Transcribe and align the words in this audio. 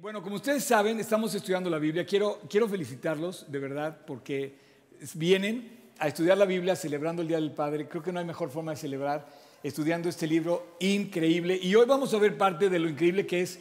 Bueno, 0.00 0.22
como 0.22 0.36
ustedes 0.36 0.62
saben, 0.62 1.00
estamos 1.00 1.34
estudiando 1.34 1.68
la 1.68 1.80
Biblia. 1.80 2.06
Quiero, 2.06 2.38
quiero 2.48 2.68
felicitarlos, 2.68 3.50
de 3.50 3.58
verdad, 3.58 3.98
porque 4.06 4.54
vienen 5.14 5.76
a 5.98 6.06
estudiar 6.06 6.38
la 6.38 6.44
Biblia 6.44 6.76
celebrando 6.76 7.22
el 7.22 7.26
Día 7.26 7.38
del 7.38 7.50
Padre. 7.50 7.88
Creo 7.88 8.00
que 8.00 8.12
no 8.12 8.20
hay 8.20 8.24
mejor 8.24 8.48
forma 8.48 8.70
de 8.70 8.76
celebrar 8.76 9.28
estudiando 9.60 10.08
este 10.08 10.28
libro 10.28 10.76
increíble. 10.78 11.58
Y 11.60 11.74
hoy 11.74 11.84
vamos 11.84 12.14
a 12.14 12.18
ver 12.18 12.38
parte 12.38 12.68
de 12.68 12.78
lo 12.78 12.88
increíble 12.88 13.26
que 13.26 13.40
es, 13.40 13.58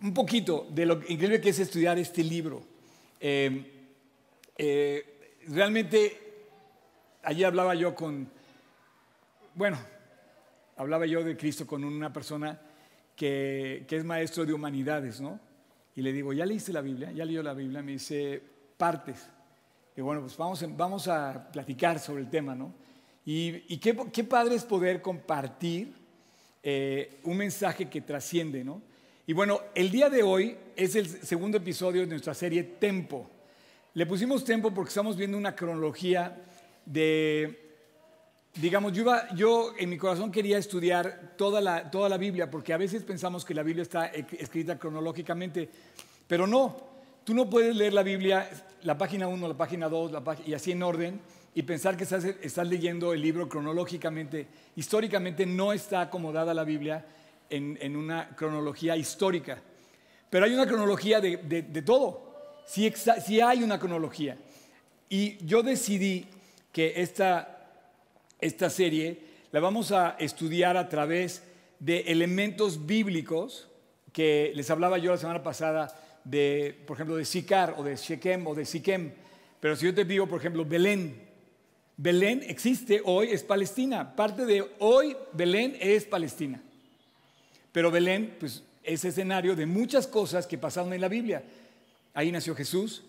un 0.00 0.14
poquito 0.14 0.68
de 0.70 0.86
lo 0.86 0.94
increíble 1.08 1.40
que 1.40 1.48
es 1.48 1.58
estudiar 1.58 1.98
este 1.98 2.22
libro. 2.22 2.62
Eh, 3.18 3.90
eh, 4.56 5.18
realmente, 5.48 6.16
ayer 7.24 7.44
hablaba 7.44 7.74
yo 7.74 7.92
con, 7.92 8.30
bueno, 9.56 9.78
hablaba 10.76 11.06
yo 11.06 11.24
de 11.24 11.36
Cristo 11.36 11.66
con 11.66 11.82
una 11.82 12.12
persona 12.12 12.56
que, 13.16 13.84
que 13.88 13.96
es 13.96 14.04
maestro 14.04 14.46
de 14.46 14.52
humanidades, 14.52 15.20
¿no? 15.20 15.44
Y 15.96 16.02
le 16.02 16.12
digo, 16.12 16.32
¿ya 16.34 16.44
leíste 16.44 16.72
la 16.72 16.82
Biblia? 16.82 17.10
¿Ya 17.10 17.24
leyó 17.24 17.42
la 17.42 17.54
Biblia? 17.54 17.82
Me 17.82 17.92
dice, 17.92 18.42
partes. 18.76 19.28
Y 19.96 20.02
bueno, 20.02 20.20
pues 20.20 20.36
vamos, 20.36 20.64
vamos 20.76 21.08
a 21.08 21.50
platicar 21.50 21.98
sobre 21.98 22.22
el 22.22 22.28
tema, 22.28 22.54
¿no? 22.54 22.74
Y, 23.24 23.78
qué, 23.78 23.96
qué, 24.12 24.22
padre 24.22 24.54
es 24.54 24.64
poder 24.64 25.02
compartir 25.02 25.94
eh, 26.62 27.18
un 27.24 27.36
mensaje 27.38 27.88
que 27.88 28.02
trasciende, 28.02 28.62
¿no? 28.62 28.82
Y 29.26 29.32
bueno, 29.32 29.60
el 29.74 29.90
día 29.90 30.08
de 30.08 30.22
hoy 30.22 30.56
es 30.76 30.94
el 30.94 31.08
segundo 31.08 31.56
episodio 31.56 32.02
de 32.02 32.06
nuestra 32.06 32.34
serie 32.34 32.62
Tempo. 32.62 33.28
Le 33.94 34.06
pusimos 34.06 34.44
Tempo 34.44 34.72
porque 34.72 34.90
estamos 34.90 35.16
viendo 35.16 35.36
una 35.36 35.56
cronología 35.56 36.40
de, 36.84 37.65
digamos, 38.56 38.92
yo, 38.92 39.02
iba, 39.02 39.34
yo 39.34 39.72
en 39.78 39.90
mi 39.90 39.98
corazón 39.98 40.32
quería 40.32 40.58
estudiar 40.58 41.34
toda 41.36 41.60
la, 41.60 41.90
toda 41.90 42.08
la 42.08 42.16
Biblia, 42.16 42.50
porque 42.50 42.72
a 42.72 42.76
veces 42.76 43.02
pensamos 43.02 43.44
que 43.44 43.54
la 43.54 43.62
Biblia 43.62 43.82
está 43.82 44.06
escrita 44.06 44.78
cronológicamente, 44.78 45.68
pero 46.26 46.46
no. 46.46 46.76
Tú 47.24 47.34
no 47.34 47.50
puedes 47.50 47.74
leer 47.74 47.92
la 47.92 48.02
Biblia, 48.02 48.48
la 48.82 48.96
página 48.96 49.28
1, 49.28 49.48
la 49.48 49.56
página 49.56 49.88
2, 49.88 50.12
y 50.46 50.54
así 50.54 50.72
en 50.72 50.82
orden, 50.82 51.20
y 51.54 51.62
pensar 51.62 51.96
que 51.96 52.04
estás, 52.04 52.68
leyendo 52.68 53.12
el 53.12 53.20
libro 53.20 53.48
cronológicamente. 53.48 54.46
Históricamente 54.76 55.46
no 55.46 55.72
está 55.72 56.02
acomodada 56.02 56.54
la 56.54 56.64
Biblia 56.64 57.04
en, 57.50 57.78
en 57.80 57.96
una 57.96 58.28
cronología 58.36 58.96
histórica, 58.96 59.58
pero 60.30 60.44
hay 60.44 60.54
una 60.54 60.66
cronología 60.66 61.20
de, 61.20 61.38
de, 61.38 61.62
de 61.62 61.82
todo. 61.82 62.62
Sí, 62.66 62.92
sí 63.24 63.40
hay 63.40 63.62
una 63.62 63.78
cronología. 63.78 64.36
Y 65.08 65.44
yo 65.46 65.62
decidí 65.62 66.26
que 66.72 67.00
esta 67.00 67.55
esta 68.40 68.70
serie 68.70 69.18
la 69.52 69.60
vamos 69.60 69.92
a 69.92 70.16
estudiar 70.18 70.76
a 70.76 70.88
través 70.88 71.42
de 71.78 72.00
elementos 72.00 72.86
bíblicos 72.86 73.68
que 74.12 74.52
les 74.54 74.70
hablaba 74.70 74.98
yo 74.98 75.12
la 75.12 75.18
semana 75.18 75.42
pasada 75.42 75.94
de, 76.24 76.76
por 76.86 76.96
ejemplo, 76.96 77.16
de 77.16 77.24
Sicar 77.24 77.74
o 77.78 77.84
de 77.84 77.96
Shechem 77.96 78.46
o 78.46 78.54
de 78.54 78.64
Siquem. 78.64 79.12
Pero 79.60 79.76
si 79.76 79.86
yo 79.86 79.94
te 79.94 80.04
digo, 80.04 80.26
por 80.26 80.40
ejemplo, 80.40 80.64
Belén, 80.64 81.22
Belén 81.96 82.42
existe 82.46 83.00
hoy, 83.04 83.28
es 83.30 83.42
Palestina. 83.42 84.14
Parte 84.14 84.44
de 84.44 84.64
hoy, 84.78 85.16
Belén 85.32 85.76
es 85.80 86.04
Palestina. 86.04 86.60
Pero 87.72 87.90
Belén, 87.90 88.36
pues, 88.38 88.62
es 88.82 89.04
escenario 89.04 89.56
de 89.56 89.66
muchas 89.66 90.06
cosas 90.06 90.46
que 90.46 90.58
pasaron 90.58 90.92
en 90.92 91.00
la 91.00 91.08
Biblia. 91.08 91.42
Ahí 92.14 92.30
nació 92.30 92.54
Jesús, 92.54 93.02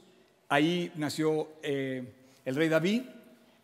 ahí 0.50 0.92
nació 0.96 1.50
eh, 1.62 2.04
el 2.46 2.56
rey 2.56 2.70
David, 2.70 3.04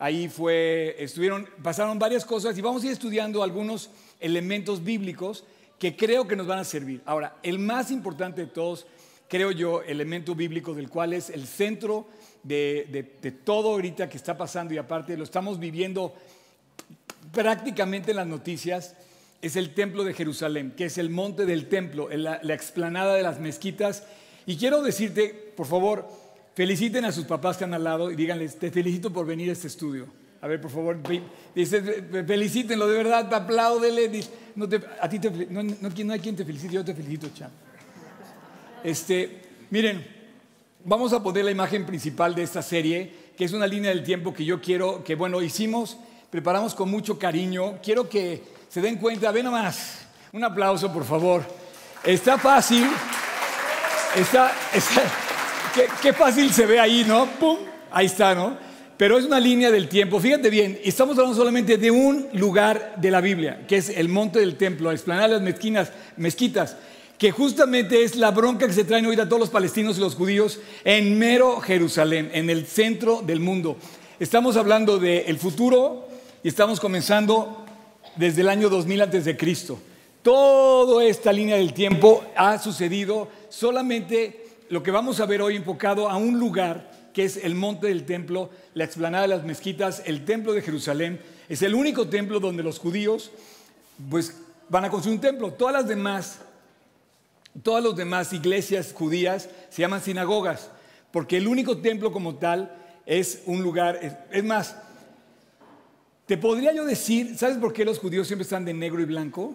Ahí 0.03 0.27
fue, 0.27 0.97
estuvieron, 0.99 1.47
pasaron 1.63 1.97
varias 1.97 2.25
cosas 2.25 2.57
y 2.57 2.61
vamos 2.61 2.83
a 2.83 2.87
ir 2.87 2.91
estudiando 2.91 3.41
algunos 3.41 3.89
elementos 4.19 4.83
bíblicos 4.83 5.45
que 5.79 5.95
creo 5.95 6.27
que 6.27 6.35
nos 6.35 6.45
van 6.45 6.59
a 6.59 6.65
servir. 6.65 7.01
Ahora, 7.05 7.37
el 7.41 7.57
más 7.57 7.89
importante 7.89 8.41
de 8.41 8.47
todos, 8.47 8.85
creo 9.29 9.51
yo, 9.51 9.81
elemento 9.81 10.35
bíblico 10.35 10.73
del 10.73 10.89
cual 10.89 11.13
es 11.13 11.29
el 11.29 11.47
centro 11.47 12.05
de, 12.43 13.15
de 13.21 13.31
todo 13.31 13.69
ahorita 13.69 14.09
que 14.09 14.17
está 14.17 14.37
pasando 14.37 14.73
y 14.73 14.77
aparte 14.77 15.15
lo 15.15 15.23
estamos 15.23 15.57
viviendo 15.57 16.13
prácticamente 17.31 18.11
en 18.11 18.17
las 18.17 18.27
noticias, 18.27 18.97
es 19.41 19.55
el 19.55 19.73
templo 19.73 20.03
de 20.03 20.13
Jerusalén, 20.13 20.73
que 20.75 20.87
es 20.87 20.97
el 20.97 21.11
monte 21.11 21.45
del 21.45 21.69
templo, 21.69 22.09
la, 22.09 22.41
la 22.43 22.53
explanada 22.53 23.15
de 23.15 23.23
las 23.23 23.39
mezquitas. 23.39 24.03
Y 24.45 24.57
quiero 24.57 24.81
decirte, 24.81 25.53
por 25.55 25.65
favor, 25.65 26.09
Feliciten 26.55 27.03
a 27.05 27.11
sus 27.11 27.25
papás 27.25 27.57
que 27.57 27.63
han 27.63 27.73
al 27.73 27.83
lado 27.83 28.11
y 28.11 28.15
díganles, 28.15 28.57
te 28.59 28.69
felicito 28.69 29.11
por 29.11 29.25
venir 29.25 29.49
a 29.49 29.53
este 29.53 29.67
estudio. 29.67 30.07
A 30.39 30.47
ver, 30.47 30.61
por 30.61 30.69
favor, 30.69 30.99
felicítenlo, 31.55 32.87
de 32.87 32.97
verdad, 32.97 33.33
apláudele. 33.33 34.23
No, 34.55 34.67
a 35.01 35.09
ti 35.09 35.19
no, 35.49 35.63
no, 35.63 36.13
hay 36.13 36.19
quien 36.19 36.35
te 36.35 36.45
felicite, 36.45 36.73
yo 36.73 36.85
te 36.85 36.93
felicito, 36.93 37.29
cham. 37.33 37.49
Este, 38.83 39.41
miren, 39.69 40.05
vamos 40.83 41.13
a 41.13 41.23
poner 41.23 41.45
la 41.45 41.51
imagen 41.51 41.85
principal 41.85 42.35
de 42.35 42.43
esta 42.43 42.61
serie, 42.61 43.11
que 43.37 43.45
es 43.45 43.53
una 43.53 43.65
línea 43.65 43.89
del 43.89 44.03
tiempo 44.03 44.33
que 44.33 44.45
yo 44.45 44.61
quiero, 44.61 45.03
que 45.03 45.15
bueno, 45.15 45.41
hicimos, 45.41 45.97
preparamos 46.29 46.75
con 46.75 46.91
mucho 46.91 47.17
cariño. 47.17 47.79
Quiero 47.81 48.09
que 48.09 48.43
se 48.67 48.81
den 48.81 48.97
cuenta, 48.97 49.31
ven 49.31 49.45
nomás, 49.45 50.05
un 50.33 50.43
aplauso, 50.43 50.91
por 50.91 51.05
favor. 51.05 51.41
Está 52.03 52.37
fácil, 52.37 52.85
está, 54.15 54.51
está 54.73 55.22
Qué, 55.73 56.13
fácil 56.13 56.53
se 56.53 56.67
ve 56.67 56.79
ahí, 56.79 57.03
¿no? 57.07 57.25
¡Pum! 57.25 57.57
Ahí 57.89 58.05
está, 58.05 58.35
¿no? 58.35 58.55
Pero 58.95 59.17
es 59.17 59.25
una 59.25 59.39
línea 59.39 59.71
del 59.71 59.89
tiempo. 59.89 60.19
Fíjate 60.19 60.51
bien, 60.51 60.79
estamos 60.83 61.17
hablando 61.17 61.35
solamente 61.35 61.77
de 61.77 61.89
un 61.89 62.27
lugar 62.33 62.93
de 62.97 63.09
la 63.09 63.21
Biblia, 63.21 63.65
que 63.67 63.77
es 63.77 63.89
el 63.89 64.07
monte 64.07 64.39
del 64.39 64.55
templo, 64.55 64.89
la 64.89 64.95
explanada 64.95 65.29
de 65.29 65.33
las 65.33 65.41
mezquinas, 65.41 65.91
mezquitas, 66.15 66.77
que 67.17 67.31
justamente 67.31 68.03
es 68.03 68.15
la 68.15 68.29
bronca 68.29 68.67
que 68.67 68.73
se 68.73 68.83
traen 68.83 69.07
hoy 69.07 69.19
a 69.19 69.27
todos 69.27 69.39
los 69.39 69.49
palestinos 69.49 69.97
y 69.97 70.01
los 70.01 70.13
judíos 70.13 70.59
en 70.83 71.17
mero 71.17 71.59
Jerusalén, 71.59 72.29
en 72.35 72.51
el 72.51 72.67
centro 72.67 73.23
del 73.23 73.39
mundo. 73.39 73.77
Estamos 74.19 74.57
hablando 74.57 74.99
del 74.99 75.39
futuro 75.39 76.07
y 76.43 76.49
estamos 76.49 76.79
comenzando 76.79 77.65
desde 78.15 78.41
el 78.41 78.49
año 78.49 78.69
2000 78.69 79.01
antes 79.01 79.25
de 79.25 79.35
Cristo. 79.35 79.79
Toda 80.21 81.03
esta 81.03 81.33
línea 81.33 81.55
del 81.55 81.73
tiempo 81.73 82.23
ha 82.35 82.59
sucedido 82.59 83.27
solamente 83.49 84.42
lo 84.73 84.81
que 84.81 84.89
vamos 84.89 85.19
a 85.19 85.27
ver 85.27 85.39
hoy 85.43 85.55
enfocado 85.55 86.09
a 86.09 86.17
un 86.17 86.39
lugar 86.39 86.89
que 87.13 87.23
es 87.23 87.37
el 87.37 87.53
monte 87.53 87.85
del 87.85 88.07
templo, 88.07 88.49
la 88.73 88.83
explanada 88.83 89.21
de 89.21 89.27
las 89.27 89.43
mezquitas, 89.43 90.01
el 90.07 90.25
templo 90.25 90.51
de 90.51 90.63
Jerusalén. 90.63 91.21
Es 91.47 91.61
el 91.61 91.75
único 91.75 92.07
templo 92.07 92.39
donde 92.39 92.63
los 92.63 92.79
judíos 92.79 93.29
pues, 94.09 94.35
van 94.69 94.85
a 94.85 94.89
construir 94.89 95.17
un 95.17 95.21
templo. 95.21 95.53
Todas 95.53 95.75
las 95.75 95.87
demás, 95.87 96.39
todas 97.61 97.83
las 97.83 97.95
demás 97.95 98.33
iglesias 98.33 98.93
judías 98.93 99.47
se 99.69 99.83
llaman 99.83 100.01
sinagogas, 100.01 100.71
porque 101.11 101.37
el 101.37 101.47
único 101.47 101.77
templo 101.77 102.11
como 102.11 102.33
tal 102.33 102.75
es 103.05 103.43
un 103.45 103.61
lugar, 103.61 103.99
es, 104.31 104.43
más, 104.43 104.75
te 106.25 106.35
podría 106.35 106.73
yo 106.73 106.83
decir, 106.83 107.37
¿sabes 107.37 107.57
por 107.57 107.73
qué 107.73 107.85
los 107.85 107.99
judíos 107.99 108.25
siempre 108.25 108.41
están 108.41 108.65
de 108.65 108.73
negro 108.73 109.01
y 109.01 109.05
blanco? 109.05 109.53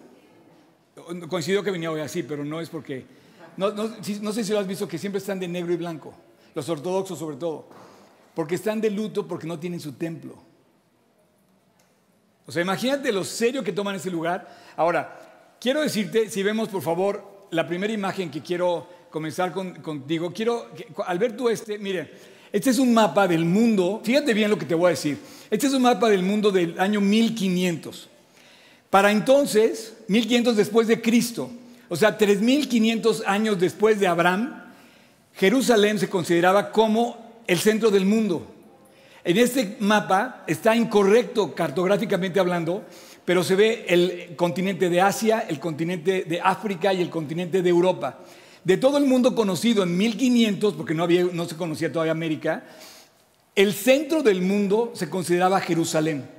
Coincido 1.27 1.61
que 1.61 1.71
venía 1.71 1.91
hoy 1.91 1.99
así, 1.99 2.23
pero 2.23 2.45
no 2.45 2.61
es 2.61 2.69
porque 2.69 3.18
no, 3.59 4.31
sé 4.33 4.43
si 4.45 4.53
lo 4.53 4.59
has 4.59 4.67
visto 4.67 4.87
que 4.87 4.97
siempre 4.97 5.19
están 5.19 5.37
de 5.37 5.47
negro 5.47 5.73
y 5.73 5.75
blanco, 5.75 6.13
los 6.55 6.69
ortodoxos 6.69 7.19
sobre 7.19 7.35
todo, 7.35 7.67
porque 8.33 8.55
están 8.55 8.79
de 8.79 8.89
luto 8.89 9.27
porque 9.27 9.47
no 9.47 9.59
tienen 9.59 9.81
su 9.81 9.93
templo. 9.93 10.35
O 12.45 12.51
sea, 12.53 12.61
imagínate 12.61 13.11
lo 13.11 13.25
serio 13.25 13.61
que 13.61 13.73
toman 13.73 13.95
ese 13.95 14.09
lugar. 14.09 14.47
Ahora, 14.77 15.57
quiero 15.59 15.81
decirte, 15.81 16.29
si 16.29 16.41
vemos 16.41 16.69
por 16.69 16.81
favor 16.81 17.47
la 17.51 17.67
primera 17.67 17.91
imagen 17.91 18.31
que 18.31 18.41
quiero 18.41 18.87
comenzar 19.11 19.51
contigo, 19.51 20.31
quiero, 20.33 20.69
al 21.05 21.19
ver 21.19 21.35
tú 21.35 21.49
este, 21.49 21.77
mire, 21.77 22.13
este 22.53 22.69
es 22.69 22.79
un 22.79 22.93
mapa 22.93 23.27
del 23.27 23.43
mundo, 23.43 23.99
fíjate 24.01 24.33
bien 24.33 24.49
lo 24.49 24.57
que 24.57 24.65
te 24.65 24.73
voy 24.73 24.87
a 24.87 24.89
decir, 24.91 25.19
este 25.49 25.67
es 25.67 25.73
un 25.73 25.81
mapa 25.81 26.07
del 26.09 26.23
mundo 26.23 26.49
del 26.49 26.79
año 26.79 27.01
1500. 27.01 28.07
Para 28.89 29.11
entonces, 29.11 29.97
1500 30.07 30.55
después 30.55 30.87
de 30.87 31.01
Cristo, 31.01 31.51
o 31.89 31.95
sea, 31.95 32.17
3.500 32.17 33.23
años 33.25 33.59
después 33.59 33.99
de 33.99 34.07
Abraham, 34.07 34.63
Jerusalén 35.33 35.97
se 35.97 36.09
consideraba 36.09 36.71
como 36.71 37.41
el 37.47 37.57
centro 37.57 37.89
del 37.89 38.05
mundo. 38.05 38.45
En 39.23 39.37
este 39.37 39.77
mapa 39.79 40.43
está 40.47 40.75
incorrecto 40.75 41.53
cartográficamente 41.53 42.39
hablando, 42.39 42.85
pero 43.25 43.43
se 43.43 43.55
ve 43.55 43.85
el 43.87 44.35
continente 44.35 44.89
de 44.89 45.01
Asia, 45.01 45.45
el 45.47 45.59
continente 45.59 46.23
de 46.23 46.39
África 46.41 46.93
y 46.93 47.01
el 47.01 47.09
continente 47.09 47.61
de 47.61 47.69
Europa. 47.69 48.19
De 48.63 48.77
todo 48.77 48.97
el 48.97 49.05
mundo 49.05 49.35
conocido 49.35 49.83
en 49.83 49.97
1500, 49.97 50.73
porque 50.75 50.93
no, 50.93 51.45
se 51.45 51.55
conocía 51.55 51.91
todavía 51.91 52.11
América, 52.11 52.63
el 53.55 53.73
centro 53.73 54.21
del 54.21 54.41
mundo 54.41 54.91
se 54.93 55.09
consideraba 55.09 55.59
Jerusalén. 55.59 56.29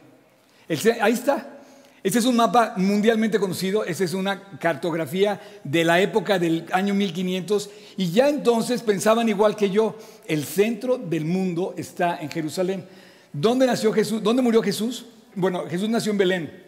ahí 1.00 1.12
está. 1.12 1.59
Este 2.02 2.18
es 2.18 2.24
un 2.24 2.36
mapa 2.36 2.72
mundialmente 2.78 3.38
conocido, 3.38 3.84
esta 3.84 4.04
es 4.04 4.14
una 4.14 4.40
cartografía 4.58 5.38
de 5.64 5.84
la 5.84 6.00
época 6.00 6.38
del 6.38 6.64
año 6.72 6.94
1500 6.94 7.70
y 7.98 8.10
ya 8.10 8.30
entonces 8.30 8.82
pensaban 8.82 9.28
igual 9.28 9.54
que 9.54 9.68
yo, 9.68 9.98
el 10.26 10.44
centro 10.44 10.96
del 10.96 11.26
mundo 11.26 11.74
está 11.76 12.18
en 12.18 12.30
Jerusalén. 12.30 12.86
¿Dónde 13.34 13.66
nació 13.66 13.92
Jesús? 13.92 14.22
¿Dónde 14.22 14.40
murió 14.40 14.62
Jesús? 14.62 15.04
Bueno, 15.34 15.66
Jesús 15.68 15.90
nació 15.90 16.12
en 16.12 16.18
Belén. 16.18 16.64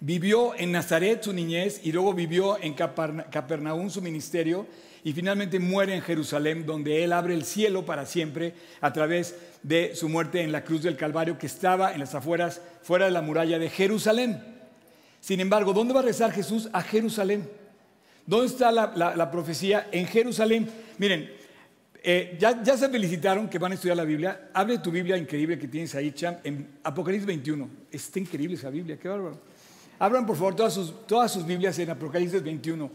Vivió 0.00 0.54
en 0.54 0.72
Nazaret 0.72 1.22
su 1.22 1.34
niñez 1.34 1.82
y 1.84 1.92
luego 1.92 2.14
vivió 2.14 2.58
en 2.62 2.72
Capernaum 2.72 3.90
su 3.90 4.00
ministerio 4.00 4.66
y 5.04 5.12
finalmente 5.12 5.58
muere 5.58 5.94
en 5.94 6.02
Jerusalén, 6.02 6.64
donde 6.64 7.04
Él 7.04 7.12
abre 7.12 7.34
el 7.34 7.44
cielo 7.44 7.84
para 7.84 8.06
siempre 8.06 8.54
a 8.80 8.92
través 8.92 9.34
de 9.62 9.94
su 9.94 10.08
muerte 10.08 10.42
en 10.42 10.52
la 10.52 10.64
cruz 10.64 10.82
del 10.82 10.96
Calvario 10.96 11.38
que 11.38 11.46
estaba 11.46 11.92
en 11.92 12.00
las 12.00 12.14
afueras, 12.14 12.60
fuera 12.82 13.06
de 13.06 13.10
la 13.10 13.22
muralla 13.22 13.58
de 13.58 13.70
Jerusalén. 13.70 14.42
Sin 15.20 15.40
embargo, 15.40 15.72
¿dónde 15.72 15.94
va 15.94 16.00
a 16.00 16.04
rezar 16.04 16.32
Jesús? 16.32 16.68
A 16.72 16.82
Jerusalén. 16.82 17.48
¿Dónde 18.26 18.46
está 18.46 18.70
la, 18.70 19.30
profecía? 19.30 19.88
En 19.90 20.06
Jerusalén. 20.06 20.68
Miren, 20.98 21.30
eh, 22.02 22.36
ya, 22.38 22.62
ya, 22.62 22.76
se 22.76 22.88
felicitaron 22.88 23.48
que 23.48 23.58
van 23.58 23.72
a 23.72 23.74
estudiar 23.74 23.96
la 23.96 24.04
Biblia. 24.04 24.50
Abre 24.52 24.78
tu 24.78 24.90
Biblia 24.90 25.16
increíble 25.16 25.58
que 25.58 25.66
tienes 25.66 25.94
ahí, 25.94 26.12
Cham, 26.12 26.36
en 26.44 26.78
Apocalipsis 26.82 27.26
21. 27.26 27.68
Está 27.90 28.18
increíble 28.18 28.56
esa 28.56 28.70
Biblia, 28.70 28.98
qué 28.98 29.08
bárbaro. 29.08 29.40
Abran 29.98 30.26
por 30.26 30.36
favor 30.36 30.54
todas 30.54 30.74
sus, 30.74 31.06
todas 31.06 31.32
sus 31.32 31.44
Biblias 31.44 31.78
en 31.78 31.90
Apocalipsis 31.90 32.42
21. 32.42 32.90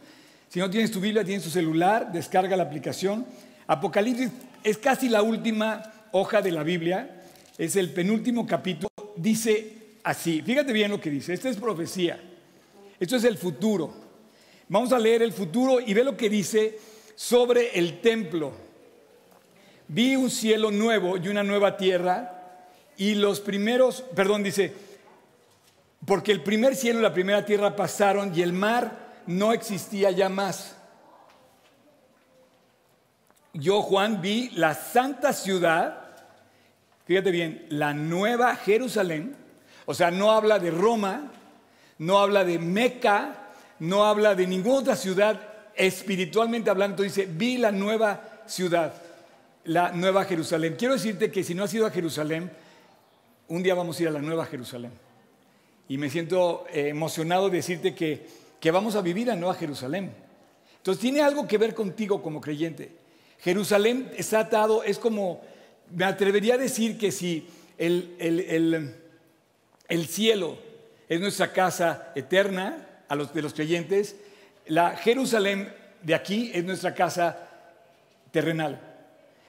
Si 0.48 0.60
no 0.60 0.70
tienes 0.70 0.92
tu 0.92 1.00
Biblia, 1.00 1.24
tienes 1.24 1.44
tu 1.44 1.50
celular, 1.50 2.12
descarga 2.12 2.56
la 2.56 2.64
aplicación. 2.64 3.26
Apocalipsis 3.68 4.30
es 4.64 4.78
casi 4.78 5.10
la 5.10 5.22
última 5.22 5.93
hoja 6.14 6.42
de 6.42 6.52
la 6.52 6.64
Biblia, 6.64 7.22
es 7.58 7.76
el 7.76 7.92
penúltimo 7.92 8.48
capítulo. 8.48 8.90
Dice 9.16 9.98
así, 10.04 10.42
fíjate 10.42 10.74
bien 10.74 10.92
lo 10.92 11.00
que 11.00 11.10
dice, 11.10 11.34
esta 11.34 11.50
es 11.50 11.58
profecía, 11.58 12.20
esto 13.00 13.16
es 13.16 13.24
el 13.26 13.38
futuro. 13.38 13.94
Vamos 14.70 14.92
a 14.94 15.00
leer 15.00 15.22
el 15.22 15.34
futuro 15.34 15.80
y 15.80 15.94
ve 15.94 16.04
lo 16.04 16.16
que 16.16 16.30
dice 16.30 16.80
sobre 17.16 17.78
el 17.78 18.00
templo. 18.02 18.54
Vi 19.88 20.16
un 20.16 20.30
cielo 20.30 20.72
nuevo 20.72 21.18
y 21.18 21.28
una 21.28 21.44
nueva 21.44 21.78
tierra 21.78 22.70
y 22.98 23.16
los 23.16 23.40
primeros, 23.40 24.04
perdón, 24.16 24.44
dice, 24.44 24.74
porque 26.06 26.32
el 26.32 26.42
primer 26.42 26.76
cielo 26.76 27.00
y 27.00 27.04
la 27.04 27.14
primera 27.14 27.46
tierra 27.46 27.76
pasaron 27.76 28.34
y 28.36 28.42
el 28.42 28.54
mar 28.54 29.14
no 29.26 29.54
existía 29.54 30.12
ya 30.12 30.30
más. 30.30 30.76
Yo, 33.54 33.82
Juan, 33.84 34.22
vi 34.22 34.50
la 34.56 34.74
santa 34.74 35.32
ciudad, 35.32 36.03
fíjate 37.06 37.32
bien, 37.32 37.66
la 37.70 37.94
nueva 37.94 38.56
Jerusalén, 38.56 39.36
o 39.86 39.94
sea, 39.94 40.12
no 40.12 40.32
habla 40.32 40.60
de 40.60 40.72
Roma, 40.72 41.32
no 41.98 42.20
habla 42.20 42.44
de 42.44 42.60
Meca, 42.60 43.50
no 43.80 44.06
habla 44.06 44.36
de 44.36 44.48
ninguna 44.48 44.80
otra 44.80 44.96
ciudad, 44.96 45.40
espiritualmente 45.76 46.70
hablando, 46.70 47.04
dice, 47.04 47.26
vi 47.26 47.58
la 47.58 47.72
nueva 47.72 48.44
ciudad, 48.46 48.94
la 49.66 49.92
nueva 49.92 50.26
Jerusalén. 50.26 50.76
Quiero 50.78 50.94
decirte 50.94 51.32
que 51.32 51.44
si 51.44 51.54
no 51.54 51.64
has 51.64 51.74
ido 51.74 51.86
a 51.86 51.92
Jerusalén, 51.92 52.52
un 53.48 53.64
día 53.64 53.76
vamos 53.76 54.00
a 54.00 54.04
ir 54.04 54.08
a 54.08 54.12
la 54.12 54.22
nueva 54.22 54.46
Jerusalén 54.46 54.92
y 55.88 55.98
me 55.98 56.10
siento 56.10 56.66
eh, 56.72 56.90
emocionado 56.90 57.50
de 57.50 57.58
decirte 57.58 57.94
que, 57.94 58.26
que 58.60 58.72
vamos 58.72 58.96
a 58.96 59.02
vivir 59.02 59.30
en 59.30 59.40
Nueva 59.40 59.56
Jerusalén. 59.56 60.14
Entonces 60.78 61.02
tiene 61.02 61.22
algo 61.22 61.48
que 61.48 61.58
ver 61.58 61.74
contigo 61.74 62.22
como 62.22 62.42
creyente. 62.42 62.92
Jerusalén 63.40 64.12
está 64.18 64.40
atado, 64.40 64.84
es 64.84 64.98
como, 64.98 65.42
me 65.96 66.06
atrevería 66.06 66.56
a 66.56 66.58
decir 66.58 66.98
que 66.98 67.12
si 67.12 67.48
el, 67.78 68.16
el, 68.20 68.96
el, 69.88 70.08
cielo 70.08 70.58
es 71.08 71.20
nuestra 71.20 71.52
casa 71.52 72.12
eterna 72.16 73.04
a 73.08 73.16
los, 73.16 73.34
de 73.34 73.42
los 73.42 73.54
creyentes, 73.54 74.16
la 74.68 74.96
Jerusalén 74.96 75.74
de 76.02 76.16
aquí 76.16 76.52
es 76.54 76.64
nuestra 76.64 76.94
casa 76.94 77.50
terrenal. 78.32 78.80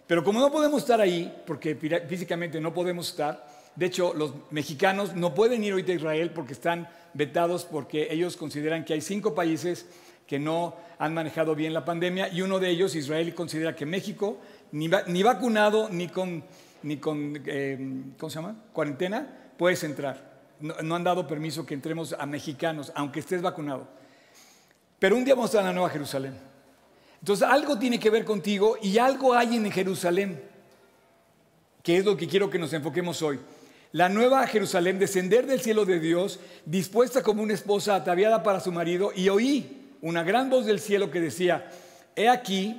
Pero 0.07 0.23
como 0.23 0.41
no 0.41 0.53
podemos 0.53 0.83
estar 0.83 1.01
ahí, 1.01 1.35
porque 1.47 1.75
físicamente 2.09 2.61
no 2.61 2.75
podemos 2.75 3.09
estar, 3.09 3.47
de 3.77 3.87
hecho, 3.87 4.15
los 4.15 4.33
mexicanos 4.51 5.15
no 5.15 5.35
pueden 5.35 5.65
ir 5.65 5.73
hoy 5.73 5.85
a 5.89 5.95
Israel 5.95 6.31
porque 6.31 6.53
están 6.53 6.89
vetados 7.13 7.65
porque 7.65 8.09
ellos 8.11 8.37
consideran 8.37 8.85
que 8.85 8.93
hay 8.93 9.01
cinco 9.01 9.35
países 9.35 9.87
que 10.27 10.39
no 10.39 10.77
han 10.99 11.15
manejado 11.15 11.55
bien 11.55 11.75
la 11.75 11.85
pandemia 11.85 12.29
y 12.29 12.43
uno 12.43 12.59
de 12.59 12.71
ellos, 12.71 12.95
Israel, 12.95 13.35
considera 13.35 13.75
que 13.75 13.87
México, 13.87 14.39
ni, 14.73 14.89
vacunado 15.23 15.89
ni 15.91 16.09
con, 16.09 16.45
ni 16.83 16.97
con 16.97 17.43
eh, 17.47 17.79
¿cómo 18.19 18.31
se 18.31 18.37
llama? 18.37 18.57
cuarentena, 18.73 19.53
puedes 19.57 19.83
entrar. 19.85 20.35
No, 20.61 20.95
han 20.95 21.05
dado 21.05 21.27
permiso 21.27 21.67
que 21.67 21.75
entremos 21.75 22.15
a 22.19 22.25
mexicanos, 22.27 22.93
aunque 22.95 23.21
estés 23.21 23.43
vacunado. 23.43 23.87
Pero 24.99 25.17
un 25.17 25.25
día 25.25 25.35
vamos 25.35 25.55
a 25.55 25.63
la 25.63 25.73
Nueva 25.73 25.91
Jerusalén. 25.91 26.35
Entonces 27.21 27.47
algo 27.47 27.79
tiene 27.79 27.99
que 27.99 28.11
ver 28.11 28.25
contigo 28.25 28.77
y 28.81 28.99
algo 28.99 29.35
hay 29.35 29.57
en 29.57 29.71
Jerusalén, 29.71 30.43
que 31.83 31.99
es 31.99 32.05
lo 32.05 32.17
que 32.17 32.29
quiero 32.29 32.49
que 32.49 32.59
nos 32.59 32.73
enfoquemos 32.73 33.21
hoy 33.23 33.39
la 33.95 34.09
nueva 34.09 34.45
Jerusalén 34.49 34.99
descender 34.99 35.47
del 35.47 35.61
cielo 35.61 35.85
de 35.85 36.01
Dios, 36.01 36.41
dispuesta 36.67 37.23
como 37.23 37.45
una 37.45 37.55
esposa 37.55 37.95
ataviada 37.95 38.43
para 38.43 38.59
su 38.59 38.73
marido, 38.73 39.13
y 39.15 39.29
oí 39.29 39.84
una 40.05 40.23
gran 40.23 40.51
voz 40.51 40.67
del 40.67 40.81
cielo 40.81 41.11
que 41.11 41.19
decía, 41.19 41.67
he 42.15 42.29
aquí 42.29 42.79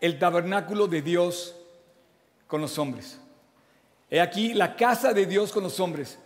el 0.00 0.18
tabernáculo 0.18 0.88
de 0.88 1.02
Dios 1.02 1.54
con 2.48 2.60
los 2.60 2.78
hombres. 2.80 3.20
He 4.10 4.20
aquí 4.20 4.54
la 4.54 4.74
casa 4.74 5.12
de 5.12 5.24
Dios 5.24 5.52
con 5.52 5.62
los 5.62 5.78
hombres. 5.78 6.18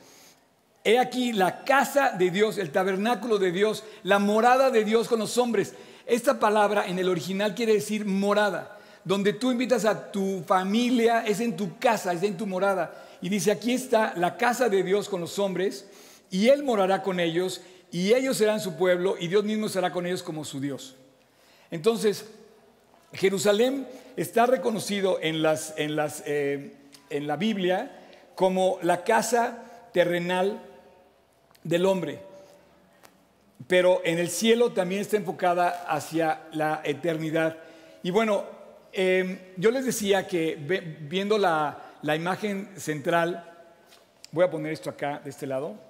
He 0.85 0.99
aquí 0.99 1.35
la 1.35 1.65
casa 1.65 2.13
de 2.13 2.31
Dios, 2.31 2.57
el 2.57 2.71
tabernáculo 2.71 3.39
de 3.39 3.53
Dios, 3.53 3.85
la 4.05 4.19
morada 4.19 4.71
de 4.71 4.85
Dios 4.85 5.07
con 5.07 5.19
los 5.19 5.37
hombres. 5.37 5.75
Esta 6.07 6.41
palabra 6.41 6.87
en 6.87 6.99
el 6.99 7.11
original 7.11 7.55
quiere 7.55 7.75
decir 7.75 8.07
morada. 8.07 8.79
Donde 9.05 9.35
tú 9.35 9.51
invitas 9.51 9.85
a 9.85 10.11
tu 10.11 10.43
familia, 10.47 11.27
es 11.27 11.41
en 11.41 11.57
tu 11.57 11.79
casa, 11.79 12.15
es 12.15 12.23
en 12.23 12.39
tu 12.39 12.47
morada. 12.47 12.95
Y 13.21 13.29
dice, 13.29 13.51
aquí 13.51 13.75
está 13.75 14.15
la 14.17 14.39
casa 14.39 14.71
de 14.71 14.83
Dios 14.83 15.11
con 15.11 15.21
los 15.21 15.39
hombres, 15.39 15.87
y 16.31 16.49
Él 16.49 16.63
morará 16.63 17.03
con 17.03 17.21
ellos, 17.21 17.61
y 17.91 18.13
ellos 18.13 18.37
serán 18.37 18.61
su 18.61 18.77
pueblo, 18.77 19.17
y 19.19 19.29
Dios 19.29 19.45
mismo 19.45 19.69
será 19.69 19.93
con 19.93 20.07
ellos 20.07 20.23
como 20.23 20.45
su 20.45 20.61
Dios. 20.61 20.97
Entonces, 21.71 22.27
Jerusalén 23.13 23.87
está 24.17 24.47
reconocido 24.47 25.19
en, 25.21 25.43
las, 25.43 25.75
en, 25.77 25.97
las, 25.97 26.23
eh, 26.27 26.75
en 27.11 27.27
la 27.27 27.37
Biblia 27.37 27.91
como 28.35 28.79
la 28.83 29.05
casa 29.05 29.65
terrenal 29.93 30.61
del 31.65 31.87
hombre, 31.87 32.21
pero 33.67 34.01
en 34.05 34.19
el 34.19 34.29
cielo 34.29 34.73
también 34.73 35.01
está 35.01 35.17
enfocada 35.17 35.85
hacia 35.89 36.43
la 36.53 36.81
eternidad. 36.85 37.57
Y 38.03 38.11
bueno, 38.11 38.45
eh, 38.93 39.53
yo 39.57 39.71
les 39.71 39.85
decía 39.85 40.27
que 40.27 40.57
viendo 41.01 41.37
la 41.39 42.17
imagen 42.17 42.71
central, 42.77 43.45
voy 44.31 44.45
a 44.45 44.51
poner 44.51 44.73
esto 44.73 44.91
acá, 44.91 45.21
de 45.25 45.31
este 45.31 45.47
lado. 45.47 45.88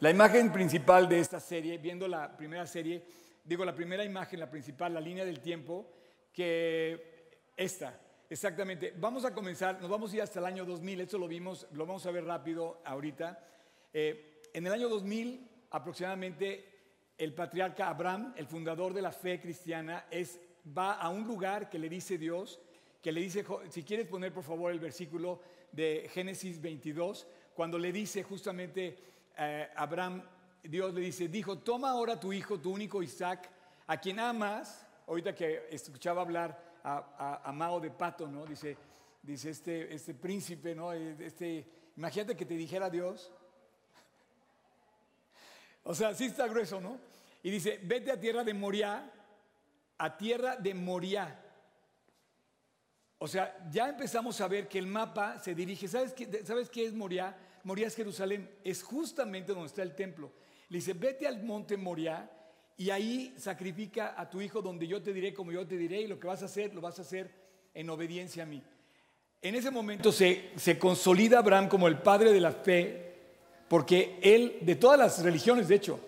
La 0.00 0.10
imagen 0.10 0.52
principal 0.52 1.08
de 1.08 1.18
esta 1.18 1.40
serie, 1.40 1.76
viendo 1.76 2.06
la 2.06 2.36
primera 2.36 2.64
serie, 2.68 3.02
digo 3.42 3.64
la 3.64 3.74
primera 3.74 4.04
imagen, 4.04 4.38
la 4.38 4.48
principal, 4.48 4.94
la 4.94 5.00
línea 5.00 5.24
del 5.24 5.40
tiempo, 5.40 5.90
que 6.32 7.40
esta, 7.56 7.98
exactamente. 8.30 8.94
Vamos 8.96 9.24
a 9.24 9.34
comenzar, 9.34 9.80
nos 9.80 9.90
vamos 9.90 10.12
a 10.12 10.16
ir 10.16 10.22
hasta 10.22 10.38
el 10.38 10.46
año 10.46 10.64
2000, 10.64 11.00
esto 11.00 11.18
lo 11.18 11.26
vimos, 11.26 11.66
lo 11.72 11.84
vamos 11.84 12.06
a 12.06 12.12
ver 12.12 12.24
rápido 12.24 12.80
ahorita. 12.84 13.44
Eh, 13.92 14.40
en 14.54 14.68
el 14.68 14.72
año 14.72 14.88
2000, 14.88 15.50
aproximadamente, 15.72 16.64
el 17.18 17.34
patriarca 17.34 17.88
Abraham, 17.88 18.34
el 18.36 18.46
fundador 18.46 18.94
de 18.94 19.02
la 19.02 19.10
fe 19.10 19.40
cristiana, 19.40 20.06
es, 20.12 20.38
va 20.78 20.92
a 20.92 21.08
un 21.08 21.26
lugar 21.26 21.68
que 21.68 21.80
le 21.80 21.88
dice 21.88 22.18
Dios, 22.18 22.60
que 23.02 23.10
le 23.10 23.20
dice, 23.20 23.44
si 23.70 23.82
quieres 23.82 24.06
poner 24.06 24.32
por 24.32 24.44
favor 24.44 24.70
el 24.70 24.78
versículo 24.78 25.40
de 25.72 26.08
Génesis 26.14 26.60
22, 26.60 27.26
cuando 27.52 27.80
le 27.80 27.90
dice 27.90 28.22
justamente 28.22 29.17
eh, 29.38 29.70
Abraham, 29.76 30.22
Dios 30.62 30.92
le 30.92 31.00
dice, 31.00 31.28
dijo, 31.28 31.58
toma 31.58 31.90
ahora 31.90 32.18
tu 32.18 32.32
hijo, 32.32 32.58
tu 32.58 32.72
único 32.72 33.02
Isaac, 33.02 33.48
a 33.86 33.96
quien 33.96 34.18
amas, 34.18 34.84
ahorita 35.06 35.34
que 35.34 35.68
escuchaba 35.70 36.22
hablar 36.22 36.80
a, 36.82 37.40
a, 37.44 37.52
Mao 37.52 37.78
de 37.78 37.90
Pato, 37.90 38.26
¿no? 38.26 38.44
Dice, 38.44 38.76
dice 39.22 39.50
este, 39.50 39.94
este 39.94 40.14
príncipe, 40.14 40.74
¿no? 40.74 40.92
Este, 40.92 41.64
imagínate 41.96 42.36
que 42.36 42.44
te 42.44 42.54
dijera 42.54 42.90
Dios. 42.90 43.32
O 45.84 45.94
sea, 45.94 46.12
sí 46.12 46.26
está 46.26 46.46
grueso, 46.46 46.82
¿no? 46.82 46.98
Y 47.42 47.50
dice, 47.50 47.80
vete 47.82 48.10
a 48.10 48.20
tierra 48.20 48.44
de 48.44 48.52
Moria, 48.52 49.10
a 49.96 50.16
tierra 50.18 50.56
de 50.56 50.74
Moria. 50.74 51.40
O 53.18 53.26
sea, 53.26 53.66
ya 53.70 53.88
empezamos 53.88 54.38
a 54.42 54.48
ver 54.48 54.68
que 54.68 54.78
el 54.78 54.86
mapa 54.86 55.38
se 55.38 55.54
dirige. 55.54 55.88
¿Sabes 55.88 56.12
qué, 56.12 56.44
¿sabes 56.44 56.68
qué 56.68 56.84
es 56.84 56.92
Moria? 56.92 57.34
Moria 57.68 57.86
es 57.86 57.94
Jerusalén. 57.94 58.48
Es 58.64 58.82
justamente 58.82 59.52
donde 59.52 59.66
está 59.66 59.82
el 59.82 59.94
templo. 59.94 60.32
Le 60.70 60.78
dice, 60.78 60.94
vete 60.94 61.26
al 61.26 61.42
monte 61.42 61.76
Moria 61.76 62.30
y 62.78 62.88
ahí 62.88 63.34
sacrifica 63.36 64.14
a 64.16 64.30
tu 64.30 64.40
hijo 64.40 64.62
donde 64.62 64.86
yo 64.86 65.02
te 65.02 65.12
diré 65.12 65.34
como 65.34 65.52
yo 65.52 65.66
te 65.66 65.76
diré 65.76 66.00
y 66.00 66.06
lo 66.06 66.18
que 66.18 66.26
vas 66.26 66.40
a 66.40 66.46
hacer, 66.46 66.74
lo 66.74 66.80
vas 66.80 66.98
a 66.98 67.02
hacer 67.02 67.30
en 67.74 67.90
obediencia 67.90 68.44
a 68.44 68.46
mí. 68.46 68.62
En 69.42 69.54
ese 69.54 69.70
momento 69.70 70.12
se, 70.12 70.50
se 70.56 70.78
consolida 70.78 71.40
Abraham 71.40 71.68
como 71.68 71.88
el 71.88 71.98
padre 71.98 72.32
de 72.32 72.40
la 72.40 72.52
fe, 72.52 73.14
porque 73.68 74.18
él, 74.22 74.56
de 74.62 74.74
todas 74.76 74.98
las 74.98 75.22
religiones, 75.22 75.68
de 75.68 75.74
hecho, 75.74 76.00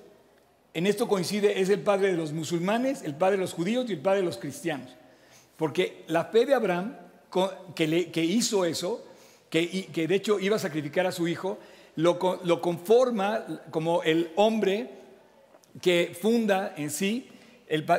en 0.73 0.87
esto 0.87 1.07
coincide, 1.07 1.61
es 1.61 1.69
el 1.69 1.83
padre 1.83 2.13
de 2.13 2.17
los 2.17 2.33
musulmanes, 2.33 3.03
el 3.03 3.17
padre 3.17 3.37
de 3.37 3.43
los 3.43 3.53
judíos 3.53 3.85
y 3.91 3.93
el 3.93 4.01
padre 4.01 4.21
de 4.21 4.27
los 4.27 4.39
cristianos. 4.39 4.97
Porque 5.59 6.05
la 6.07 6.25
fe 6.25 6.47
de 6.47 6.55
Abraham, 6.55 6.97
que, 7.75 8.25
hizo 8.25 8.65
eso, 8.65 9.05
que, 9.51 10.07
de 10.09 10.15
hecho 10.15 10.39
iba 10.39 10.57
a 10.57 10.61
sacrificar 10.61 11.07
a 11.07 11.13
su 11.13 11.29
hijo, 11.29 11.59
lo, 11.97 12.19
conforma 12.61 13.45
como 13.71 14.03
el 14.03 14.33
hombre 14.37 14.91
que 15.83 16.17
funda 16.19 16.75
en 16.77 16.91
sí 16.91 17.29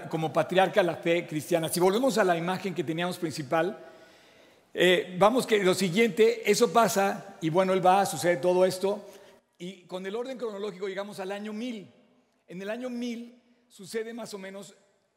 como 0.10 0.34
patriarca 0.34 0.84
la 0.84 0.96
fe 0.96 1.26
cristiana. 1.28 1.70
Si 1.70 1.80
volvemos 1.80 2.18
a 2.18 2.24
la 2.24 2.36
imagen 2.36 2.74
que 2.74 2.84
teníamos 2.84 3.18
principal, 3.18 3.78
eh, 4.74 5.16
vamos 5.18 5.46
que 5.46 5.64
lo 5.64 5.74
siguiente, 5.74 6.50
eso 6.50 6.74
pasa 6.74 7.38
y 7.42 7.50
bueno, 7.50 7.74
él 7.74 7.86
va, 7.86 8.06
sucede 8.06 8.38
todo 8.38 8.66
esto 8.66 9.06
y 9.58 9.84
con 9.84 10.06
el 10.06 10.16
orden 10.16 10.38
cronológico 10.38 10.88
llegamos 10.88 11.20
al 11.20 11.32
año 11.32 11.54
1000. 11.54 11.88
En 12.48 12.62
el 12.62 12.70
año 12.70 12.90
1000 12.90 13.42
sucede 13.68 14.14
más 14.14 14.34
o 14.34 14.38
menos 14.38 14.76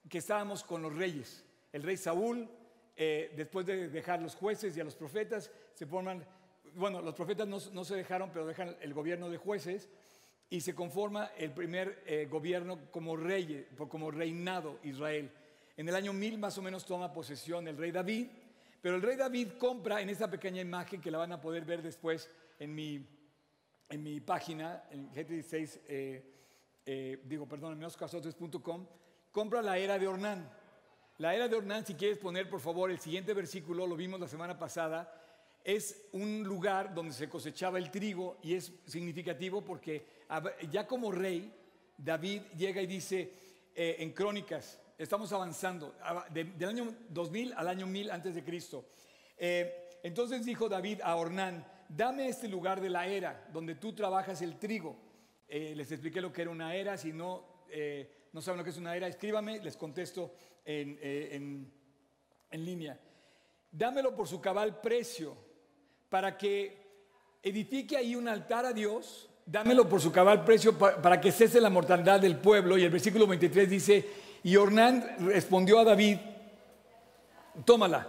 que 0.09 0.19
estábamos 0.19 0.63
con 0.63 0.83
los 0.83 0.95
reyes. 0.95 1.45
El 1.73 1.83
rey 1.83 1.97
Saúl, 1.97 2.49
eh, 2.97 3.33
después 3.37 3.67
de 3.67 3.89
dejar 3.89 4.23
los 4.23 4.35
jueces 4.35 4.77
y 4.77 4.81
a 4.81 4.85
los 4.85 4.95
profetas, 4.95 5.51
se 5.75 5.87
forman, 5.87 6.25
bueno, 6.75 7.03
los 7.03 7.15
profetas 7.15 7.47
no, 7.47 7.85
se 7.85 7.97
dejaron, 7.97 8.31
pero 8.31 8.47
dejan 8.47 8.77
el 8.81 8.95
gobierno 8.95 9.29
de 9.29 9.39
jueces 9.39 9.89
y 10.51 10.61
se 10.61 10.75
conforma 10.75 11.31
el 11.37 11.53
primer 11.53 12.03
eh, 12.07 12.27
gobierno 12.31 12.79
como 12.91 13.17
rey, 13.17 13.67
como 13.89 14.11
reinado 14.11 14.79
Israel. 14.85 15.31
En 15.77 15.89
el 15.89 15.95
año 15.95 16.13
1000 16.13 16.39
más 16.39 16.57
o 16.59 16.63
menos 16.63 16.85
toma 16.85 17.13
posesión 17.13 17.67
el 17.67 17.77
rey 17.77 17.91
David, 17.91 18.29
pero 18.81 18.97
el 18.97 19.03
rey 19.03 19.17
David 19.17 19.49
compra 19.59 20.01
en 20.01 20.11
esta 20.11 20.31
pequeña 20.31 20.61
imagen 20.61 21.01
que 21.01 21.11
la 21.11 21.19
van 21.19 21.33
a 21.33 21.41
poder 21.41 21.65
ver 21.65 21.83
después 21.83 22.31
en 22.59 22.75
mi, 22.75 23.05
en 23.89 24.03
mi 24.03 24.21
página, 24.21 24.85
en 24.91 25.11
G16, 25.11 25.81
eh, 25.89 26.35
eh, 26.87 27.21
digo, 27.25 27.49
perdón, 27.49 27.73
en 27.73 27.79
menoscasotes.com, 27.79 28.87
compra 29.33 29.63
la 29.63 29.79
era 29.79 29.99
de 29.99 30.07
Ornán. 30.07 30.49
La 31.19 31.33
era 31.33 31.47
de 31.47 31.55
Ornán, 31.55 31.87
si 31.87 31.95
quieres 31.95 32.19
poner 32.19 32.51
por 32.51 32.59
favor 32.59 32.91
el 32.91 32.99
siguiente 32.99 33.35
versículo, 33.35 33.87
lo 33.87 33.95
vimos 33.95 34.19
la 34.19 34.27
semana 34.27 34.59
pasada, 34.59 35.15
es 35.63 36.09
un 36.11 36.43
lugar 36.43 36.93
donde 36.93 37.15
se 37.15 37.29
cosechaba 37.29 37.79
el 37.79 37.93
trigo 37.93 38.39
y 38.43 38.55
es 38.55 38.73
significativo 38.85 39.65
porque 39.65 40.05
ya 40.73 40.89
como 40.89 41.13
rey, 41.13 41.55
David 41.97 42.43
llega 42.57 42.83
y 42.83 42.89
dice 42.89 43.33
eh, 43.77 43.95
en 44.01 44.11
Crónicas, 44.11 44.81
estamos 44.99 45.33
avanzando, 45.33 45.95
del 46.33 46.69
año 46.69 46.93
2000 47.11 47.53
al 47.53 47.69
año 47.69 47.87
1000 47.87 48.11
antes 48.11 48.35
de 48.35 48.43
Cristo. 48.43 48.85
Eh, 49.39 50.01
entonces 50.03 50.45
dijo 50.45 50.69
David 50.69 51.01
a 51.05 51.15
Ornán, 51.15 51.65
dame 51.89 52.27
este 52.27 52.49
lugar 52.49 52.81
de 52.81 52.91
la 52.91 53.07
era 53.07 53.47
donde 53.53 53.77
tú 53.77 53.93
trabajas 53.93 54.43
el 54.43 54.59
trigo. 54.59 54.97
Eh, 55.47 55.75
les 55.77 55.93
expliqué 55.93 56.21
lo 56.21 56.33
que 56.33 56.43
era 56.43 56.51
una 56.51 56.75
era, 56.75 56.99
si 56.99 57.13
no, 57.13 57.55
no 58.35 58.43
saben 58.43 58.59
lo 58.59 58.65
que 58.65 58.71
es 58.71 58.77
una 58.77 58.95
era, 58.95 59.09
escríbame, 59.09 59.61
les 59.61 59.79
contesto 59.79 60.35
en, 60.67 60.99
en 62.51 62.65
línea. 62.65 63.01
Dámelo 63.73 64.15
por 64.15 64.29
su 64.29 64.43
cabal 64.43 64.83
precio, 64.83 65.35
para 66.11 66.37
que 66.37 66.77
edifique 67.43 67.97
ahí 67.97 68.15
un 68.15 68.29
altar 68.29 68.67
a 68.67 68.75
Dios 68.75 69.31
dámelo 69.47 69.89
por 69.89 70.01
su 70.01 70.11
cabal 70.11 70.45
precio 70.45 70.77
para 70.79 71.21
que 71.21 71.33
cese 71.33 71.61
la 71.61 71.71
mortalidad 71.71 72.21
del 72.21 72.37
pueblo. 72.37 72.79
Y 72.79 72.85
el 72.85 72.91
versículo 72.91 73.27
23 73.27 73.69
dice, 73.69 74.09
y 74.43 74.57
Ornán 74.57 75.17
respondió 75.19 75.79
a 75.79 75.85
David, 75.85 76.19
tómala. 77.65 78.09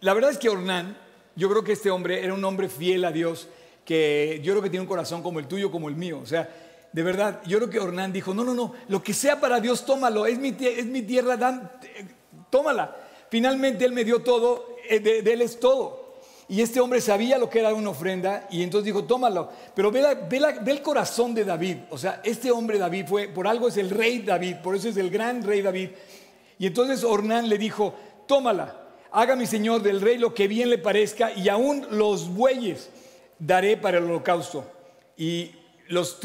La 0.00 0.14
verdad 0.14 0.30
es 0.30 0.38
que 0.38 0.48
Ornán, 0.48 0.96
yo 1.34 1.48
creo 1.48 1.64
que 1.64 1.72
este 1.72 1.90
hombre 1.90 2.22
era 2.22 2.34
un 2.34 2.44
hombre 2.44 2.68
fiel 2.68 3.04
a 3.04 3.12
Dios, 3.12 3.48
que 3.84 4.40
yo 4.42 4.52
creo 4.52 4.62
que 4.62 4.70
tiene 4.70 4.82
un 4.82 4.88
corazón 4.88 5.22
como 5.22 5.38
el 5.38 5.48
tuyo, 5.48 5.70
como 5.70 5.88
el 5.88 5.96
mío. 5.96 6.20
O 6.22 6.26
sea, 6.26 6.48
de 6.92 7.02
verdad, 7.02 7.40
yo 7.46 7.58
creo 7.58 7.70
que 7.70 7.80
Ornán 7.80 8.12
dijo, 8.12 8.32
no, 8.32 8.44
no, 8.44 8.54
no, 8.54 8.72
lo 8.88 9.02
que 9.02 9.12
sea 9.12 9.40
para 9.40 9.60
Dios, 9.60 9.84
tómalo, 9.84 10.26
es 10.26 10.38
mi, 10.38 10.52
tierra, 10.52 11.36
dan, 11.36 11.70
tómala. 12.50 12.96
Finalmente 13.28 13.84
Él 13.84 13.92
me 13.92 14.04
dio 14.04 14.22
todo, 14.22 14.76
eh, 14.88 15.00
de 15.00 15.32
Él 15.32 15.42
es 15.42 15.60
todo. 15.60 16.06
Y 16.48 16.60
este 16.60 16.80
hombre 16.80 17.00
sabía 17.00 17.38
lo 17.38 17.50
que 17.50 17.58
era 17.58 17.74
una 17.74 17.90
ofrenda 17.90 18.46
y 18.50 18.62
entonces 18.62 18.86
dijo, 18.86 19.04
tómalo. 19.04 19.50
Pero 19.74 19.90
ve, 19.90 20.04
el 20.66 20.82
corazón 20.82 21.34
de 21.34 21.44
David. 21.44 21.78
O 21.90 21.98
sea, 21.98 22.20
este 22.22 22.52
hombre 22.52 22.78
David 22.78 23.06
fue, 23.08 23.28
por 23.28 23.48
algo 23.48 23.66
es 23.66 23.76
el 23.76 23.90
rey 23.90 24.20
David, 24.20 24.56
por 24.62 24.76
eso 24.76 24.88
es 24.88 24.96
el 24.96 25.10
gran 25.10 25.42
rey 25.42 25.60
David. 25.60 25.90
Y 26.58 26.66
entonces 26.66 27.02
Ornán 27.02 27.48
le 27.48 27.58
dijo, 27.58 27.94
tómala, 28.28 28.80
haga 29.10 29.34
mi 29.34 29.46
señor 29.46 29.82
del 29.82 30.00
rey 30.00 30.18
lo 30.18 30.34
que 30.34 30.46
bien 30.46 30.70
le 30.70 30.78
parezca 30.78 31.32
y 31.32 31.48
aún 31.48 31.84
los 31.90 32.32
bueyes 32.32 32.90
daré 33.40 33.76
para 33.76 33.98
el 33.98 34.04
holocausto. 34.04 34.64
Y 35.16 35.50
los, 35.88 36.18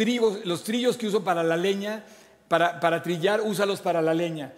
los 0.44 0.64
trillos 0.64 0.98
que 0.98 1.08
uso 1.08 1.24
para 1.24 1.44
la 1.44 1.58
leña, 1.58 2.06
para, 2.48 2.80
para 2.80 3.02
trillar, 3.02 3.42
úsalos 3.42 3.82
para 3.82 4.02
la 4.02 4.14
leña. 4.14 4.54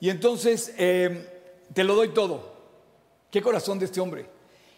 Y 0.00 0.10
entonces 0.10 0.74
eh, 0.78 1.28
te 1.72 1.84
lo 1.84 1.94
doy 1.94 2.08
todo. 2.08 2.54
¿Qué 3.30 3.42
corazón 3.42 3.78
de 3.78 3.86
este 3.86 4.00
hombre? 4.00 4.26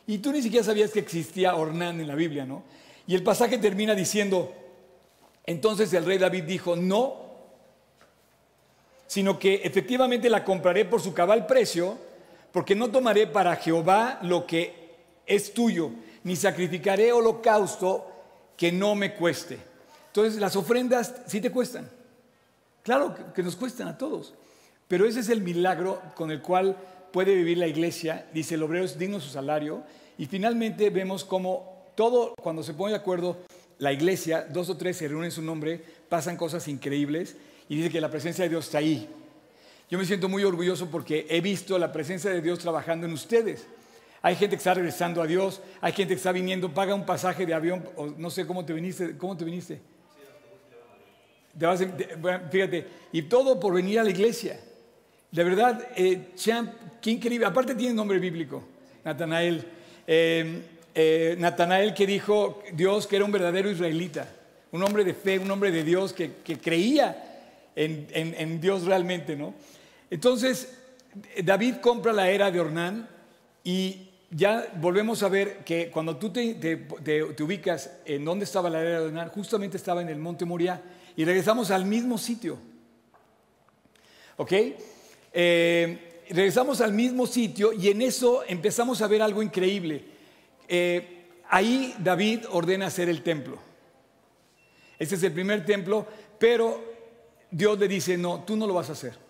Y 0.07 0.19
tú 0.19 0.33
ni 0.33 0.43
siquiera 0.43 0.65
sabías 0.65 0.91
que 0.91 1.01
existía 1.01 1.57
Ornán 1.57 2.01
en 2.01 2.09
la 2.09 2.15
Biblia, 2.15 2.45
¿no? 2.45 2.63
Y 3.07 3.15
el 3.15 3.23
pasaje 3.23 3.59
termina 3.59 3.95
diciendo, 3.95 4.53
entonces 5.45 5.93
el 5.93 6.05
rey 6.05 6.19
David 6.19 6.45
dijo, 6.45 6.75
no, 6.77 7.27
sino 9.07 9.39
que 9.39 9.57
efectivamente 9.57 10.29
la 10.29 10.45
compraré 10.45 10.85
por 10.85 11.01
su 11.01 11.15
cabal 11.15 11.47
precio, 11.47 11.99
porque 12.53 12.75
no 12.75 12.91
tomaré 12.91 13.27
para 13.27 13.57
Jehová 13.57 14.19
lo 14.23 14.47
que 14.47 14.95
es 15.27 15.53
tuyo, 15.53 15.91
ni 16.25 16.35
sacrificaré 16.35 17.13
holocausto 17.13 18.16
que 18.57 18.73
no 18.73 18.95
me 18.95 19.15
cueste. 19.15 19.59
Entonces 20.09 20.41
las 20.41 20.57
ofrendas 20.57 21.15
sí 21.27 21.41
te 21.41 21.51
cuestan. 21.51 21.89
Claro 22.83 23.15
que 23.35 23.43
nos 23.43 23.57
cuestan 23.57 23.89
a 23.89 23.99
todos, 23.99 24.35
pero 24.89 25.07
ese 25.07 25.21
es 25.21 25.29
el 25.29 25.41
milagro 25.41 26.01
con 26.15 26.31
el 26.31 26.41
cual 26.41 26.77
puede 27.13 27.35
vivir 27.35 27.59
la 27.59 27.67
iglesia, 27.67 28.27
dice 28.33 28.55
el 28.55 28.63
obrero 28.63 28.85
es 28.85 28.99
digno 28.99 29.21
su 29.21 29.29
salario, 29.29 29.83
y 30.19 30.27
finalmente 30.27 30.91
vemos 30.91 31.25
cómo 31.25 31.87
todo, 31.95 32.35
cuando 32.41 32.63
se 32.63 32.75
pone 32.75 32.93
de 32.93 32.99
acuerdo 32.99 33.39
la 33.79 33.93
iglesia, 33.93 34.47
dos 34.49 34.71
o 34.71 34.77
tres 34.77 34.97
se 34.97 35.09
reúnen 35.09 35.27
en 35.27 35.31
su 35.33 35.43
nombre, 35.43 35.83
pasan 36.09 36.37
cosas 36.37 36.69
increíbles 36.69 37.37
y 37.69 37.77
dice 37.77 37.91
que 37.91 38.01
la 38.01 38.11
presencia 38.11 38.45
de 38.45 38.51
Dios 38.51 38.67
está 38.67 38.79
ahí. 38.79 39.09
Yo 39.91 39.99
me 39.99 40.05
siento 40.05 40.29
muy 40.29 40.45
orgulloso 40.45 40.89
porque 40.91 41.27
he 41.29 41.41
visto 41.41 41.79
la 41.79 41.93
presencia 41.93 42.31
de 42.31 42.41
Dios 42.41 42.59
trabajando 42.59 43.07
en 43.07 43.13
ustedes. 43.13 43.67
Hay 44.23 44.35
gente 44.35 44.57
que 44.57 44.61
está 44.61 44.75
regresando 44.75 45.23
a 45.23 45.27
Dios, 45.27 45.61
hay 45.81 45.93
gente 45.93 46.15
que 46.15 46.19
está 46.19 46.33
viniendo, 46.33 46.73
paga 46.73 46.95
un 46.95 47.07
pasaje 47.07 47.47
de 47.47 47.55
avión, 47.55 47.85
o 47.97 48.07
no 48.07 48.31
sé 48.31 48.47
cómo 48.47 48.65
te 48.65 48.73
viniste, 48.73 49.17
¿cómo 49.17 49.37
te 49.37 49.45
viniste? 49.45 49.81
fíjate, 52.51 52.87
y 53.13 53.23
todo 53.23 53.59
por 53.59 53.75
venir 53.75 53.99
a 53.99 54.05
la 54.05 54.11
iglesia. 54.11 54.61
De 55.31 55.45
verdad, 55.45 55.89
eh, 55.97 56.29
Champ, 56.35 56.73
qué 57.01 57.11
increíble. 57.11 57.47
Aparte 57.47 57.75
tiene 57.75 57.95
nombre 57.95 58.19
bíblico, 58.19 58.63
Natanael. 59.05 59.65
Eh, 60.07 60.63
eh, 60.95 61.37
Natanael 61.39 61.93
que 61.95 62.07
dijo 62.07 62.63
Dios 62.73 63.07
que 63.07 63.17
era 63.17 63.25
un 63.25 63.33
verdadero 63.33 63.71
israelita, 63.71 64.29
un 64.73 64.83
hombre 64.83 65.05
de 65.05 65.15
fe, 65.15 65.39
un 65.39 65.51
hombre 65.51 65.71
de 65.71 65.83
Dios 65.83 66.13
que, 66.13 66.33
creía 66.59 67.73
en, 67.75 68.61
Dios 68.61 68.85
realmente, 68.85 69.37
¿no? 69.37 69.55
Entonces, 70.11 70.79
David 71.43 71.77
compra 71.83 72.13
la 72.13 72.31
era 72.31 72.51
de 72.51 72.61
Ornán 72.61 73.09
y 73.67 74.11
ya 74.31 74.73
volvemos 74.81 75.25
a 75.25 75.29
ver 75.29 75.65
que 75.65 75.91
cuando 75.91 76.17
tú 76.19 76.31
te, 76.31 76.55
ubicas 77.41 77.91
en 78.05 78.25
dónde 78.25 78.45
estaba 78.45 78.71
la 78.71 78.81
era 78.81 79.01
de 79.01 79.07
Ornán, 79.07 79.29
justamente 79.31 79.77
estaba 79.77 80.01
en 80.03 80.09
el 80.09 80.19
monte 80.19 80.45
Moriah 80.45 80.81
y 81.17 81.25
regresamos 81.25 81.73
al 81.73 81.85
mismo 81.85 82.17
sitio. 82.17 82.59
¿Ok? 84.37 84.53
Eh, 85.33 86.23
regresamos 86.31 86.81
al 86.81 86.93
mismo 86.93 87.27
sitio 87.27 87.73
y 87.73 87.89
en 87.89 88.03
eso 88.03 88.45
empezamos 88.47 89.03
a 89.03 89.09
ver 89.09 89.21
algo 89.21 89.43
increíble. 89.43 90.05
Eh, 90.69 91.25
ahí 91.49 91.93
David 91.99 92.45
ordena 92.53 92.87
hacer 92.87 93.09
el 93.09 93.25
templo. 93.25 93.59
Este 94.97 95.17
es 95.17 95.23
el 95.25 95.33
primer 95.33 95.67
templo, 95.67 96.07
pero 96.39 96.85
Dios 97.51 97.77
le 97.81 97.89
dice, 97.89 98.17
no, 98.17 98.45
tú 98.45 98.55
no 98.55 98.69
lo 98.69 98.75
vas 98.75 98.91
a 98.91 98.93
hacer. 98.93 99.26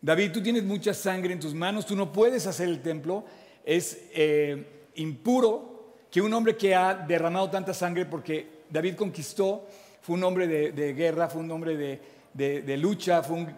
David, 0.00 0.32
tú 0.32 0.42
tienes 0.42 0.64
mucha 0.64 0.94
sangre 0.94 1.32
en 1.32 1.40
tus 1.40 1.54
manos, 1.54 1.86
tú 1.86 1.96
no 1.96 2.12
puedes 2.12 2.46
hacer 2.46 2.68
el 2.68 2.82
templo. 2.82 3.24
Es 3.64 3.98
eh, 4.12 4.88
impuro 4.94 5.96
que 6.10 6.20
un 6.20 6.32
hombre 6.32 6.56
que 6.56 6.74
ha 6.74 6.94
derramado 6.94 7.50
tanta 7.50 7.74
sangre, 7.74 8.06
porque 8.06 8.64
David 8.70 8.94
conquistó, 8.94 9.66
fue 10.00 10.16
un 10.16 10.24
hombre 10.24 10.46
de, 10.46 10.94
guerra, 10.94 11.28
fue 11.28 11.42
un 11.42 11.50
hombre 11.50 11.76
de, 11.76 12.76
lucha, 12.76 13.22
fue 13.22 13.36
un, 13.36 13.54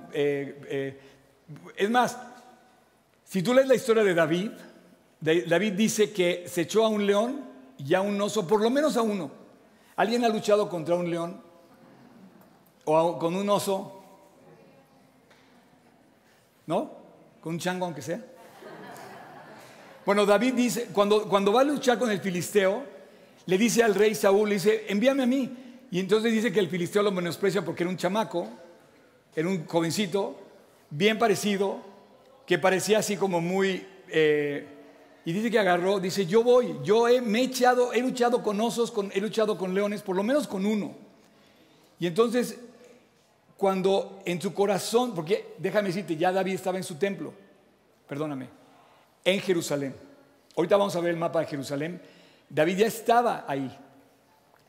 es 1.77 1.91
más, 1.91 2.19
si 3.25 3.43
tú 3.43 3.55
lees 3.55 3.69
la 3.69 3.77
historia 3.77 4.03
de 4.03 4.15
David, 4.15 4.51
David 5.21 5.75
dice 5.75 6.11
que 6.11 6.45
se 6.49 6.63
echó 6.63 6.85
a 6.85 6.89
un 6.89 7.07
león 7.07 7.45
y 7.79 7.95
a 7.95 8.01
un 8.01 8.21
oso, 8.21 8.47
por 8.47 8.61
lo 8.61 8.71
menos 8.71 8.97
a 8.97 9.03
uno. 9.03 9.31
¿Alguien 9.97 10.25
ha 10.25 10.29
luchado 10.29 10.69
contra 10.69 10.95
un 10.95 11.11
león? 11.11 11.41
¿O 12.87 13.19
con 13.19 13.37
un 13.37 13.49
oso? 13.51 14.00
¿No? 16.67 16.93
¿Con 17.41 17.55
un 17.55 17.59
chango 17.59 17.87
aunque 17.87 18.03
sea? 18.03 18.25
Bueno, 20.05 20.27
David 20.27 20.55
dice, 20.55 20.89
cuando, 20.93 21.29
cuando 21.29 21.53
va 21.53 21.61
a 21.61 21.65
luchar 21.65 21.99
con 21.99 22.11
el 22.11 22.21
filisteo, 22.21 22.83
le 23.47 23.59
dice 23.59 23.83
al 23.83 23.95
rey 23.95 24.15
Saúl, 24.15 24.49
le 24.49 24.55
dice, 24.57 24.85
envíame 24.89 25.23
a 25.23 25.27
mí. 25.27 25.57
Y 25.91 26.01
entonces 26.01 26.33
dice 26.33 26.53
que 26.53 26.61
el 26.61 26.69
filisteo 26.69 27.03
lo 27.03 27.11
menosprecia 27.11 27.65
porque 27.65 27.83
era 27.83 27.91
un 27.91 27.97
chamaco, 27.97 28.49
era 29.35 29.49
un 29.49 29.67
jovencito, 29.67 30.39
bien 30.91 31.19
parecido, 31.19 31.81
que 32.47 32.59
parecía 32.59 32.99
así 32.99 33.17
como 33.17 33.41
muy... 33.41 33.87
Eh, 34.09 34.67
y 35.25 35.33
dice 35.33 35.51
que 35.51 35.59
agarró, 35.59 36.01
dice, 36.01 36.25
yo 36.27 36.43
voy, 36.43 36.77
yo 36.83 37.07
he, 37.07 37.21
me 37.21 37.41
he 37.41 37.45
echado, 37.45 37.93
he 37.93 38.01
luchado 38.01 38.43
con 38.43 38.61
osos, 38.61 38.91
con, 38.91 39.13
he 39.15 39.21
luchado 39.21 39.59
con 39.59 39.75
leones, 39.75 40.03
por 40.03 40.17
lo 40.17 40.23
menos 40.23 40.49
con 40.49 40.65
uno. 40.65 40.95
Y 41.99 42.07
entonces, 42.07 42.59
cuando 43.61 44.23
en 44.25 44.41
su 44.41 44.55
corazón, 44.55 45.15
porque 45.15 45.53
déjame 45.59 45.89
decirte, 45.89 46.17
ya 46.17 46.33
David 46.33 46.55
estaba 46.55 46.79
en 46.79 46.83
su 46.83 46.95
templo, 46.95 47.35
perdóname, 48.09 48.49
en 49.23 49.39
Jerusalén. 49.39 49.95
Ahorita 50.57 50.79
vamos 50.79 50.97
a 50.97 51.01
ver 51.01 51.11
el 51.11 51.19
mapa 51.19 51.41
de 51.41 51.47
Jerusalén. 51.47 52.01
David 52.49 52.79
ya 52.79 52.87
estaba 52.87 53.45
ahí 53.47 53.71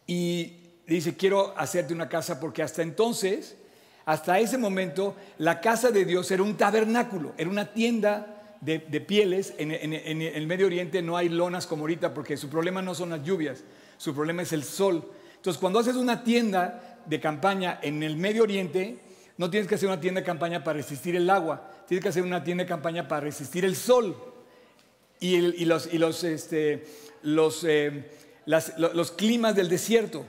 y 0.06 0.58
dice, 0.86 1.16
quiero 1.16 1.58
hacerte 1.58 1.94
una 1.94 2.10
casa 2.10 2.38
porque 2.38 2.64
hasta 2.64 2.82
entonces, 2.82 3.56
hasta 4.04 4.40
ese 4.40 4.58
momento, 4.58 5.16
la 5.38 5.62
casa 5.62 5.92
de 5.92 6.04
Dios 6.04 6.30
era 6.30 6.44
un 6.44 6.58
tabernáculo, 6.58 7.34
era 7.38 7.50
una 7.50 7.72
tienda 7.72 8.58
de, 8.60 8.80
pieles. 9.00 9.54
En, 9.58 9.72
en, 9.72 10.22
el 10.22 10.48
Medio 10.48 10.66
Oriente 10.66 11.02
no 11.02 11.16
hay 11.16 11.30
lonas 11.30 11.66
como 11.66 11.84
ahorita 11.84 12.14
porque 12.14 12.36
su 12.36 12.50
problema 12.50 12.82
no 12.82 12.94
son 12.94 13.12
las 13.12 13.24
lluvias, 13.24 13.64
su 13.96 14.14
problema 14.14 14.42
es 14.42 14.52
el 14.52 14.66
sol. 14.66 15.10
Entonces, 15.42 15.60
cuando 15.60 15.80
haces 15.80 15.96
una 15.96 16.24
tienda 16.24 17.00
de 17.04 17.20
campaña 17.20 17.80
en 17.82 18.04
el 18.04 18.16
Medio 18.16 18.44
Oriente, 18.44 19.00
no 19.38 19.50
tienes 19.50 19.68
que 19.68 19.74
hacer 19.74 19.90
una 19.90 20.00
tienda 20.00 20.22
de 20.22 20.26
campaña 20.26 20.64
para 20.64 20.78
resistir 20.78 21.16
el 21.16 21.28
agua, 21.32 21.68
tienes 21.88 22.04
que 22.04 22.10
hacer 22.10 22.22
una 22.22 22.44
tienda 22.44 22.64
de 22.64 22.68
campaña 22.68 23.08
para 23.08 23.22
resistir 23.22 23.66
el 23.66 23.76
sol 23.76 24.16
y, 25.20 25.66
los, 25.66 25.88
climas 29.18 29.56
del 29.56 29.68
desierto. 29.68 30.24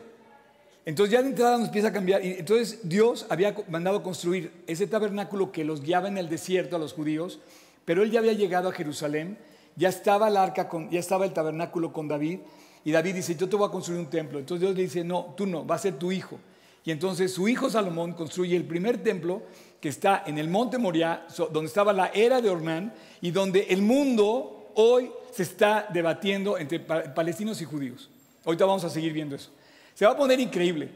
Entonces 0.87 1.12
ya 1.12 1.21
de 1.21 1.28
entrada 1.28 1.59
nos 1.59 1.66
empieza 1.66 1.88
a 1.88 1.92
cambiar. 1.92 2.25
Y 2.25 2.33
entonces 2.38 2.81
Dios 2.83 3.26
había 3.28 3.54
mandado 3.69 4.02
construir 4.02 4.50
ese 4.66 4.87
tabernáculo 4.87 5.52
que 5.52 5.62
los 5.62 5.83
guiaba 5.83 6.09
en 6.09 6.16
el 6.16 6.31
desierto 6.31 6.76
a 6.76 6.78
los 6.78 6.95
judíos, 6.95 7.38
pero 7.85 8.02
él 8.02 8.11
ya 8.11 8.21
había 8.21 8.33
llegado 8.33 8.71
a 8.71 8.73
Jerusalén, 8.73 9.37
ya 9.76 9.90
estaba 9.90 10.28
el 10.28 10.38
arca, 10.38 10.71
ya 10.90 11.00
estaba 11.00 11.26
el 11.26 11.35
tabernáculo 11.35 11.92
con 11.92 12.09
David, 12.09 12.38
y 12.84 12.90
David 12.90 13.14
dice, 13.16 13.36
yo 13.36 13.48
te 13.48 13.56
voy 13.56 13.68
a 13.68 13.70
construir 13.70 14.00
un 14.00 14.10
templo. 14.10 14.38
Entonces 14.38 14.60
Dios 14.60 14.76
le 14.76 14.82
dice, 14.82 15.04
no, 15.04 15.34
tú 15.36 15.46
no, 15.46 15.66
va 15.66 15.76
a 15.76 15.78
ser 15.78 15.98
tu 15.98 16.10
hijo. 16.10 16.38
Y 16.84 16.90
entonces 16.90 17.32
su 17.32 17.48
hijo 17.48 17.70
Salomón 17.70 18.12
construye 18.12 18.56
el 18.56 18.64
primer 18.64 19.02
templo 19.02 19.42
que 19.80 19.88
está 19.88 20.24
en 20.26 20.38
el 20.38 20.48
monte 20.48 20.78
Moriah, 20.78 21.26
donde 21.52 21.68
estaba 21.68 21.92
la 21.92 22.08
era 22.08 22.40
de 22.40 22.50
Ornán 22.50 22.92
y 23.20 23.30
donde 23.30 23.66
el 23.70 23.82
mundo 23.82 24.72
hoy 24.74 25.10
se 25.32 25.44
está 25.44 25.88
debatiendo 25.92 26.58
entre 26.58 26.80
palestinos 26.80 27.60
y 27.60 27.64
judíos. 27.64 28.10
Ahorita 28.44 28.64
vamos 28.64 28.84
a 28.84 28.90
seguir 28.90 29.12
viendo 29.12 29.36
eso. 29.36 29.50
Se 29.94 30.04
va 30.04 30.12
a 30.12 30.16
poner 30.16 30.40
increíble. 30.40 30.88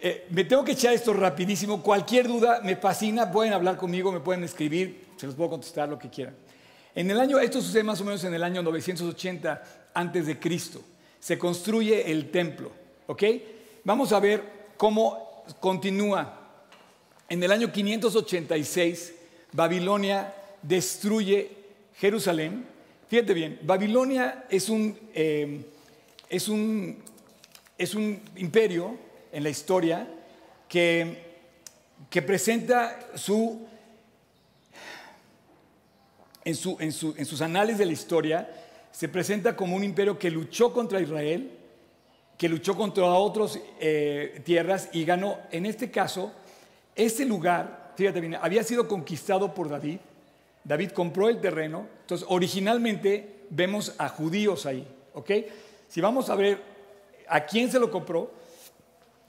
Eh, 0.00 0.26
me 0.30 0.44
tengo 0.44 0.64
que 0.64 0.72
echar 0.72 0.92
esto 0.92 1.12
rapidísimo. 1.12 1.82
Cualquier 1.82 2.28
duda 2.28 2.60
me 2.62 2.76
fascina. 2.76 3.30
Pueden 3.30 3.52
hablar 3.52 3.76
conmigo, 3.76 4.12
me 4.12 4.20
pueden 4.20 4.44
escribir. 4.44 5.06
Se 5.16 5.26
los 5.26 5.34
puedo 5.34 5.50
contestar 5.50 5.88
lo 5.88 5.98
que 5.98 6.10
quieran. 6.10 6.34
En 6.94 7.10
el 7.10 7.18
año, 7.18 7.38
esto 7.38 7.60
sucede 7.60 7.82
más 7.82 8.00
o 8.00 8.04
menos 8.04 8.22
en 8.24 8.34
el 8.34 8.42
año 8.42 8.62
980 8.62 9.90
antes 9.94 10.26
de 10.26 10.38
Cristo. 10.38 10.82
Se 11.22 11.38
construye 11.38 12.10
el 12.10 12.32
templo. 12.32 12.72
¿Ok? 13.06 13.22
Vamos 13.84 14.12
a 14.12 14.18
ver 14.18 14.42
cómo 14.76 15.44
continúa. 15.60 16.40
En 17.28 17.40
el 17.40 17.52
año 17.52 17.70
586, 17.70 19.14
Babilonia 19.52 20.34
destruye 20.60 21.48
Jerusalén. 21.94 22.66
Fíjate 23.08 23.34
bien, 23.34 23.60
Babilonia 23.62 24.46
es 24.50 24.68
un, 24.68 24.98
eh, 25.14 25.64
es 26.28 26.48
un, 26.48 26.98
es 27.78 27.94
un 27.94 28.20
imperio 28.34 28.98
en 29.30 29.44
la 29.44 29.50
historia 29.50 30.08
que, 30.68 31.18
que 32.10 32.20
presenta 32.20 32.98
su 33.14 33.64
en, 36.44 36.56
su, 36.56 36.76
en, 36.80 36.90
su, 36.90 37.14
en, 37.16 37.24
sus 37.24 37.40
anales 37.40 37.78
de 37.78 37.86
la 37.86 37.92
historia, 37.92 38.48
se 38.92 39.08
presenta 39.08 39.56
como 39.56 39.74
un 39.74 39.82
imperio 39.82 40.18
que 40.18 40.30
luchó 40.30 40.72
contra 40.72 41.00
Israel, 41.00 41.50
que 42.38 42.48
luchó 42.48 42.76
contra 42.76 43.06
otras 43.06 43.58
eh, 43.80 44.40
tierras 44.44 44.90
y 44.92 45.04
ganó. 45.04 45.38
En 45.50 45.66
este 45.66 45.90
caso, 45.90 46.32
este 46.94 47.24
lugar, 47.24 47.94
fíjate 47.96 48.20
bien, 48.20 48.36
había 48.40 48.62
sido 48.62 48.86
conquistado 48.86 49.54
por 49.54 49.68
David. 49.68 49.98
David 50.62 50.90
compró 50.90 51.28
el 51.28 51.40
terreno. 51.40 51.86
Entonces, 52.02 52.26
originalmente 52.30 53.46
vemos 53.50 53.94
a 53.98 54.08
judíos 54.08 54.66
ahí, 54.66 54.86
¿ok? 55.14 55.30
Si 55.88 56.00
vamos 56.00 56.28
a 56.30 56.36
ver 56.36 56.60
a 57.28 57.44
quién 57.46 57.70
se 57.70 57.80
lo 57.80 57.90
compró, 57.90 58.30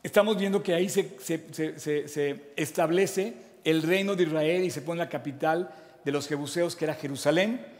estamos 0.04 0.38
viendo 0.38 0.62
que 0.62 0.74
ahí 0.74 0.90
se, 0.90 1.18
se 1.20 2.52
establece 2.56 3.34
el 3.64 3.82
reino 3.82 4.16
de 4.16 4.24
Israel 4.24 4.64
y 4.64 4.70
se 4.70 4.82
pone 4.82 5.00
la 5.00 5.10
capital 5.10 5.74
de 6.04 6.12
los 6.12 6.28
jebuseos, 6.28 6.76
que 6.76 6.86
era 6.86 6.96
Jerusalén. 6.96 7.73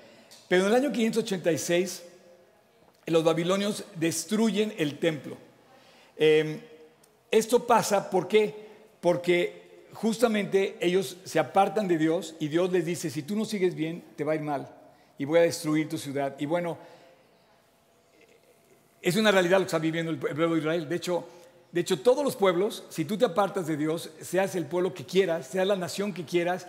Pero 0.48 0.64
en 0.64 0.68
el 0.70 0.76
año 0.76 0.92
586 0.92 2.04
los 3.08 3.24
babilonios 3.24 3.84
destruyen 3.96 4.74
el 4.78 5.00
templo. 5.00 5.38
Em, 6.18 6.60
esto 7.32 7.66
pasa 7.66 8.10
¿por 8.10 8.28
porque 9.02 9.88
justamente 9.94 10.78
ellos 10.80 11.18
se 11.24 11.40
apartan 11.40 11.88
de 11.88 11.98
Dios 11.98 12.36
y 12.40 12.48
Dios 12.48 12.72
les 12.72 12.86
dice, 12.86 13.10
si 13.10 13.24
tú 13.24 13.36
no 13.36 13.46
sigues 13.46 13.76
bien, 13.76 14.04
te 14.16 14.24
va 14.24 14.34
a 14.34 14.36
ir 14.36 14.42
mal 14.42 14.68
y 15.18 15.26
voy 15.26 15.40
a 15.40 15.44
destruir 15.44 15.90
tu 15.90 15.98
ciudad. 15.98 16.36
Y 16.40 16.46
bueno, 16.46 16.78
es 19.02 19.16
una 19.16 19.32
realidad 19.32 19.58
lo 19.58 19.66
que 19.66 19.68
está 19.68 19.80
viviendo 19.80 20.12
el 20.12 20.18
pueblo 20.18 20.54
de 20.54 20.60
Israel. 20.60 20.88
De 20.88 20.96
hecho, 20.96 21.28
de 21.74 21.82
hecho, 21.82 22.00
todos 22.00 22.24
los 22.24 22.36
pueblos, 22.36 22.84
si 22.90 23.04
tú 23.04 23.18
te 23.18 23.26
apartas 23.26 23.66
de 23.66 23.76
Dios, 23.76 24.12
seas 24.22 24.54
el 24.56 24.68
pueblo 24.68 24.94
que 24.94 25.06
quieras, 25.06 25.48
seas 25.48 25.68
la 25.68 25.76
nación 25.76 26.14
que 26.14 26.24
quieras, 26.24 26.68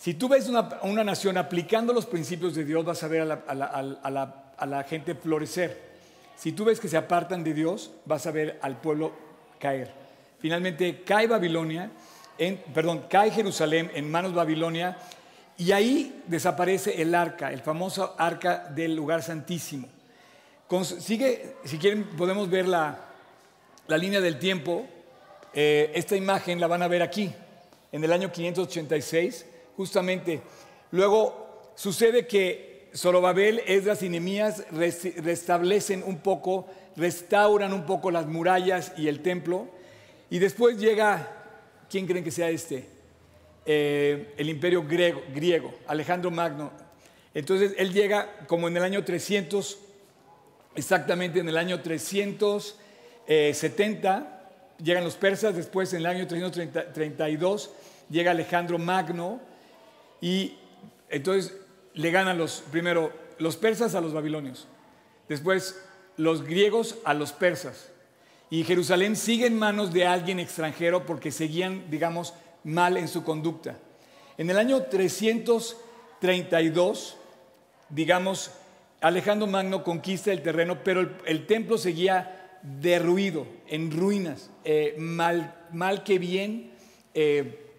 si 0.00 0.14
tú 0.14 0.28
ves 0.30 0.48
una, 0.48 1.04
nación 1.04 1.36
aplicando 1.36 1.92
los 1.92 2.06
principios 2.06 2.54
de 2.54 2.64
Dios, 2.64 2.86
vas 2.86 3.02
a 3.02 3.08
ver 3.08 3.20
a 3.20 4.66
la 4.66 4.82
gente 4.84 5.14
florecer. 5.14 5.90
Si 6.40 6.52
tú 6.52 6.64
ves 6.64 6.80
que 6.80 6.88
se 6.88 6.96
apartan 6.96 7.44
de 7.44 7.52
Dios, 7.52 7.90
vas 8.06 8.26
a 8.26 8.30
ver 8.30 8.58
al 8.62 8.80
pueblo 8.80 9.12
caer. 9.58 9.92
Finalmente 10.38 11.02
cae 11.04 11.26
Babilonia, 11.26 11.90
en, 12.38 12.56
perdón, 12.72 13.04
cae 13.10 13.30
Jerusalén 13.30 13.90
en 13.92 14.10
manos 14.10 14.30
de 14.30 14.38
Babilonia 14.38 14.96
y 15.58 15.72
ahí 15.72 16.22
desaparece 16.28 17.02
el 17.02 17.14
arca, 17.14 17.52
el 17.52 17.60
famoso 17.60 18.14
arca 18.16 18.70
del 18.70 18.96
lugar 18.96 19.22
santísimo. 19.22 19.86
sigue, 20.98 21.56
si 21.66 21.76
quieren, 21.76 22.04
podemos 22.16 22.48
ver 22.48 22.66
la, 22.66 23.00
la 23.86 23.98
línea 23.98 24.22
del 24.22 24.38
tiempo. 24.38 24.86
Eh, 25.52 25.92
esta 25.94 26.16
imagen 26.16 26.58
la 26.58 26.68
van 26.68 26.82
a 26.82 26.88
ver 26.88 27.02
aquí, 27.02 27.30
en 27.92 28.02
el 28.02 28.14
año 28.14 28.32
586, 28.32 29.44
justamente. 29.80 30.42
Luego 30.90 31.72
sucede 31.74 32.26
que 32.26 32.90
Zorobabel, 32.94 33.62
Esdras 33.66 34.02
y 34.02 34.10
Nehemías 34.10 34.66
restablecen 34.70 36.02
un 36.02 36.18
poco, 36.18 36.66
restauran 36.96 37.72
un 37.72 37.86
poco 37.86 38.10
las 38.10 38.26
murallas 38.26 38.92
y 38.98 39.08
el 39.08 39.20
templo. 39.20 39.68
Y 40.28 40.38
después 40.38 40.76
llega, 40.76 41.26
¿quién 41.88 42.06
creen 42.06 42.22
que 42.22 42.30
sea 42.30 42.50
este? 42.50 42.84
Eh, 43.64 44.34
el 44.36 44.50
imperio 44.50 44.86
griego, 44.86 45.22
griego, 45.34 45.72
Alejandro 45.86 46.30
Magno. 46.30 46.70
Entonces 47.32 47.72
él 47.78 47.94
llega 47.94 48.44
como 48.46 48.68
en 48.68 48.76
el 48.76 48.82
año 48.82 49.02
300, 49.02 49.78
exactamente 50.74 51.40
en 51.40 51.48
el 51.48 51.56
año 51.56 51.80
370, 51.80 54.42
llegan 54.76 55.04
los 55.04 55.16
persas, 55.16 55.56
después 55.56 55.94
en 55.94 56.00
el 56.00 56.06
año 56.06 56.26
332 56.26 57.70
llega 58.10 58.32
Alejandro 58.32 58.78
Magno 58.78 59.48
y 60.20 60.56
entonces 61.08 61.54
le 61.94 62.10
ganan 62.10 62.38
los, 62.38 62.62
primero 62.70 63.12
los 63.38 63.56
persas 63.56 63.94
a 63.94 64.00
los 64.00 64.12
babilonios, 64.12 64.66
después 65.28 65.80
los 66.16 66.42
griegos 66.42 66.96
a 67.04 67.14
los 67.14 67.32
persas. 67.32 67.90
Y 68.50 68.64
Jerusalén 68.64 69.14
sigue 69.16 69.46
en 69.46 69.58
manos 69.58 69.92
de 69.92 70.06
alguien 70.06 70.40
extranjero 70.40 71.06
porque 71.06 71.30
seguían, 71.30 71.88
digamos, 71.90 72.34
mal 72.64 72.96
en 72.96 73.06
su 73.08 73.22
conducta. 73.22 73.78
En 74.36 74.50
el 74.50 74.58
año 74.58 74.82
332, 74.82 77.16
digamos, 77.88 78.50
Alejandro 79.00 79.46
Magno 79.46 79.84
conquista 79.84 80.32
el 80.32 80.42
terreno, 80.42 80.82
pero 80.84 81.08
el, 81.24 81.46
templo 81.46 81.78
seguía 81.78 82.58
derruido, 82.62 83.46
en 83.68 83.90
ruinas, 83.90 84.50
eh, 84.64 84.94
mal, 84.98 85.54
mal, 85.72 86.02
que 86.02 86.18
bien. 86.18 86.72
Eh, 87.14 87.69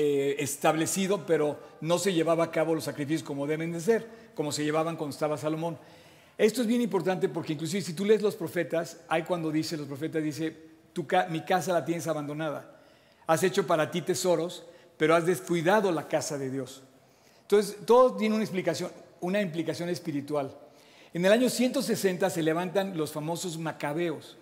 eh, 0.00 0.36
establecido, 0.38 1.26
pero 1.26 1.58
no 1.80 1.98
se 1.98 2.12
llevaba 2.12 2.44
a 2.44 2.50
cabo 2.52 2.72
los 2.72 2.84
sacrificios 2.84 3.24
como 3.24 3.48
deben 3.48 3.72
de 3.72 3.80
ser, 3.80 4.06
como 4.36 4.52
se 4.52 4.62
llevaban 4.62 4.94
cuando 4.94 5.12
estaba 5.12 5.36
Salomón. 5.36 5.76
Esto 6.36 6.60
es 6.60 6.68
bien 6.68 6.80
importante 6.80 7.28
porque 7.28 7.54
inclusive 7.54 7.82
si 7.82 7.94
tú 7.94 8.04
lees 8.04 8.22
los 8.22 8.36
profetas, 8.36 9.00
hay 9.08 9.24
cuando 9.24 9.50
dice, 9.50 9.76
los 9.76 9.88
profetas 9.88 10.22
dice, 10.22 10.56
mi 11.30 11.44
casa 11.44 11.72
la 11.72 11.84
tienes 11.84 12.06
abandonada, 12.06 12.80
has 13.26 13.42
hecho 13.42 13.66
para 13.66 13.90
ti 13.90 14.02
tesoros, 14.02 14.64
pero 14.96 15.16
has 15.16 15.26
descuidado 15.26 15.90
la 15.90 16.06
casa 16.06 16.38
de 16.38 16.48
Dios. 16.48 16.84
Entonces, 17.42 17.78
todo 17.84 18.14
tiene 18.14 18.36
una 18.36 18.44
explicación, 18.44 18.92
una 19.20 19.40
implicación 19.40 19.88
espiritual. 19.88 20.56
En 21.12 21.24
el 21.24 21.32
año 21.32 21.50
160 21.50 22.30
se 22.30 22.42
levantan 22.44 22.96
los 22.96 23.10
famosos 23.10 23.58
macabeos. 23.58 24.36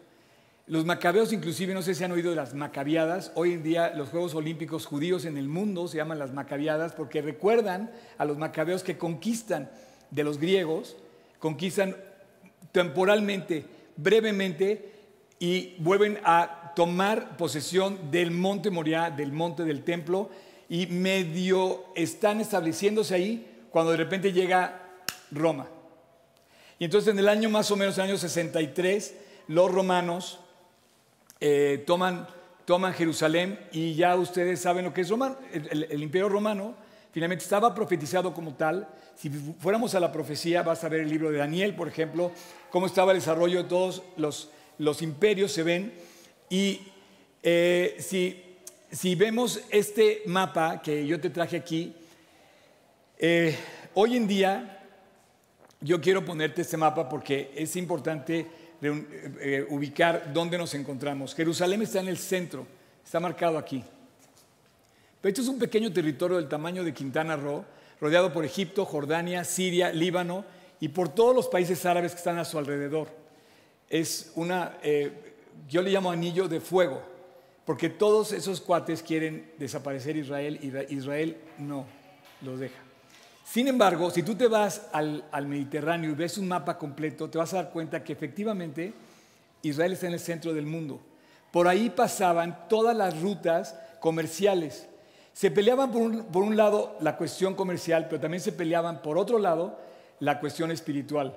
Los 0.69 0.85
macabeos, 0.85 1.33
inclusive, 1.33 1.75
no 1.75 1.83
sé 1.83 1.95
si 1.95 2.03
han 2.03 2.11
oído 2.11 2.31
de 2.31 2.37
las 2.37 2.53
macabiadas. 2.53 3.31
Hoy 3.37 3.53
en 3.53 3.63
día 3.63 3.93
los 3.95 4.09
Juegos 4.09 4.35
Olímpicos 4.35 4.85
judíos 4.85 5.25
en 5.25 5.37
el 5.37 5.47
mundo 5.47 5.87
se 5.87 5.99
llaman 5.99 6.19
las 6.19 6.33
macabiadas 6.33 6.93
porque 6.93 7.23
recuerdan 7.23 7.93
a 8.19 8.25
los 8.25 8.37
macabeos 8.37 8.83
que 8.83 8.99
conquistan 8.99 9.71
de 10.11 10.25
los 10.25 10.39
griegos, 10.39 10.97
conquistan 11.39 11.95
temporalmente, 12.73 13.65
brevemente 13.97 14.91
y 15.39 15.77
vuelven 15.79 16.19
a 16.25 16.73
tomar 16.75 17.37
posesión 17.37 18.11
del 18.11 18.33
monte 18.33 18.71
Moriah, 18.71 19.11
del 19.11 19.31
monte 19.31 19.63
del 19.63 19.85
templo, 19.85 20.31
y 20.69 20.89
medio 20.89 21.85
están 21.95 22.41
estableciéndose 22.41 23.15
ahí 23.15 23.67
cuando 23.71 23.93
de 23.93 23.99
repente 23.99 24.33
llega 24.33 24.83
Roma. 25.31 25.69
Y 26.81 26.87
entonces 26.87 27.13
en 27.13 27.21
el 27.21 27.29
año 27.29 27.51
más 27.51 27.71
o 27.71 27.77
menos, 27.77 27.97
el 27.99 28.05
año 28.05 28.19
63, 28.19 29.15
los 29.47 29.71
romanos 29.71 30.41
eh, 31.41 31.85
toman, 31.87 32.27
toman 32.65 32.95
Jerusalén 32.95 33.59
y 33.73 33.95
ya 33.95 34.17
ustedes 34.17 34.61
saben 34.61 34.85
lo 34.85 34.95
que 34.95 35.03
es 35.03 35.09
Roma. 35.09 35.37
El, 35.53 36.03
imperio 36.03 36.29
romano 36.29 36.75
finalmente 37.13 37.45
estaba 37.45 37.75
profetizado 37.75 38.33
como 38.33 38.55
tal. 38.55 38.89
Si 39.17 39.31
fuéramos 39.31 39.95
a 39.95 40.01
la 40.01 40.13
profecía, 40.13 40.63
vas 40.63 40.85
a 40.85 40.89
ver 40.89 41.01
el 41.01 41.09
libro 41.09 41.31
de 41.31 41.39
Daniel, 41.39 41.75
por 41.75 41.89
ejemplo, 41.89 42.33
cómo 42.71 42.87
estaba 42.87 43.13
el 43.13 43.19
desarrollo 43.19 43.63
de 43.63 43.69
todos 43.69 44.03
los, 44.17 44.51
los 44.79 45.03
imperios, 45.03 45.53
se 45.53 45.63
ven. 45.63 45.93
Y 46.49 46.81
eh, 47.43 47.97
si, 47.99 48.43
si 48.91 49.15
vemos 49.15 49.61
este 49.71 50.23
mapa 50.27 50.81
que 50.83 51.07
yo 51.07 51.21
te 51.21 51.31
traje 51.31 51.57
aquí, 51.57 51.95
eh, 53.19 53.57
hoy 53.95 54.17
en 54.17 54.27
día 54.27 54.83
yo 55.81 56.01
quiero 56.01 56.25
ponerte 56.25 56.63
este 56.63 56.77
mapa 56.77 57.09
porque 57.09 57.53
es 57.55 57.77
importante 57.77 58.47
eh, 58.83 59.67
ubicar 59.71 60.33
dónde 60.33 60.59
nos 60.59 60.75
encontramos. 60.75 61.35
Jerusalén 61.35 61.83
está 61.83 62.01
en 62.01 62.09
el 62.09 62.19
centro, 62.19 62.67
está 63.05 63.21
marcado 63.21 63.59
aquí. 63.59 63.83
Pero 65.21 65.31
esto 65.31 65.43
es 65.43 65.49
un 65.49 65.59
pequeño 65.59 65.93
territorio 65.93 66.37
del 66.37 66.49
tamaño 66.49 66.85
de 66.85 66.93
Quintana 66.93 67.37
Roo, 67.37 67.65
rodeado 68.01 68.33
por 68.33 68.45
Egipto, 68.45 68.85
Jordania, 68.85 69.45
Siria, 69.45 69.91
Líbano 69.91 70.45
y 70.79 70.89
por 70.89 71.09
todos 71.09 71.35
los 71.35 71.49
países 71.49 71.85
árabes 71.87 72.13
que 72.13 72.19
están 72.19 72.39
a 72.39 72.45
su 72.45 72.59
alrededor. 72.59 73.09
Es 73.89 74.33
una, 74.35 74.79
eh, 74.83 75.35
yo 75.69 75.83
le 75.83 75.91
llamo 75.91 76.11
anillo 76.11 76.49
de 76.49 76.61
fuego, 76.61 77.03
porque 77.65 77.89
todos 77.89 78.33
esos 78.33 78.61
cuates 78.61 79.03
quieren 79.03 79.53
desaparecer 79.59 80.17
Israel 80.17 80.59
y 80.63 80.95
Israel 80.95 81.37
no 81.59 81.87
los 82.43 82.61
deja. 82.61 82.86
Sin 83.47 83.69
embargo, 83.69 84.11
si 84.11 84.25
tú 84.25 84.35
te 84.35 84.49
vas 84.49 84.89
al, 84.93 85.23
Mediterráneo 85.47 86.11
y 86.11 86.15
ves 86.15 86.37
un 86.37 86.49
mapa 86.49 86.77
completo, 86.77 87.31
te 87.31 87.39
vas 87.39 87.55
a 87.55 87.63
dar 87.63 87.71
cuenta 87.71 88.03
que 88.03 88.13
efectivamente 88.13 88.93
Israel 89.63 89.93
está 89.93 90.09
en 90.09 90.15
el 90.15 90.21
centro 90.21 90.53
del 90.53 90.67
mundo. 90.67 91.01
Por 91.53 91.69
ahí 91.69 91.89
pasaban 91.89 92.69
todas 92.69 92.97
las 92.97 93.21
rutas 93.21 93.79
comerciales. 94.01 94.89
Se 95.33 95.53
peleaban 95.53 95.93
por 95.93 96.03
un, 96.03 96.25
por 96.25 96.43
un, 96.43 96.57
lado 96.57 96.97
la 97.01 97.17
cuestión 97.17 97.55
comercial, 97.55 98.09
pero 98.11 98.21
también 98.21 98.43
se 98.43 98.51
peleaban 98.51 99.01
por 99.01 99.17
otro 99.17 99.39
lado 99.39 99.79
la 100.19 100.41
cuestión 100.41 100.73
espiritual. 100.73 101.37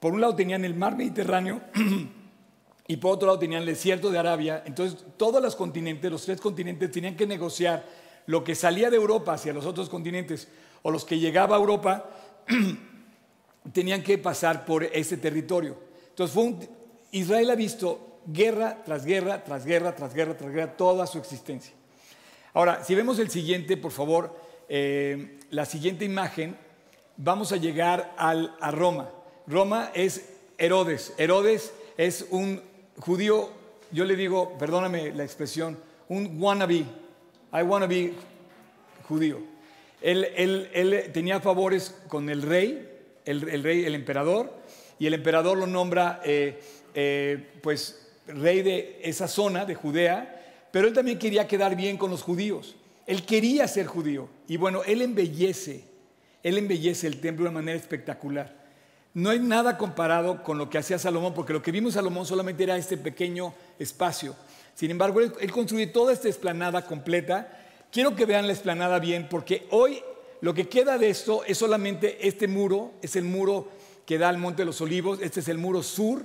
Por 0.00 0.14
un 0.14 0.22
lado 0.22 0.34
tenían 0.34 0.64
el 0.64 0.74
mar 0.74 0.96
Mediterráneo 0.96 1.60
y 2.88 2.96
por 2.96 3.12
otro 3.12 3.26
lado 3.26 3.38
tenían 3.38 3.60
el 3.60 3.68
desierto 3.68 4.10
de 4.10 4.18
Arabia. 4.18 4.62
Entonces 4.64 5.04
todos 5.18 5.42
los 5.42 5.54
continentes, 5.54 6.10
los 6.10 6.24
tres 6.24 6.40
continentes, 6.40 6.90
tenían 6.90 7.14
que 7.14 7.26
negociar 7.26 7.84
lo 8.24 8.42
que 8.42 8.54
salía 8.54 8.88
de 8.88 8.96
Europa 8.96 9.34
hacia 9.34 9.52
los 9.52 9.66
otros 9.66 9.90
continentes 9.90 10.48
o 10.82 10.90
los 10.90 11.04
que 11.04 11.18
llegaba 11.18 11.56
a 11.56 11.58
Europa 11.58 12.10
tenían 13.72 14.02
que 14.02 14.18
pasar 14.18 14.64
por 14.64 14.84
ese 14.84 15.16
territorio. 15.16 15.76
Entonces 16.10 16.68
Israel 17.12 17.50
ha 17.50 17.54
visto 17.54 18.20
guerra 18.26 18.82
tras 18.84 19.04
guerra, 19.04 19.44
tras 19.44 19.64
guerra, 19.64 19.94
tras 19.94 20.14
guerra, 20.14 20.36
tras 20.36 20.52
guerra, 20.52 20.76
toda 20.76 21.06
su 21.06 21.18
existencia. 21.18 21.74
Ahora, 22.54 22.84
si 22.84 22.94
vemos 22.94 23.18
el 23.18 23.30
siguiente, 23.30 23.76
por 23.76 23.92
favor, 23.92 24.36
eh, 24.68 25.38
la 25.50 25.64
siguiente 25.64 26.04
imagen, 26.04 26.56
vamos 27.16 27.52
a 27.52 27.56
llegar 27.56 28.14
a 28.18 28.70
Roma. 28.70 29.10
Roma 29.46 29.90
es 29.94 30.28
Herodes. 30.58 31.14
Herodes 31.18 31.72
es 31.96 32.26
un 32.30 32.62
judío, 32.98 33.50
yo 33.90 34.04
le 34.04 34.16
digo, 34.16 34.56
perdóname 34.58 35.12
la 35.12 35.24
expresión, 35.24 35.78
un 36.08 36.40
wannabe. 36.40 36.84
I 37.54 37.62
wanna 37.62 37.86
be 37.86 38.14
judío. 39.08 39.51
Él, 40.02 41.10
tenía 41.12 41.40
favores 41.40 41.94
con 42.08 42.28
el 42.28 42.42
rey, 42.42 42.88
el, 43.24 43.62
rey, 43.62 43.84
el 43.84 43.94
emperador, 43.94 44.52
y 44.98 45.06
el 45.06 45.14
emperador 45.14 45.58
lo 45.58 45.66
nombra 45.66 46.20
eh, 46.24 46.60
eh, 46.94 47.52
pues 47.62 48.08
rey 48.26 48.62
de 48.62 49.00
esa 49.02 49.28
zona 49.28 49.64
de 49.64 49.74
Judea, 49.74 50.68
pero 50.70 50.88
él 50.88 50.94
también 50.94 51.18
quería 51.18 51.46
quedar 51.46 51.76
bien 51.76 51.96
con 51.96 52.10
los 52.10 52.22
judíos. 52.22 52.76
Él 53.06 53.24
quería 53.24 53.66
ser 53.68 53.86
judío. 53.86 54.28
Y 54.48 54.56
bueno, 54.56 54.82
él 54.84 55.02
embellece, 55.02 55.84
él 56.42 56.58
embellece 56.58 57.06
el 57.06 57.20
templo 57.20 57.44
de 57.44 57.50
una 57.50 57.60
manera 57.60 57.78
espectacular. 57.78 58.62
No 59.14 59.30
hay 59.30 59.38
nada 59.38 59.76
comparado 59.76 60.42
con 60.42 60.56
lo 60.56 60.70
que 60.70 60.78
hacía 60.78 60.98
Salomón, 60.98 61.34
porque 61.34 61.52
lo 61.52 61.62
que 61.62 61.72
vimos 61.72 61.94
Salomón 61.94 62.24
solamente 62.24 62.62
era 62.62 62.76
este 62.76 62.96
pequeño 62.96 63.54
espacio. 63.78 64.34
Sin 64.74 64.90
embargo, 64.90 65.20
él, 65.20 65.32
él 65.40 65.52
construye 65.52 65.86
toda 65.86 66.12
esta 66.12 66.28
esplanada 66.28 66.86
completa 66.86 67.61
Quiero 67.92 68.16
que 68.16 68.24
vean 68.24 68.46
la 68.46 68.54
explanada 68.54 68.98
bien, 68.98 69.28
porque 69.28 69.66
hoy 69.68 70.02
lo 70.40 70.54
que 70.54 70.66
queda 70.66 70.96
de 70.96 71.10
esto 71.10 71.44
es 71.44 71.58
solamente 71.58 72.26
este 72.26 72.48
muro, 72.48 72.92
es 73.02 73.16
el 73.16 73.24
muro 73.24 73.68
que 74.06 74.16
da 74.16 74.30
al 74.30 74.38
Monte 74.38 74.62
de 74.62 74.66
los 74.66 74.80
Olivos, 74.80 75.20
este 75.20 75.40
es 75.40 75.48
el 75.48 75.58
muro 75.58 75.82
sur, 75.82 76.24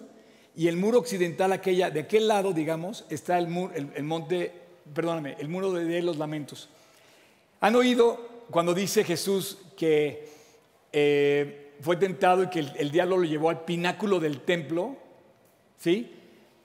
y 0.55 0.69
el 0.69 0.77
muro 0.77 0.97
occidental, 0.99 1.51
aquella, 1.51 1.89
de 1.89 1.99
aquel 1.99 2.29
lado, 2.29 2.53
digamos, 2.53 3.03
está 3.09 3.37
el, 3.37 3.47
el, 3.95 4.03
monte, 4.03 4.53
perdóname, 4.93 5.35
el 5.39 5.49
muro 5.49 5.73
de, 5.73 6.01
los 6.01 6.17
lamentos. 6.17 6.69
¿Han 7.59 7.75
oído 7.75 8.45
cuando 8.49 8.73
dice 8.73 9.03
Jesús 9.03 9.57
que 9.75 10.25
eh, 10.93 11.73
fue 11.81 11.97
tentado 11.97 12.43
y 12.43 12.49
que 12.49 12.59
el, 12.59 12.71
el, 12.77 12.91
diablo 12.91 13.17
lo 13.17 13.25
llevó 13.25 13.49
al 13.49 13.65
pináculo 13.65 14.21
del 14.21 14.39
templo? 14.39 14.95
¿Sí? 15.77 16.13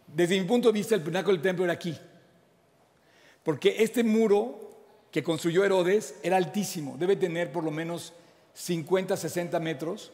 Desde 0.06 0.40
mi 0.40 0.46
punto 0.46 0.68
de 0.68 0.74
vista, 0.74 0.94
el 0.94 1.02
pináculo 1.02 1.34
del 1.34 1.42
templo 1.42 1.64
era 1.64 1.74
aquí. 1.74 1.98
Porque 3.42 3.82
este 3.82 4.04
muro 4.04 4.61
que 5.12 5.22
construyó 5.22 5.64
Herodes 5.64 6.16
era 6.22 6.38
altísimo, 6.38 6.96
debe 6.98 7.14
tener 7.14 7.52
por 7.52 7.62
lo 7.62 7.70
menos 7.70 8.14
50, 8.54 9.16
60 9.16 9.60
metros, 9.60 10.10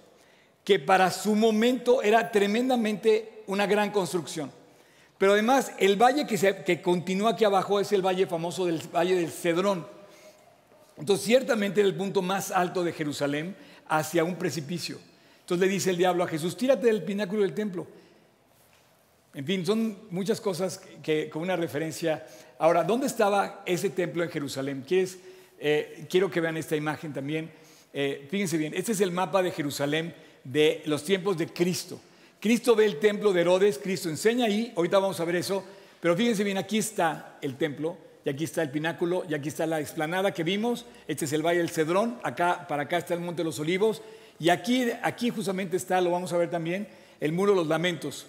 que 0.64 0.78
para 0.78 1.10
su 1.10 1.34
momento 1.34 2.02
era 2.02 2.30
tremendamente 2.30 3.44
una 3.46 3.66
gran 3.66 3.90
construcción. 3.90 4.50
Pero 5.16 5.32
además, 5.32 5.72
el 5.78 5.96
valle 5.96 6.26
que, 6.26 6.36
que 6.64 6.82
continúa 6.82 7.30
aquí 7.30 7.44
abajo 7.44 7.80
es 7.80 7.92
el 7.92 8.04
valle 8.04 8.26
famoso 8.26 8.66
del 8.66 8.80
Valle 8.94 9.16
del 9.16 9.30
Cedrón. 9.30 9.86
Entonces, 10.96 11.24
ciertamente 11.24 11.80
era 11.80 11.88
el 11.88 11.96
punto 11.96 12.20
más 12.20 12.50
alto 12.50 12.84
de 12.84 12.92
Jerusalén 12.92 13.56
hacia 13.88 14.24
un 14.24 14.36
precipicio. 14.36 14.98
Entonces 15.40 15.66
le 15.66 15.72
dice 15.72 15.90
el 15.90 15.96
diablo 15.96 16.24
a 16.24 16.28
Jesús, 16.28 16.56
tírate 16.56 16.88
del 16.88 17.02
pináculo 17.02 17.42
del 17.42 17.54
templo. 17.54 17.86
En 19.32 19.46
fin, 19.46 19.64
son 19.64 19.96
muchas 20.10 20.40
cosas 20.40 20.80
que, 21.02 21.30
con 21.30 21.42
una 21.42 21.56
referencia. 21.56 22.26
Ahora, 22.60 22.82
¿dónde 22.82 23.06
estaba 23.06 23.62
ese 23.64 23.88
templo 23.90 24.24
en 24.24 24.30
Jerusalén? 24.30 24.84
Eh, 25.60 26.06
quiero 26.10 26.28
que 26.28 26.40
vean 26.40 26.56
esta 26.56 26.74
imagen 26.74 27.12
también. 27.12 27.50
Eh, 27.92 28.26
fíjense 28.28 28.56
bien, 28.56 28.74
este 28.74 28.92
es 28.92 29.00
el 29.00 29.12
mapa 29.12 29.42
de 29.42 29.52
Jerusalén 29.52 30.12
de 30.42 30.82
los 30.86 31.04
tiempos 31.04 31.38
de 31.38 31.46
Cristo. 31.46 32.00
Cristo 32.40 32.74
ve 32.74 32.86
el 32.86 32.98
templo 32.98 33.32
de 33.32 33.42
Herodes, 33.42 33.78
Cristo 33.78 34.08
enseña 34.08 34.46
ahí, 34.46 34.72
ahorita 34.76 34.98
vamos 34.98 35.20
a 35.20 35.24
ver 35.24 35.36
eso, 35.36 35.64
pero 36.00 36.16
fíjense 36.16 36.42
bien, 36.42 36.58
aquí 36.58 36.78
está 36.78 37.38
el 37.42 37.56
templo, 37.56 37.96
y 38.24 38.30
aquí 38.30 38.44
está 38.44 38.62
el 38.62 38.70
pináculo, 38.70 39.24
y 39.28 39.34
aquí 39.34 39.48
está 39.48 39.66
la 39.66 39.80
explanada 39.80 40.32
que 40.32 40.44
vimos, 40.44 40.84
este 41.06 41.24
es 41.24 41.32
el 41.32 41.42
Valle 41.44 41.58
del 41.58 41.70
Cedrón, 41.70 42.18
acá, 42.22 42.66
para 42.68 42.84
acá 42.84 42.98
está 42.98 43.14
el 43.14 43.20
Monte 43.20 43.42
de 43.42 43.44
los 43.44 43.58
Olivos, 43.58 44.02
y 44.38 44.50
aquí, 44.50 44.86
aquí 45.02 45.30
justamente 45.30 45.76
está, 45.76 46.00
lo 46.00 46.10
vamos 46.10 46.32
a 46.32 46.36
ver 46.36 46.50
también, 46.50 46.88
el 47.20 47.32
Muro 47.32 47.52
de 47.52 47.58
los 47.58 47.66
Lamentos. 47.66 48.26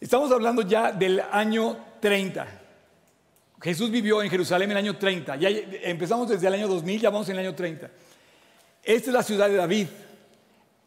Estamos 0.00 0.30
hablando 0.30 0.62
ya 0.62 0.92
del 0.92 1.20
año 1.32 1.76
30. 2.00 2.63
Jesús 3.64 3.90
vivió 3.90 4.22
en 4.22 4.28
Jerusalén 4.28 4.70
en 4.70 4.76
el 4.76 4.84
año 4.84 4.98
30. 4.98 5.36
Ya 5.36 5.48
empezamos 5.48 6.28
desde 6.28 6.46
el 6.48 6.52
año 6.52 6.68
2000, 6.68 7.00
ya 7.00 7.08
vamos 7.08 7.26
en 7.30 7.38
el 7.38 7.46
año 7.46 7.54
30. 7.54 7.90
Esta 8.82 9.08
es 9.08 9.14
la 9.14 9.22
ciudad 9.22 9.48
de 9.48 9.56
David. 9.56 9.86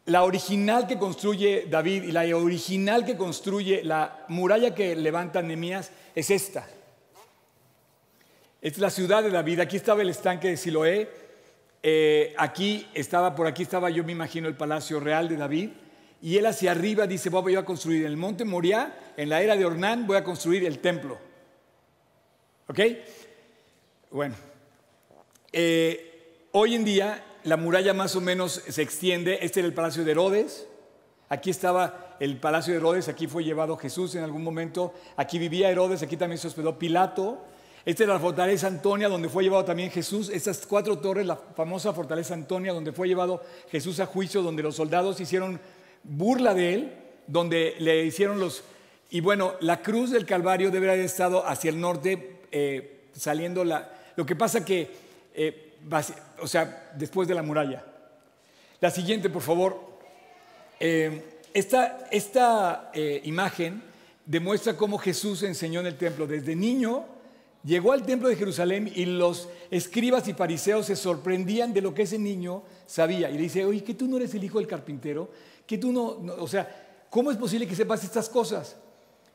La 0.05 0.23
original 0.23 0.85
que 0.85 0.99
construye 0.99 1.65
David 1.67 2.03
y 2.03 2.11
la 2.11 2.21
original 2.37 3.03
que 3.03 3.17
construye 3.17 3.83
la 3.83 4.23
muralla 4.27 4.75
que 4.75 4.95
levanta 4.95 5.41
Nehemías 5.41 5.89
es 6.13 6.29
esta. 6.29 6.67
Esta 8.61 8.77
es 8.77 8.77
la 8.77 8.91
ciudad 8.91 9.23
de 9.23 9.31
David. 9.31 9.61
Aquí 9.61 9.75
estaba 9.75 10.03
el 10.03 10.09
estanque 10.09 10.49
de 10.49 10.57
Siloé. 10.57 11.09
Eh, 11.81 12.35
aquí 12.37 12.87
estaba, 12.93 13.33
por 13.33 13.47
aquí 13.47 13.63
estaba, 13.63 13.89
yo 13.89 14.03
me 14.03 14.11
imagino, 14.11 14.47
el 14.47 14.55
palacio 14.55 14.99
real 14.99 15.27
de 15.27 15.37
David 15.37 15.69
y 16.21 16.37
él 16.37 16.45
hacia 16.45 16.71
arriba 16.71 17.07
dice, 17.07 17.31
voy 17.31 17.55
a 17.55 17.65
construir 17.65 18.01
en 18.01 18.11
el 18.11 18.17
monte 18.17 18.45
Moriah, 18.45 19.13
en 19.17 19.29
la 19.29 19.41
era 19.41 19.55
de 19.55 19.65
Ornán, 19.65 20.05
voy 20.05 20.17
a 20.17 20.23
construir 20.23 20.63
el 20.63 20.77
templo. 20.77 21.26
¿Ok? 22.69 22.79
Bueno, 24.11 24.35
eh, 25.53 26.47
hoy 26.51 26.75
en 26.75 26.83
día 26.83 27.23
la 27.45 27.55
muralla 27.55 27.93
más 27.93 28.17
o 28.17 28.21
menos 28.21 28.61
se 28.67 28.81
extiende, 28.81 29.39
este 29.41 29.61
era 29.61 29.67
el 29.67 29.73
palacio 29.73 30.03
de 30.03 30.11
Herodes, 30.11 30.67
aquí 31.29 31.49
estaba 31.49 32.17
el 32.19 32.37
palacio 32.41 32.73
de 32.73 32.79
Herodes, 32.79 33.07
aquí 33.07 33.27
fue 33.27 33.45
llevado 33.45 33.77
Jesús 33.77 34.15
en 34.15 34.23
algún 34.23 34.43
momento, 34.43 34.93
aquí 35.15 35.39
vivía 35.39 35.69
Herodes, 35.69 36.03
aquí 36.03 36.17
también 36.17 36.39
se 36.39 36.47
hospedó 36.47 36.77
Pilato, 36.77 37.37
esta 37.85 38.03
es 38.03 38.09
la 38.09 38.19
fortaleza 38.19 38.67
Antonia, 38.67 39.07
donde 39.07 39.29
fue 39.29 39.43
llevado 39.43 39.63
también 39.63 39.89
Jesús. 39.89 40.29
Estas 40.29 40.67
cuatro 40.67 40.99
torres, 40.99 41.25
la 41.25 41.37
famosa 41.37 41.93
fortaleza 41.93 42.33
Antonia, 42.33 42.73
donde 42.73 42.91
fue 42.91 43.07
llevado 43.07 43.41
Jesús 43.71 44.01
a 44.01 44.05
juicio, 44.05 44.41
donde 44.41 44.61
los 44.61 44.75
soldados 44.75 45.21
hicieron 45.21 45.61
burla 46.03 46.53
de 46.53 46.73
él, 46.73 46.93
donde 47.27 47.75
le 47.79 48.03
hicieron 48.03 48.41
los, 48.41 48.65
y 49.09 49.21
bueno, 49.21 49.53
la 49.61 49.81
cruz 49.81 50.11
del 50.11 50.25
Calvario 50.25 50.69
debería 50.69 50.95
haber 50.95 51.05
estado 51.05 51.47
hacia 51.47 51.69
el 51.69 51.79
norte, 51.79 52.36
eh, 52.57 53.09
saliendo 53.13 53.63
la... 53.63 53.89
Lo 54.15 54.25
que 54.25 54.35
pasa 54.35 54.65
que, 54.65 54.89
eh, 55.33 55.75
o 56.41 56.47
sea, 56.47 56.91
después 56.97 57.27
de 57.27 57.35
la 57.35 57.43
muralla. 57.43 57.85
La 58.79 58.89
siguiente, 58.89 59.29
por 59.29 59.43
favor. 59.43 59.79
Eh, 60.79 61.39
esta, 61.53 62.07
esta 62.11 62.91
imagen 63.23 63.81
demuestra 64.25 64.75
cómo 64.75 64.97
Jesús 64.97 65.43
enseñó 65.43 65.79
en 65.81 65.87
el 65.87 65.97
templo. 65.97 66.25
Desde 66.25 66.55
niño 66.55 67.05
llegó 67.63 67.91
al 67.93 68.05
templo 68.05 68.29
de 68.29 68.35
Jerusalén 68.35 68.91
y 68.93 69.05
los 69.05 69.49
escribas 69.71 70.27
y 70.27 70.33
fariseos 70.33 70.87
se 70.87 70.95
sorprendían 70.95 71.73
de 71.73 71.81
lo 71.81 71.93
que 71.93 72.03
ese 72.03 72.17
niño 72.19 72.63
sabía. 72.85 73.29
Y 73.29 73.33
le 73.33 73.43
dice, 73.43 73.65
oye, 73.65 73.83
que 73.83 73.93
tú 73.93 74.07
no 74.07 74.17
eres 74.17 74.33
el 74.33 74.43
hijo 74.43 74.59
del 74.59 74.67
carpintero, 74.67 75.29
que 75.65 75.77
tú 75.77 75.91
no, 75.91 76.33
o 76.41 76.47
sea, 76.47 77.05
¿cómo 77.09 77.31
es 77.31 77.37
posible 77.37 77.67
que 77.67 77.75
sepas 77.75 78.03
estas 78.03 78.29
cosas? 78.29 78.75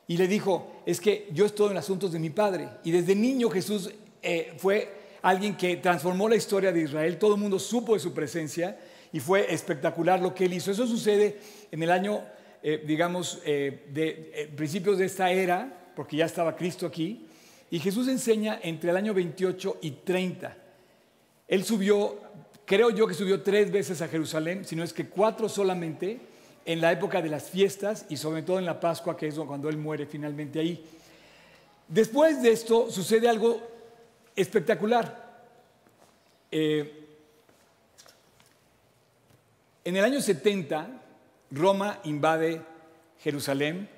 Y 0.07 0.17
le 0.17 0.27
dijo, 0.27 0.83
es 0.87 1.01
que 1.01 1.29
yo 1.33 1.47
estoy 1.47 1.71
en 1.71 1.77
asuntos 1.77 2.13
de 2.13 2.19
mi 2.19 2.31
padre. 2.31 2.69
Y 2.85 2.91
desde 2.91 3.15
niño 3.15 3.49
Jesús 3.51 3.91
eh, 4.23 4.53
fue 4.59 4.93
alguien 5.23 5.57
que 5.57 5.77
transformó 5.77 6.29
la 6.29 6.37
historia 6.37 6.73
de 6.73 6.83
Israel, 6.83 7.19
todo 7.19 7.35
el 7.35 7.41
mundo 7.41 7.59
supo 7.59 7.95
de 7.95 8.01
su 8.01 8.13
presencia 8.13 8.79
y 9.13 9.21
fue 9.21 9.53
espectacular 9.53 10.21
lo 10.21 10.35
que 10.35 10.47
él 10.47 10.55
hizo. 10.55 10.71
Eso 10.71 10.87
sucede 10.87 11.39
en 11.71 11.83
el 11.83 11.91
año 11.91 12.23
eh, 12.65 12.81
digamos, 12.87 13.41
eh, 13.45 13.87
de 13.89 14.53
principios 14.55 14.97
de 14.99 15.07
esta 15.07 15.33
era, 15.33 15.91
porque 15.97 16.17
ya 16.17 16.27
estaba 16.27 16.55
Cristo 16.55 16.87
aquí, 16.87 17.27
y 17.71 17.81
Jesús 17.81 18.07
enseña 18.07 18.61
entre 18.63 18.91
el 18.91 18.97
año 18.97 19.13
28 19.13 19.79
y 19.83 19.91
30. 19.91 20.57
Él 21.49 21.65
subió, 21.65 22.21
creo 22.65 22.91
yo 22.91 23.09
que 23.09 23.15
subió 23.15 23.43
tres 23.43 23.73
veces 23.73 24.01
a 24.01 24.07
Jerusalén, 24.07 24.65
si 24.65 24.77
no 24.77 24.85
es 24.85 24.93
que 24.93 25.09
cuatro 25.09 25.49
solamente, 25.49 26.21
en 26.65 26.81
la 26.81 26.93
época 26.93 27.21
de 27.21 27.29
las 27.29 27.51
fiestas 27.51 28.07
y 28.09 28.17
sobre 28.17 28.43
todo 28.43 28.59
en 28.59 28.65
la 28.65 28.81
Pascua, 28.81 29.17
que 29.17 29.29
es 29.29 29.35
cuando 29.35 29.69
Él 29.69 29.77
muere 29.77 30.07
finalmente 30.07 30.61
ahí. 30.61 30.85
Después 31.89 32.43
de 32.43 32.53
esto 32.53 32.91
sucede 32.91 33.29
algo 33.29 33.61
espectacular. 34.35 35.21
en 36.51 36.91
el 39.85 40.05
año 40.05 40.21
70, 40.21 40.89
Roma 41.51 42.01
invade 42.05 42.63
Jerusalén 43.23 43.89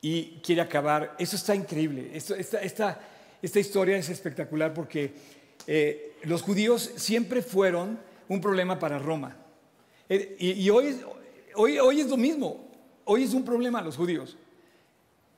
y 0.00 0.40
quiere 0.42 0.60
acabar. 0.60 1.14
Eso 1.18 1.36
está 1.36 1.54
increíble. 1.54 2.10
esta, 2.12 3.00
historia 3.60 3.96
es 3.96 4.08
espectacular 4.08 4.74
porque 4.74 5.14
eh, 5.66 6.16
los 6.24 6.42
judíos 6.42 6.92
siempre 6.96 7.40
fueron 7.42 7.98
un 8.28 8.40
problema 8.40 8.78
para 8.78 8.98
Roma. 8.98 9.36
Eh, 10.08 10.36
y, 10.38 10.68
hoy, 10.68 11.00
hoy, 11.54 12.00
es 12.00 12.08
lo 12.08 12.16
mismo. 12.16 12.68
Hoy 13.04 13.24
es 13.24 13.34
un 13.34 13.44
problema 13.44 13.82
los 13.82 13.96
judíos. 13.96 14.36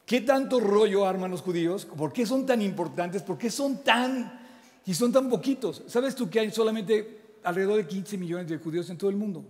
¿Qué 0.05 0.21
tanto 0.21 0.61
rollo 0.61 1.07
arman 1.07 1.31
los 1.31 1.43
judíos? 1.43 1.85
¿Por 1.85 2.13
qué 2.13 2.27
son 2.27 2.47
tan 2.47 2.63
importantes? 2.63 3.23
¿Por 3.23 3.39
qué 3.39 3.51
son 3.51 3.83
tan 3.83 4.41
y 4.85 4.95
son 4.95 5.13
tan 5.13 5.29
poquitos? 5.29 5.83
¿Sabes 5.89 6.15
tú 6.15 6.31
que 6.31 6.41
hay 6.41 6.51
solamente 6.51 7.39
alrededor 7.43 7.77
de 7.79 7.87
15 7.87 8.17
millones 8.17 8.49
de 8.49 8.59
judíos 8.59 8.89
en 8.91 8.99
todo 8.99 9.11
el 9.11 9.17
mundo? 9.17 9.45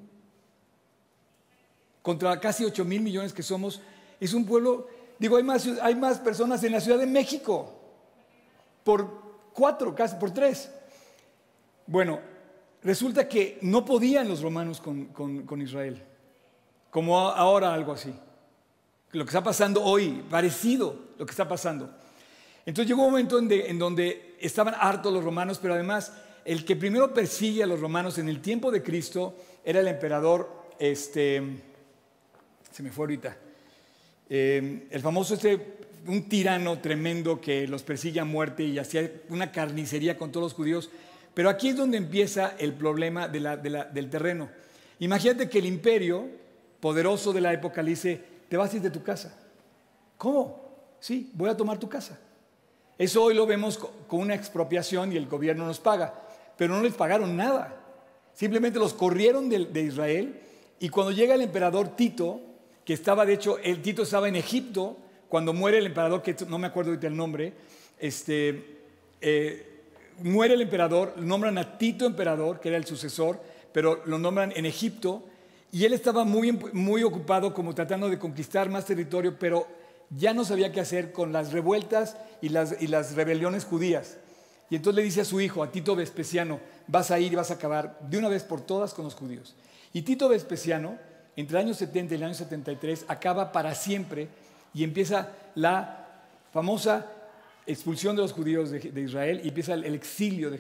contra 2.07 2.39
casi 2.39 2.65
8 2.65 2.85
mil 2.85 3.01
millones 3.01 3.33
que 3.33 3.43
somos, 3.43 3.81
es 4.21 4.33
un 4.33 4.47
pueblo, 4.47 4.87
digo, 5.19 5.39
hay 5.39 5.43
más, 5.43 5.67
hay 5.83 5.97
más 5.97 6.21
personas 6.21 6.63
en 6.63 6.71
la 6.71 6.81
Ciudad 6.81 7.01
de 7.01 7.07
México, 7.07 7.75
por 8.85 9.11
cuatro, 9.53 9.93
casi 9.93 10.15
por 10.15 10.31
tres. 10.31 10.71
Bueno, 11.85 12.21
resulta 12.85 13.29
que 13.29 13.59
no 13.61 13.85
podían 13.85 14.29
los 14.29 14.41
romanos 14.41 14.81
con, 14.81 15.61
Israel, 15.61 16.01
como 16.97 17.19
ahora 17.19 17.75
algo 17.75 17.93
así. 17.93 18.11
Lo 19.13 19.27
que 19.27 19.29
está 19.29 19.45
pasando 19.45 19.85
hoy, 19.85 20.25
parecido 20.31 20.99
lo 21.19 21.27
que 21.27 21.31
está 21.31 21.47
pasando. 21.47 21.91
Entonces 22.65 22.89
llegó 22.89 23.05
un 23.05 23.11
momento 23.11 23.39
en, 23.39 23.79
donde 23.79 24.35
estaban 24.41 24.75
hartos 24.81 25.13
los 25.13 25.23
romanos, 25.23 25.59
pero 25.61 25.75
además 25.75 26.15
el 26.47 26.65
que 26.65 26.75
primero 26.75 27.13
persigue 27.13 27.63
a 27.63 27.67
los 27.67 27.81
romanos 27.81 28.17
en 28.17 28.31
el 28.31 28.41
tiempo 28.41 28.71
de 28.71 28.83
Cristo 28.83 29.37
era 29.63 29.81
el 29.81 29.89
emperador 29.89 30.49
este, 30.79 31.43
se 32.73 32.83
me 32.83 32.91
fue 32.91 33.03
ahorita. 33.03 33.37
Eh, 34.31 34.87
el 34.91 35.03
famoso 35.03 35.35
este, 35.35 35.77
un 36.07 36.31
tirano 36.31 36.79
tremendo 36.79 37.43
que 37.43 37.69
los 37.69 37.83
persigue 37.83 38.21
a 38.21 38.25
muerte 38.25 38.65
y 38.65 38.79
hacía 38.79 39.13
una 39.29 39.53
carnicería 39.53 40.17
con 40.17 40.33
todos 40.33 40.45
los 40.45 40.55
judíos. 40.55 40.89
Pero 41.35 41.51
aquí 41.51 41.69
es 41.69 41.77
donde 41.77 41.99
empieza 41.99 42.55
el 42.59 42.73
problema 42.73 43.29
del 43.29 44.09
terreno. 44.09 44.49
Imagínate 44.99 45.51
que 45.51 45.59
el 45.59 45.67
imperio 45.67 46.46
poderoso 46.81 47.33
de 47.33 47.41
la 47.41 47.53
época 47.53 47.83
le 47.83 47.91
dice, 47.91 48.23
te 48.49 48.57
vas 48.57 48.73
a 48.73 48.77
ir 48.77 48.83
de 48.83 48.91
tu 48.91 49.03
casa. 49.03 49.37
¿Cómo? 50.17 50.67
Sí, 51.01 51.31
voy 51.35 51.51
a 51.51 51.57
tomar 51.57 51.79
tu 51.79 51.89
casa. 51.89 52.19
Eso 52.99 53.25
hoy 53.25 53.35
lo 53.35 53.47
vemos 53.47 53.79
con 53.79 54.21
una 54.21 54.35
expropiación 54.35 55.13
y 55.13 55.17
el 55.17 55.27
gobierno 55.27 55.67
nos 55.67 55.79
paga, 55.79 56.15
pero 56.57 56.75
no 56.75 56.83
les 56.83 56.95
pagaron 56.95 57.37
nada. 57.37 57.77
Simplemente 58.33 58.79
los 58.79 58.95
corrieron 58.95 59.49
de, 59.49 59.83
Israel 59.83 60.41
y 60.79 60.89
cuando 60.89 61.13
llega 61.13 61.35
el 61.35 61.43
emperador 61.43 61.97
Tito, 61.97 62.41
que 62.85 62.95
estaba, 62.95 63.27
de 63.27 63.35
hecho, 63.35 63.59
el 63.59 63.83
Tito 63.83 64.03
estaba 64.03 64.29
en 64.29 64.37
Egipto 64.37 64.97
cuando 65.29 65.53
muere 65.53 65.79
el 65.79 65.87
emperador, 65.87 66.23
que 66.23 66.37
no 66.49 66.59
me 66.59 66.69
acuerdo 66.69 66.91
ahorita 66.91 67.09
el 67.09 67.17
nombre, 67.17 67.53
este, 67.99 68.79
eh, 69.21 69.83
muere 70.23 70.55
el 70.55 70.63
emperador, 70.63 71.15
nombran 71.19 71.59
a 71.59 71.79
Tito 71.79 72.07
emperador, 72.07 72.61
que 72.61 72.69
era 72.69 72.79
el 72.79 72.87
sucesor, 72.87 73.41
pero 73.73 74.03
lo 74.07 74.19
nombran 74.19 74.53
en 74.55 74.65
Egipto, 74.65 75.23
y 75.73 75.85
él 75.85 75.93
estaba 75.93 76.25
muy, 76.25 76.53
muy 76.73 77.03
ocupado 77.03 77.53
como 77.53 77.75
tratando 77.75 78.09
de 78.09 78.19
conquistar 78.19 78.69
más 78.69 78.85
territorio, 78.85 79.39
pero 79.39 79.67
ya 80.11 80.33
no 80.33 80.45
sabía 80.45 80.73
qué 80.73 80.81
hacer 80.81 81.13
con 81.13 81.33
las 81.33 81.53
revueltas 81.53 82.17
y 82.41 82.49
las, 82.49 82.81
y 82.81 82.87
las 82.87 83.15
rebeliones 83.15 83.65
judías. 83.65 84.19
Y 84.71 84.77
entonces 84.77 84.97
le 84.97 85.03
dice 85.03 85.21
a 85.21 85.25
su 85.25 85.41
hijo, 85.41 85.63
a 85.63 85.71
Tito 85.71 85.95
Vespasiano, 85.95 86.61
vas 86.87 87.11
a 87.11 87.19
ir 87.19 87.33
y 87.33 87.37
vas 87.37 87.51
a 87.51 87.55
acabar 87.55 87.99
de 88.01 88.19
una 88.19 88.29
vez 88.29 88.43
por 88.43 88.61
todas 88.61 88.95
con 88.95 89.05
los 89.05 89.15
judíos. 89.15 89.55
Y 89.93 90.03
Tito 90.03 90.29
Vespasiano 90.29 90.99
entre 91.37 91.59
el 91.59 91.67
año 91.67 91.75
70 91.75 92.15
y 92.15 92.17
el 92.17 92.25
año 92.25 92.35
73 92.35 93.05
acaba 93.09 93.53
para 93.53 93.75
siempre 93.75 94.29
y 94.73 94.83
empieza 94.83 95.29
la 95.55 96.07
famosa 96.53 97.07
expulsión 97.67 98.17
de 98.17 98.23
los 98.23 98.33
judíos 98.33 98.71
de, 98.71 99.01
Israel 99.01 99.41
y 99.45 99.49
empieza 99.49 99.75
el, 99.75 99.95
exilio 99.95 100.51
de, 100.51 100.59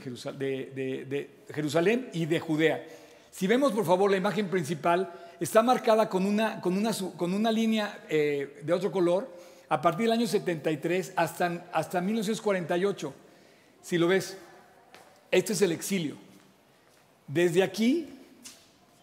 Jerusalén 1.52 2.10
y 2.12 2.26
de 2.26 2.40
Judea. 2.40 2.84
Si 3.36 3.46
vemos 3.46 3.72
por 3.72 3.84
favor 3.84 4.10
la 4.10 4.16
imagen 4.16 4.48
principal, 4.48 5.12
está 5.38 5.62
marcada 5.62 6.08
con 6.08 6.24
una, 6.24 6.58
con 6.58 6.74
una, 6.74 6.90
con 7.18 7.34
una 7.34 7.52
línea 7.52 8.02
eh, 8.08 8.62
de 8.62 8.72
otro 8.72 8.90
color 8.90 9.30
a 9.68 9.82
partir 9.82 10.06
del 10.06 10.12
año 10.12 10.26
73 10.26 11.12
hasta, 11.16 11.66
hasta 11.70 12.00
1948. 12.00 13.12
Si 13.82 13.98
lo 13.98 14.08
ves, 14.08 14.38
este 15.30 15.52
es 15.52 15.60
el 15.60 15.72
exilio. 15.72 16.16
Desde 17.26 17.62
aquí, 17.62 18.08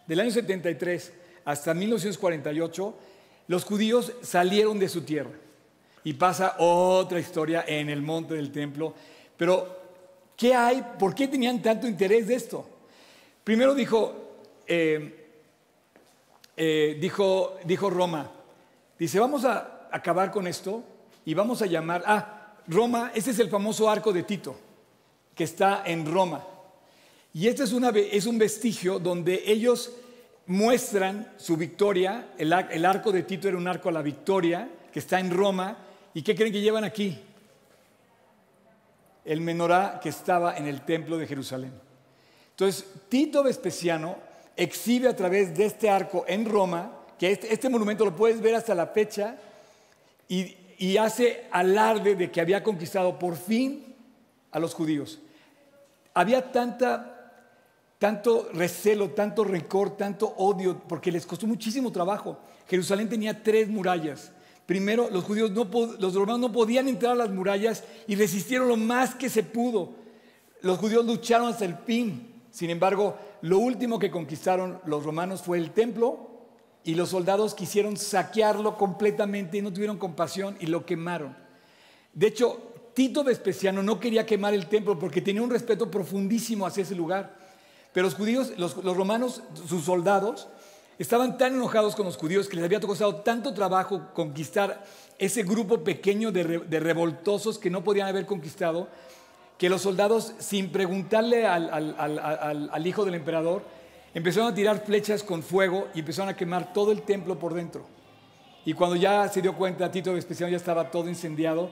del 0.08 0.18
año 0.18 0.32
73 0.32 1.12
hasta 1.44 1.72
1948, 1.72 2.94
los 3.46 3.64
judíos 3.64 4.14
salieron 4.22 4.80
de 4.80 4.88
su 4.88 5.02
tierra. 5.02 5.30
Y 6.02 6.14
pasa 6.14 6.56
otra 6.58 7.20
historia 7.20 7.64
en 7.68 7.88
el 7.88 8.02
monte 8.02 8.34
del 8.34 8.50
templo. 8.50 8.94
Pero, 9.36 9.78
¿qué 10.36 10.56
hay? 10.56 10.84
¿Por 10.98 11.14
qué 11.14 11.28
tenían 11.28 11.62
tanto 11.62 11.86
interés 11.86 12.26
de 12.26 12.34
esto? 12.34 12.68
Primero 13.44 13.74
dijo, 13.74 14.23
eh, 14.66 15.24
eh, 16.56 16.96
dijo, 17.00 17.58
dijo 17.64 17.90
Roma, 17.90 18.30
dice, 18.98 19.18
vamos 19.18 19.44
a 19.44 19.88
acabar 19.90 20.30
con 20.30 20.46
esto 20.46 20.84
y 21.24 21.34
vamos 21.34 21.62
a 21.62 21.66
llamar, 21.66 22.02
ah, 22.06 22.54
Roma, 22.66 23.10
este 23.14 23.32
es 23.32 23.38
el 23.38 23.48
famoso 23.48 23.90
arco 23.90 24.12
de 24.12 24.22
Tito, 24.22 24.56
que 25.34 25.44
está 25.44 25.82
en 25.84 26.06
Roma. 26.06 26.44
Y 27.32 27.48
este 27.48 27.64
es, 27.64 27.72
una, 27.72 27.90
es 27.90 28.26
un 28.26 28.38
vestigio 28.38 29.00
donde 29.00 29.42
ellos 29.46 29.92
muestran 30.46 31.32
su 31.36 31.56
victoria. 31.56 32.28
El, 32.38 32.52
arco 32.52 33.10
de 33.10 33.24
Tito 33.24 33.48
era 33.48 33.56
un 33.56 33.66
arco 33.66 33.88
a 33.88 33.92
la 33.92 34.02
victoria 34.02 34.68
que 34.92 35.00
está 35.00 35.18
en 35.18 35.30
Roma. 35.30 35.76
¿Y 36.14 36.22
qué 36.22 36.34
creen 36.34 36.52
que 36.52 36.60
llevan 36.60 36.84
aquí? 36.84 37.18
El 39.24 39.40
menorá 39.40 39.98
que 40.00 40.10
estaba 40.10 40.56
en 40.56 40.66
el 40.66 40.82
templo 40.82 41.18
de 41.18 41.26
Jerusalén. 41.26 41.72
Entonces, 42.50 42.86
Tito 43.08 43.42
Vespasiano 43.42 44.16
exhibe 44.56 45.08
a 45.08 45.16
través 45.16 45.56
de 45.56 45.66
este 45.66 45.90
arco 45.90 46.24
en 46.26 46.44
Roma, 46.44 46.92
que 47.18 47.32
este, 47.32 47.52
este 47.52 47.68
monumento 47.68 48.04
lo 48.04 48.14
puedes 48.14 48.40
ver 48.40 48.54
hasta 48.54 48.74
la 48.74 48.86
fecha, 48.88 49.36
y, 50.28 50.56
y 50.78 50.96
hace 50.96 51.46
alarde 51.50 52.14
de 52.14 52.30
que 52.30 52.40
había 52.40 52.62
conquistado 52.62 53.18
por 53.18 53.36
fin 53.36 53.94
a 54.50 54.58
los 54.58 54.74
judíos. 54.74 55.20
Había 56.14 56.52
tanta 56.52 57.14
tanto 58.04 58.50
recelo, 58.52 59.10
tanto 59.12 59.44
rencor, 59.44 59.96
tanto 59.96 60.26
odio, 60.36 60.78
porque 60.86 61.10
les 61.10 61.24
costó 61.24 61.46
muchísimo 61.46 61.90
trabajo. 61.90 62.38
Jerusalén 62.68 63.08
tenía 63.08 63.42
tres 63.42 63.66
murallas. 63.66 64.30
Primero, 64.66 65.08
los 65.10 65.24
judíos, 65.24 65.50
no, 65.52 65.66
los 65.98 66.14
romanos 66.14 66.40
no 66.40 66.52
podían 66.52 66.86
entrar 66.86 67.12
a 67.12 67.14
las 67.16 67.30
murallas 67.30 67.82
y 68.06 68.14
resistieron 68.14 68.68
lo 68.68 68.76
más 68.76 69.14
que 69.14 69.30
se 69.30 69.42
pudo. 69.42 69.92
Los 70.60 70.78
judíos 70.78 71.06
lucharon 71.06 71.48
hasta 71.48 71.64
el 71.64 71.76
fin. 71.76 72.42
Sin 72.50 72.68
embargo, 72.68 73.16
lo 73.44 73.58
último 73.58 73.98
que 73.98 74.10
conquistaron 74.10 74.80
los 74.86 75.04
romanos 75.04 75.42
fue 75.42 75.58
el 75.58 75.72
templo 75.72 76.30
y 76.82 76.94
los 76.94 77.10
soldados 77.10 77.52
quisieron 77.52 77.98
saquearlo 77.98 78.78
completamente 78.78 79.58
y 79.58 79.60
no 79.60 79.70
tuvieron 79.70 79.98
compasión 79.98 80.56
y 80.60 80.66
lo 80.66 80.86
quemaron. 80.86 81.36
De 82.14 82.28
hecho, 82.28 82.72
Tito 82.94 83.22
Vespasiano 83.22 83.82
no 83.82 84.00
quería 84.00 84.24
quemar 84.24 84.54
el 84.54 84.66
templo 84.66 84.98
porque 84.98 85.20
tenía 85.20 85.42
un 85.42 85.50
respeto 85.50 85.90
profundísimo 85.90 86.66
hacia 86.66 86.84
ese 86.84 86.94
lugar. 86.94 87.36
Pero 87.92 88.06
los 88.06 88.14
judíos, 88.14 88.54
los, 88.56 88.82
romanos, 88.82 89.42
sus 89.68 89.84
soldados, 89.84 90.48
estaban 90.98 91.36
tan 91.36 91.52
enojados 91.52 91.94
con 91.94 92.06
los 92.06 92.16
judíos 92.16 92.48
que 92.48 92.56
les 92.56 92.64
había 92.64 92.80
costado 92.80 93.16
tanto 93.16 93.52
trabajo 93.52 94.08
conquistar 94.14 94.86
ese 95.18 95.42
grupo 95.42 95.84
pequeño 95.84 96.32
de, 96.32 96.80
revoltosos 96.80 97.58
que 97.58 97.68
no 97.68 97.84
podían 97.84 98.08
haber 98.08 98.24
conquistado, 98.24 98.88
que 99.58 99.68
los 99.68 99.82
soldados, 99.82 100.34
sin 100.38 100.70
preguntarle 100.70 101.46
al 101.46 102.86
hijo 102.86 103.04
del 103.04 103.14
emperador, 103.14 103.62
empezaron 104.14 104.52
a 104.52 104.54
tirar 104.54 104.84
flechas 104.84 105.22
con 105.22 105.42
fuego 105.42 105.88
y 105.94 106.00
empezaron 106.00 106.28
a 106.28 106.36
quemar 106.36 106.72
todo 106.72 106.92
el 106.92 107.02
templo 107.02 107.38
por 107.38 107.54
dentro. 107.54 107.86
Y 108.64 108.72
cuando 108.72 108.96
ya 108.96 109.28
se 109.28 109.42
dio 109.42 109.54
cuenta, 109.54 109.90
Tito 109.90 110.14
Vespasiano 110.14 110.50
ya 110.50 110.56
estaba 110.56 110.90
todo 110.90 111.08
incendiado, 111.08 111.70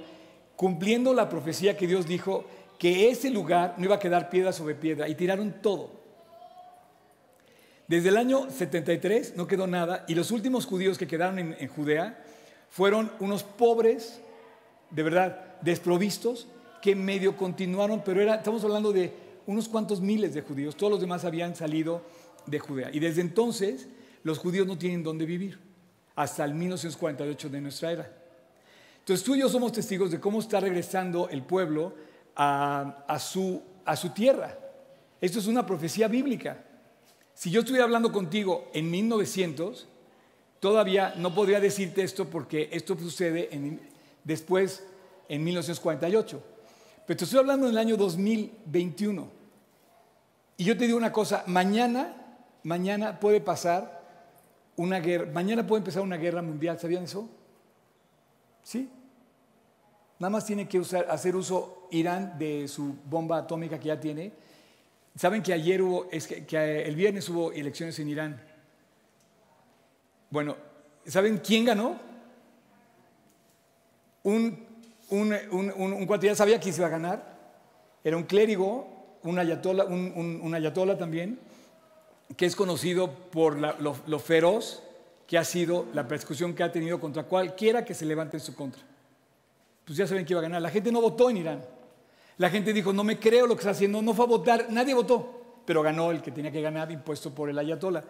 cumpliendo 0.57 1.15
la 1.15 1.29
profecía 1.29 1.77
que 1.77 1.87
Dios 1.87 2.07
dijo 2.07 2.45
que 2.79 3.11
ese 3.11 3.31
lugar 3.31 3.75
no 3.79 3.85
iba 3.85 3.95
a 3.95 4.01
quedar 4.01 4.29
piedra 4.29 4.53
sobre 4.53 4.75
piedra, 4.75 5.09
y 5.09 5.15
tiraron 5.15 5.55
todo. 5.63 5.91
Desde 7.87 8.09
el 8.09 8.17
año 8.17 8.51
73 8.51 9.37
no 9.37 9.47
quedó 9.47 9.67
nada, 9.67 10.05
y 10.09 10.15
los 10.15 10.31
últimos 10.31 10.67
judíos 10.67 10.99
que 10.99 11.07
quedaron 11.07 11.39
en, 11.39 11.69
Judea 11.69 12.23
fueron 12.71 13.13
unos 13.21 13.43
pobres, 13.43 14.21
de 14.91 15.03
verdad, 15.03 15.57
desprovistos, 15.63 16.49
que 16.83 16.97
medio 16.97 17.37
continuaron, 17.37 18.03
pero 18.05 18.21
era, 18.21 18.35
estamos 18.35 18.63
hablando 18.65 18.93
de 18.93 19.13
unos 19.47 19.69
cuantos 19.69 20.01
miles 20.01 20.35
de 20.35 20.43
judíos, 20.43 20.77
todos 20.77 20.91
los 20.91 21.01
demás 21.01 21.25
habían 21.25 21.55
salido 21.55 22.03
de 22.45 22.59
Judea. 22.59 22.91
Y 22.93 22.99
desde 22.99 23.21
entonces 23.21 23.89
los 24.25 24.39
judíos 24.39 24.67
no 24.67 24.77
tienen 24.77 25.03
dónde 25.03 25.25
vivir, 25.25 25.59
hasta 26.17 26.45
el 26.45 26.55
1948 26.55 27.49
de 27.49 27.61
nuestra 27.61 27.93
era. 27.93 28.13
Entonces 28.99 29.25
tú 29.25 29.35
y 29.35 29.41
yo 29.41 29.49
somos 29.49 29.73
testigos 29.73 30.11
de 30.11 30.21
cómo 30.21 30.41
está 30.41 30.61
regresando 30.61 31.29
el 31.29 31.43
pueblo 31.43 31.95
a, 32.37 33.17
su, 33.21 33.63
a 33.85 33.97
su 33.97 34.11
tierra. 34.11 34.59
Esto 35.21 35.39
es 35.39 35.47
una 35.47 35.65
profecía 35.65 36.09
bíblica. 36.09 36.65
Si 37.33 37.51
yo 37.51 37.61
estuviera 37.61 37.85
hablando 37.85 38.11
contigo 38.13 38.71
en 38.75 38.91
1900, 38.91 39.87
todavía 40.59 41.15
no 41.17 41.33
podría 41.33 41.61
decirte 41.61 42.03
esto 42.03 42.29
porque 42.29 42.69
esto 42.73 42.97
sucede 42.99 43.49
después 44.25 44.85
en 45.29 45.45
1948. 45.45 46.52
Pero 47.07 47.17
te 47.17 47.25
estoy 47.25 47.41
hablando 47.41 47.67
en 47.67 47.73
el 47.73 47.79
año 47.79 47.97
2021. 47.97 49.29
Y 50.57 50.65
yo 50.65 50.77
te 50.77 50.87
digo 50.87 50.97
una 50.97 51.13
cosa, 51.13 51.45
mañana 51.47 52.23
mañana 52.65 53.19
puede 53.19 53.41
pasar 53.41 54.01
una 54.77 55.01
guerra, 55.01 55.31
mañana 55.33 55.67
puede 55.67 55.81
empezar 55.81 56.03
una 56.03 56.17
guerra 56.17 56.43
mundial, 56.43 56.79
¿sabían 56.79 57.05
eso? 57.05 57.29
Sí. 58.63 58.89
Nada 60.19 60.31
más 60.31 60.47
tiene 60.47 60.69
que 60.69 60.79
usar, 60.79 61.07
hacer 61.11 61.35
uso 61.35 61.89
Irán 61.91 62.39
de 62.39 62.69
su 62.69 62.97
bomba 63.05 63.39
atómica 63.39 63.79
que 63.79 63.89
ya 63.89 64.01
tiene. 64.01 64.33
¿Saben 65.17 65.43
que 65.43 65.53
ayer 65.53 65.83
hubo, 65.83 66.09
es 66.11 66.27
que, 66.27 66.85
el 66.87 66.97
viernes 66.97 67.29
hubo 67.29 67.53
elecciones 67.53 67.99
en 67.99 68.09
Irán? 68.09 68.41
Bueno, 70.31 70.57
¿saben 71.05 71.39
quién 71.39 71.65
ganó? 71.65 71.99
Un, 74.23 74.67
un, 75.13 75.73
un, 75.77 76.21
ya 76.21 76.35
sabía 76.35 76.59
quién 76.61 76.75
se 76.75 76.81
iba 76.81 76.89
a 76.89 76.91
ganar. 76.91 77.39
Era 78.05 78.17
un 78.17 78.25
clérigo, 78.25 79.19
un 79.23 79.39
ayatola, 79.39 79.85
un 79.85 80.55
ayatola 80.55 80.99
también, 80.99 81.39
que 82.37 82.47
es 82.47 82.57
conocido 82.57 83.11
por 83.31 83.59
lo, 83.59 84.19
feroz 84.19 84.83
que 85.27 85.39
ha 85.39 85.45
sido 85.45 85.87
la 85.95 86.09
persecución 86.09 86.55
que 86.55 86.63
ha 86.63 86.73
tenido 86.73 87.01
contra 87.01 87.25
cualquiera 87.25 87.85
que 87.85 87.95
se 87.95 88.05
levante 88.05 88.37
en 88.37 88.43
su 88.43 88.55
contra. 88.55 88.83
Pues 89.85 89.97
ya 89.97 90.07
saben 90.07 90.25
que 90.25 90.33
iba 90.33 90.41
a 90.41 90.43
ganar. 90.43 90.63
La 90.63 90.71
gente 90.71 90.93
no 90.93 91.01
votó 91.01 91.31
en 91.31 91.39
Irán. 91.39 91.65
La 92.39 92.51
gente 92.51 92.73
dijo, 92.73 92.93
no 92.93 93.05
me 93.05 93.19
creo 93.19 93.47
lo 93.47 93.55
que 93.55 93.61
está 93.61 93.71
haciendo, 93.71 94.01
no 94.03 94.15
fue 94.15 94.25
a 94.25 94.29
votar, 94.29 94.67
nadie 94.71 94.95
votó, 94.95 95.63
pero 95.67 95.83
ganó 95.83 96.11
el 96.11 96.23
que 96.23 96.31
tenía 96.31 96.51
que 96.51 96.63
ganar 96.63 96.91
impuesto 96.91 97.35
por 97.35 97.51
el 97.51 97.59
ayatollah. 97.59 98.03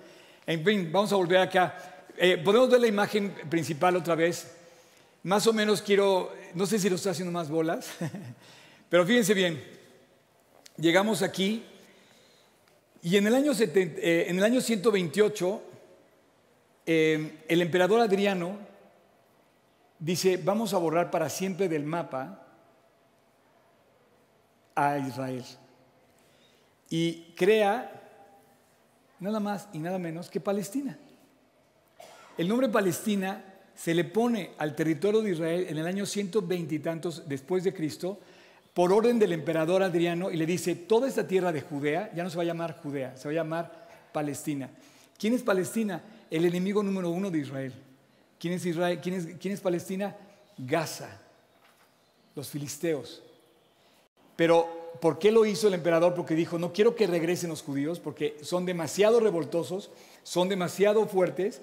En 0.46 0.64
fin, 0.64 0.90
vamos 0.92 1.12
a 1.12 1.16
volver 1.16 1.38
acá. 1.38 1.76
Eh, 2.16 2.38
podemos 2.38 2.70
ver 2.70 2.80
la 2.80 2.86
imagen 2.86 3.34
principal 3.48 3.96
otra 3.96 4.14
vez. 4.14 4.56
Más 5.24 5.46
o 5.46 5.52
menos 5.52 5.82
quiero, 5.82 6.32
no 6.54 6.66
sé 6.66 6.78
si 6.78 6.88
lo 6.88 6.96
estoy 6.96 7.12
haciendo 7.12 7.32
más 7.32 7.48
bolas, 7.48 7.90
pero 8.88 9.06
fíjense 9.06 9.34
bien, 9.34 9.62
llegamos 10.76 11.22
aquí 11.22 11.64
y 13.02 13.16
en 13.16 13.26
el 13.26 13.34
año, 13.34 13.52
eh, 13.52 14.26
en 14.28 14.38
el 14.38 14.44
año 14.44 14.60
128, 14.60 15.62
eh, 16.86 17.44
el 17.48 17.62
emperador 17.62 18.00
Adriano 18.00 18.58
dice, 19.98 20.36
vamos 20.36 20.72
a 20.72 20.78
borrar 20.78 21.10
para 21.10 21.28
siempre 21.28 21.68
del 21.68 21.84
mapa 21.84 22.46
a 24.74 24.98
Israel. 24.98 25.44
Y 26.90 27.34
crea 27.34 28.00
nada 29.18 29.40
más 29.40 29.68
y 29.72 29.78
nada 29.78 29.98
menos 29.98 30.30
que 30.30 30.40
Palestina. 30.40 30.98
El 32.38 32.48
nombre 32.48 32.68
Palestina 32.68 33.51
se 33.74 33.94
le 33.94 34.04
pone 34.04 34.50
al 34.58 34.74
territorio 34.74 35.22
de 35.22 35.32
Israel 35.32 35.66
en 35.68 35.78
el 35.78 35.86
año 35.86 36.06
120 36.06 36.74
y 36.74 36.78
tantos 36.78 37.28
después 37.28 37.64
de 37.64 37.74
Cristo, 37.74 38.18
por 38.74 38.92
orden 38.92 39.18
del 39.18 39.32
emperador 39.32 39.82
Adriano 39.82 40.30
y 40.30 40.36
le 40.36 40.46
dice, 40.46 40.74
toda 40.74 41.08
esta 41.08 41.26
tierra 41.26 41.52
de 41.52 41.60
Judea 41.60 42.10
ya 42.14 42.22
no 42.24 42.30
se 42.30 42.36
va 42.36 42.42
a 42.42 42.46
llamar 42.46 42.78
Judea, 42.82 43.16
se 43.16 43.28
va 43.28 43.32
a 43.32 43.34
llamar 43.34 43.88
Palestina. 44.12 44.70
¿Quién 45.18 45.34
es 45.34 45.42
Palestina? 45.42 46.02
El 46.30 46.44
enemigo 46.44 46.82
número 46.82 47.10
uno 47.10 47.30
de 47.30 47.38
Israel. 47.38 47.72
¿Quién 48.38 48.54
es, 48.54 48.66
Israel? 48.66 48.98
¿Quién 49.00 49.14
es, 49.14 49.28
quién 49.38 49.54
es 49.54 49.60
Palestina? 49.60 50.16
Gaza, 50.58 51.20
los 52.34 52.48
filisteos. 52.48 53.22
Pero, 54.34 54.90
¿por 55.00 55.18
qué 55.18 55.30
lo 55.30 55.46
hizo 55.46 55.68
el 55.68 55.74
emperador? 55.74 56.14
Porque 56.14 56.34
dijo, 56.34 56.58
no 56.58 56.72
quiero 56.72 56.96
que 56.96 57.06
regresen 57.06 57.50
los 57.50 57.62
judíos 57.62 58.00
porque 58.00 58.36
son 58.42 58.66
demasiado 58.66 59.20
revoltosos, 59.20 59.90
son 60.22 60.48
demasiado 60.48 61.06
fuertes 61.06 61.60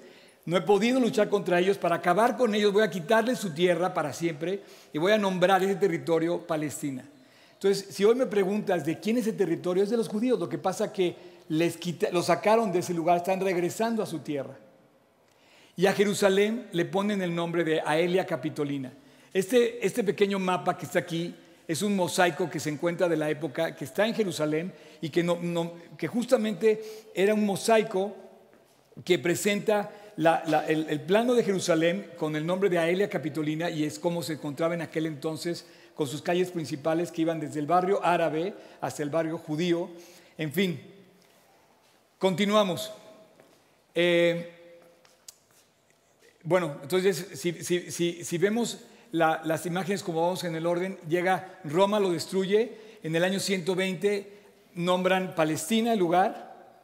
no 0.50 0.56
he 0.56 0.62
podido 0.62 0.98
luchar 0.98 1.28
contra 1.28 1.60
ellos. 1.60 1.78
Para 1.78 1.94
acabar 1.94 2.36
con 2.36 2.52
ellos 2.56 2.72
voy 2.72 2.82
a 2.82 2.90
quitarles 2.90 3.38
su 3.38 3.50
tierra 3.50 3.94
para 3.94 4.12
siempre 4.12 4.64
y 4.92 4.98
voy 4.98 5.12
a 5.12 5.16
nombrar 5.16 5.62
ese 5.62 5.76
territorio 5.76 6.44
Palestina. 6.44 7.08
Entonces, 7.52 7.94
si 7.94 8.04
hoy 8.04 8.16
me 8.16 8.26
preguntas 8.26 8.84
de 8.84 8.98
quién 8.98 9.16
es 9.16 9.28
ese 9.28 9.36
territorio, 9.36 9.84
es 9.84 9.90
de 9.90 9.96
los 9.96 10.08
judíos. 10.08 10.40
Lo 10.40 10.48
que 10.48 10.58
pasa 10.58 10.86
es 10.86 10.90
que 10.90 11.16
les 11.46 11.78
lo 12.10 12.20
sacaron 12.20 12.72
de 12.72 12.80
ese 12.80 12.92
lugar, 12.92 13.18
están 13.18 13.40
regresando 13.40 14.02
a 14.02 14.06
su 14.06 14.18
tierra. 14.18 14.58
Y 15.76 15.86
a 15.86 15.92
Jerusalén 15.92 16.66
le 16.72 16.84
ponen 16.84 17.22
el 17.22 17.32
nombre 17.32 17.62
de 17.62 17.80
Aelia 17.86 18.26
Capitolina. 18.26 18.92
Este, 19.32 19.86
este 19.86 20.02
pequeño 20.02 20.40
mapa 20.40 20.76
que 20.76 20.86
está 20.86 20.98
aquí 20.98 21.32
es 21.68 21.80
un 21.80 21.94
mosaico 21.94 22.50
que 22.50 22.58
se 22.58 22.70
encuentra 22.70 23.08
de 23.08 23.16
la 23.16 23.30
época, 23.30 23.76
que 23.76 23.84
está 23.84 24.04
en 24.04 24.14
Jerusalén 24.14 24.72
y 25.00 25.10
que, 25.10 25.24
que 25.96 26.08
justamente 26.08 26.82
era 27.14 27.34
un 27.34 27.46
mosaico 27.46 28.16
que 29.04 29.16
presenta 29.20 29.92
el, 30.68 31.00
plano 31.00 31.34
de 31.34 31.42
Jerusalén 31.42 32.10
con 32.18 32.36
el 32.36 32.44
nombre 32.44 32.68
de 32.68 32.78
Aelia 32.78 33.08
Capitolina 33.08 33.70
y 33.70 33.84
es 33.84 33.98
como 33.98 34.22
se 34.22 34.34
encontraba 34.34 34.74
en 34.74 34.82
aquel 34.82 35.06
entonces 35.06 35.64
con 35.94 36.06
sus 36.06 36.20
calles 36.20 36.50
principales 36.50 37.10
que 37.10 37.22
iban 37.22 37.40
desde 37.40 37.58
el 37.58 37.66
barrio 37.66 38.04
árabe 38.04 38.54
hasta 38.82 39.02
el 39.02 39.08
barrio 39.08 39.38
judío. 39.38 39.88
En 40.36 40.52
fin, 40.52 40.78
continuamos. 42.18 42.92
Eh, 43.94 44.74
bueno, 46.42 46.76
entonces 46.82 47.26
si, 47.34 48.38
vemos 48.38 48.80
las 49.12 49.64
imágenes 49.64 50.02
como 50.02 50.20
vamos 50.20 50.44
en 50.44 50.54
el 50.54 50.66
orden, 50.66 50.98
llega 51.08 51.60
Roma, 51.64 51.98
lo 51.98 52.10
destruye, 52.10 52.72
en 53.02 53.16
el 53.16 53.24
año 53.24 53.40
120 53.40 54.38
nombran 54.74 55.34
Palestina 55.34 55.94
el 55.94 55.98
lugar, 55.98 56.76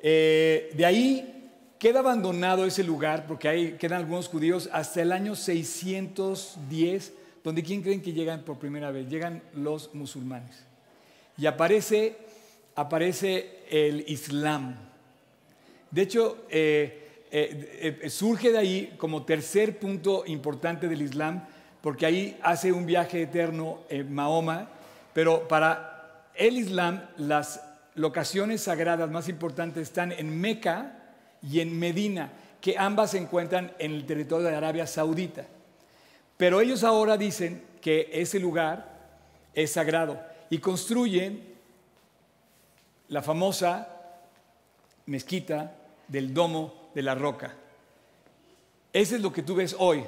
eh, 0.00 0.70
de 0.74 0.86
ahí 0.86 1.37
Queda 1.78 2.00
abandonado 2.00 2.64
ese 2.64 2.82
lugar 2.82 3.26
porque 3.28 3.48
ahí 3.48 3.72
quedan 3.78 4.00
algunos 4.00 4.26
judíos 4.26 4.68
hasta 4.72 5.00
el 5.00 5.12
año 5.12 5.36
610, 5.36 7.12
donde 7.44 7.62
¿quién 7.62 7.82
creen 7.82 8.02
que 8.02 8.12
llegan 8.12 8.42
por 8.42 8.58
primera 8.58 8.90
vez? 8.90 9.08
Llegan 9.08 9.40
los 9.54 9.94
musulmanes. 9.94 10.66
Y 11.36 11.46
aparece, 11.46 12.16
aparece 12.74 13.60
el 13.70 14.04
Islam. 14.08 14.74
De 15.92 16.02
hecho, 16.02 16.46
eh, 16.50 17.26
eh, 17.30 18.00
eh, 18.02 18.10
surge 18.10 18.50
de 18.50 18.58
ahí 18.58 18.94
como 18.98 19.24
tercer 19.24 19.78
punto 19.78 20.24
importante 20.26 20.88
del 20.88 21.02
Islam, 21.02 21.46
porque 21.80 22.06
ahí 22.06 22.36
hace 22.42 22.72
un 22.72 22.86
viaje 22.86 23.22
eterno 23.22 23.84
Mahoma, 24.08 24.68
pero 25.14 25.46
para 25.46 26.24
el 26.34 26.56
Islam 26.58 27.04
las 27.18 27.62
locaciones 27.94 28.62
sagradas 28.62 29.08
más 29.08 29.28
importantes 29.28 29.84
están 29.84 30.10
en 30.10 30.40
Meca, 30.40 30.97
y 31.42 31.60
en 31.60 31.78
Medina, 31.78 32.30
que 32.60 32.76
ambas 32.76 33.12
se 33.12 33.18
encuentran 33.18 33.72
en 33.78 33.92
el 33.92 34.06
territorio 34.06 34.48
de 34.48 34.56
Arabia 34.56 34.86
Saudita. 34.86 35.46
Pero 36.36 36.60
ellos 36.60 36.84
ahora 36.84 37.16
dicen 37.16 37.62
que 37.80 38.10
ese 38.12 38.38
lugar 38.38 38.98
es 39.54 39.72
sagrado 39.72 40.20
y 40.50 40.58
construyen 40.58 41.42
la 43.08 43.22
famosa 43.22 43.88
mezquita 45.06 45.74
del 46.06 46.34
Domo 46.34 46.90
de 46.94 47.02
la 47.02 47.14
Roca. 47.14 47.54
Ese 48.92 49.16
es 49.16 49.22
lo 49.22 49.32
que 49.32 49.42
tú 49.42 49.54
ves 49.54 49.74
hoy. 49.78 50.04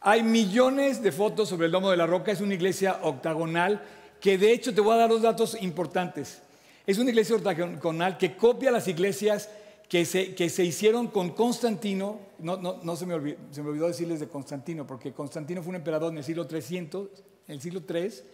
Hay 0.00 0.22
millones 0.22 1.02
de 1.02 1.12
fotos 1.12 1.48
sobre 1.48 1.66
el 1.66 1.72
Domo 1.72 1.90
de 1.90 1.96
la 1.96 2.06
Roca, 2.06 2.32
es 2.32 2.40
una 2.40 2.54
iglesia 2.54 3.00
octagonal 3.02 3.82
que 4.20 4.38
de 4.38 4.52
hecho 4.52 4.74
te 4.74 4.80
voy 4.80 4.94
a 4.94 4.98
dar 4.98 5.10
dos 5.10 5.22
datos 5.22 5.60
importantes. 5.60 6.40
Es 6.86 6.98
una 6.98 7.10
iglesia 7.10 7.36
octagonal 7.36 8.16
que 8.16 8.36
copia 8.36 8.70
las 8.70 8.88
iglesias 8.88 9.48
que 9.88 10.04
se, 10.04 10.34
que 10.34 10.50
se 10.50 10.64
hicieron 10.64 11.08
con 11.08 11.30
Constantino. 11.30 12.20
No, 12.38 12.56
no, 12.56 12.80
no 12.82 12.96
se, 12.96 13.06
me 13.06 13.14
olvidó, 13.14 13.38
se, 13.50 13.62
decirles 13.62 14.20
de 14.20 14.28
Constantino, 14.28 14.86
porque 14.86 15.12
Constantino 15.12 15.62
fue 15.62 15.70
un 15.70 15.76
emperador 15.76 16.12
en 16.12 16.18
el 16.18 16.24
siglo 16.24 16.46
300, 16.46 17.08
en 17.48 17.54
el 17.54 17.60
siglo 17.60 17.82
3, 17.82 18.24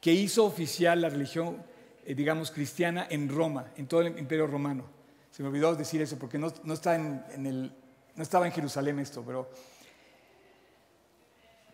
que 0.00 0.12
hizo 0.12 0.44
oficial 0.44 1.00
la 1.00 1.08
religión, 1.08 1.62
eh, 2.04 2.14
digamos, 2.14 2.50
cristiana 2.50 3.06
en 3.08 3.28
Roma, 3.28 3.72
en 3.76 3.86
todo 3.86 4.02
el 4.02 4.18
imperio 4.18 4.46
romano. 4.46 4.84
Se 5.30 5.42
me 5.42 5.48
olvidó 5.48 5.74
decir 5.74 6.02
eso 6.02 6.18
porque 6.18 6.38
no, 6.38 6.52
no, 6.64 6.74
está 6.74 6.96
en, 6.96 7.22
en 7.32 7.46
el, 7.46 7.72
no 8.16 8.22
estaba 8.22 8.46
en 8.46 8.52
Jerusalén 8.52 8.98
esto, 8.98 9.22
pero 9.24 9.48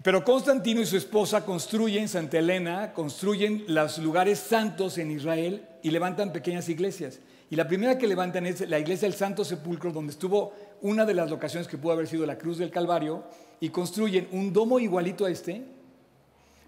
pero 0.06 0.22
Constantino 0.22 0.80
y 0.80 0.86
su 0.86 0.96
esposa 0.96 1.44
construyen 1.44 2.08
Santa 2.08 2.38
Elena, 2.38 2.92
construyen 2.92 3.64
los 3.66 3.98
lugares 3.98 4.38
santos 4.38 4.98
en 4.98 5.10
Israel 5.10 5.66
y 5.82 5.90
levantan 5.90 6.32
pequeñas 6.32 6.68
iglesias. 6.68 7.18
Y 7.48 7.56
la 7.56 7.68
primera 7.68 7.96
que 7.96 8.06
levantan 8.06 8.46
es 8.46 8.68
la 8.68 8.78
iglesia 8.78 9.08
del 9.08 9.16
Santo 9.16 9.44
Sepulcro, 9.44 9.92
donde 9.92 10.12
estuvo 10.12 10.52
una 10.82 11.04
de 11.04 11.14
las 11.14 11.30
locaciones 11.30 11.68
que 11.68 11.78
pudo 11.78 11.92
haber 11.92 12.08
sido 12.08 12.26
la 12.26 12.38
cruz 12.38 12.58
del 12.58 12.70
Calvario, 12.70 13.24
y 13.60 13.68
construyen 13.70 14.28
un 14.32 14.52
domo 14.52 14.78
igualito 14.80 15.24
a 15.24 15.30
este, 15.30 15.62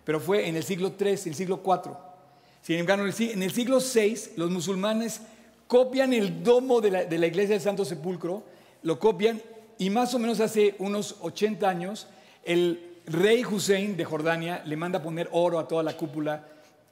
pero 0.05 0.21
fue 0.21 0.49
en 0.49 0.57
el 0.57 0.63
siglo 0.63 0.95
III, 0.99 1.09
en 1.09 1.29
el 1.29 1.35
siglo 1.35 1.63
IV. 1.65 1.93
Sin 2.63 2.79
embargo, 2.79 3.05
en 3.05 3.43
el 3.43 3.53
siglo 3.53 3.79
VI, 3.79 4.33
los 4.37 4.51
musulmanes 4.51 5.21
copian 5.67 6.13
el 6.13 6.43
domo 6.43 6.81
de 6.81 6.91
la, 6.91 7.05
de 7.05 7.19
la 7.19 7.27
iglesia 7.27 7.55
del 7.55 7.63
Santo 7.63 7.85
Sepulcro, 7.85 8.45
lo 8.83 8.99
copian, 8.99 9.43
y 9.79 9.91
más 9.91 10.15
o 10.15 10.19
menos 10.19 10.41
hace 10.41 10.77
unos 10.79 11.17
80 11.21 11.69
años, 11.69 12.07
el 12.45 13.01
rey 13.07 13.45
Hussein 13.45 13.97
de 13.97 14.05
Jordania 14.05 14.63
le 14.65 14.77
manda 14.77 15.03
poner 15.03 15.29
oro 15.33 15.59
a 15.59 15.67
toda 15.67 15.83
la 15.83 15.97
cúpula 15.97 16.47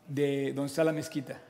de 0.09 0.53
donde 0.53 0.69
está 0.69 0.85
la 0.85 0.93
mezquita. 0.93 1.41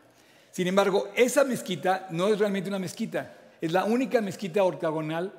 Sin 0.57 0.66
embargo, 0.68 1.11
esa 1.14 1.44
mezquita 1.44 2.07
no 2.12 2.28
es 2.28 2.38
realmente 2.38 2.70
una 2.70 2.78
mezquita, 2.78 3.30
es 3.61 3.72
la 3.72 3.84
única 3.84 4.22
mezquita 4.22 4.64
octagonal 4.64 5.30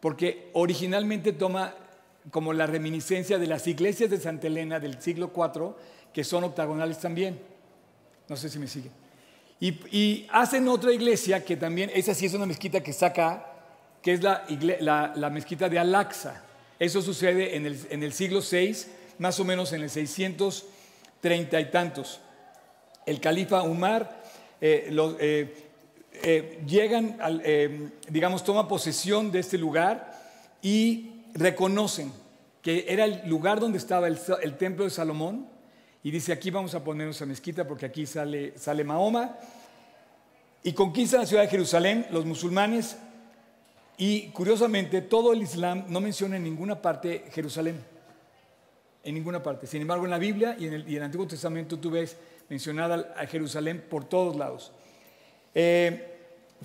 porque 0.00 0.50
originalmente 0.52 1.32
toma 1.32 1.76
como 2.32 2.52
la 2.52 2.66
reminiscencia 2.66 3.38
de 3.38 3.46
las 3.46 3.68
iglesias 3.68 4.10
de 4.10 4.18
Santa 4.18 4.48
Elena 4.48 4.80
del 4.80 5.00
siglo 5.00 5.30
IV, 5.32 5.76
que 6.12 6.24
son 6.24 6.42
octagonales 6.42 6.98
también. 6.98 7.38
No 8.28 8.36
sé 8.36 8.48
si 8.48 8.58
me 8.58 8.66
siguen. 8.66 8.90
Y, 9.60 10.26
hacen 10.32 10.66
otra 10.66 10.92
iglesia 10.92 11.44
que 11.44 11.56
también, 11.56 11.92
esa 11.94 12.12
sí 12.12 12.26
es 12.26 12.34
una 12.34 12.44
mezquita 12.44 12.82
que 12.82 12.90
está 12.90 13.06
acá, 13.06 13.46
que 14.02 14.14
es 14.14 14.22
la, 14.24 15.30
mezquita 15.32 15.68
de 15.68 15.78
Al-Aqsa. 15.78 16.42
Eso 16.80 17.00
sucede 17.00 17.54
en 17.54 18.02
el, 18.02 18.12
siglo 18.12 18.40
VI, 18.40 18.76
más 19.20 19.38
o 19.38 19.44
menos 19.44 19.72
en 19.72 19.82
el 19.82 19.90
630 19.90 21.60
y 21.60 21.70
tantos. 21.70 22.18
El 23.06 23.20
califa 23.20 23.62
Umar 23.62 24.23
eh, 24.60 24.88
eh, 25.20 25.54
eh, 26.22 26.62
llegan, 26.66 27.18
digamos, 28.08 28.44
toma 28.44 28.68
posesión 28.68 29.30
de 29.30 29.40
este 29.40 29.58
lugar 29.58 30.12
y 30.62 31.10
reconocen 31.34 32.12
que 32.62 32.86
era 32.88 33.04
el 33.04 33.28
lugar 33.28 33.60
donde 33.60 33.78
estaba 33.78 34.06
el, 34.06 34.56
templo 34.56 34.84
de 34.84 34.90
Salomón 34.90 35.46
y 36.02 36.10
dice 36.10 36.32
aquí 36.32 36.50
vamos 36.50 36.74
a 36.74 36.82
poner 36.82 37.06
nuestra 37.06 37.26
mezquita 37.26 37.66
porque 37.66 37.86
aquí 37.86 38.06
sale, 38.06 38.56
sale 38.56 38.84
Mahoma 38.84 39.36
y 40.62 40.72
conquista 40.72 41.18
la 41.18 41.26
ciudad 41.26 41.42
de 41.42 41.48
Jerusalén, 41.48 42.06
los 42.10 42.24
musulmanes 42.24 42.96
y 43.96 44.28
curiosamente, 44.28 45.02
todo 45.02 45.32
el 45.32 45.42
Islam 45.42 45.84
no 45.88 46.00
menciona 46.00 46.36
en 46.36 46.44
ninguna 46.44 46.80
parte 46.80 47.26
Jerusalén. 47.32 47.80
En 49.04 49.14
ninguna 49.14 49.42
parte. 49.42 49.66
Sin 49.66 49.82
embargo, 49.82 50.04
en 50.04 50.10
la 50.10 50.18
Biblia 50.18 50.56
y 50.58 50.66
en 50.66 50.74
el, 50.74 51.02
Antiguo 51.02 51.26
Testamento 51.26 51.78
tú 51.78 51.90
ves 51.90 52.16
mencionada 52.48 53.14
a 53.16 53.26
Jerusalén 53.26 53.84
por 53.88 54.04
todos 54.04 54.36
lados. 54.36 54.72
Eh, 55.54 56.18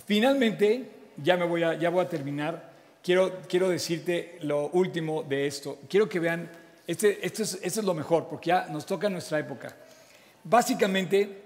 finalmente, 0.06 0.90
ya, 1.18 1.38
me 1.38 1.46
voy 1.46 1.64
a, 1.64 1.76
ya 1.76 1.90
voy 1.90 2.04
a 2.04 2.10
terminar. 2.10 2.70
Quiero, 3.04 3.40
quiero 3.48 3.70
decirte 3.70 4.38
lo 4.42 4.70
último 4.70 5.24
de 5.24 5.48
esto. 5.48 5.80
Quiero 5.90 6.10
que 6.10 6.20
vean, 6.20 6.50
este, 6.86 7.26
esto, 7.26 7.44
es, 7.44 7.60
esto 7.62 7.80
es 7.80 7.86
lo 7.86 7.94
mejor, 7.94 8.28
porque 8.28 8.48
ya 8.48 8.68
nos 8.68 8.86
toca 8.86 9.10
nuestra 9.10 9.40
época. 9.40 9.76
Básicamente, 10.44 11.42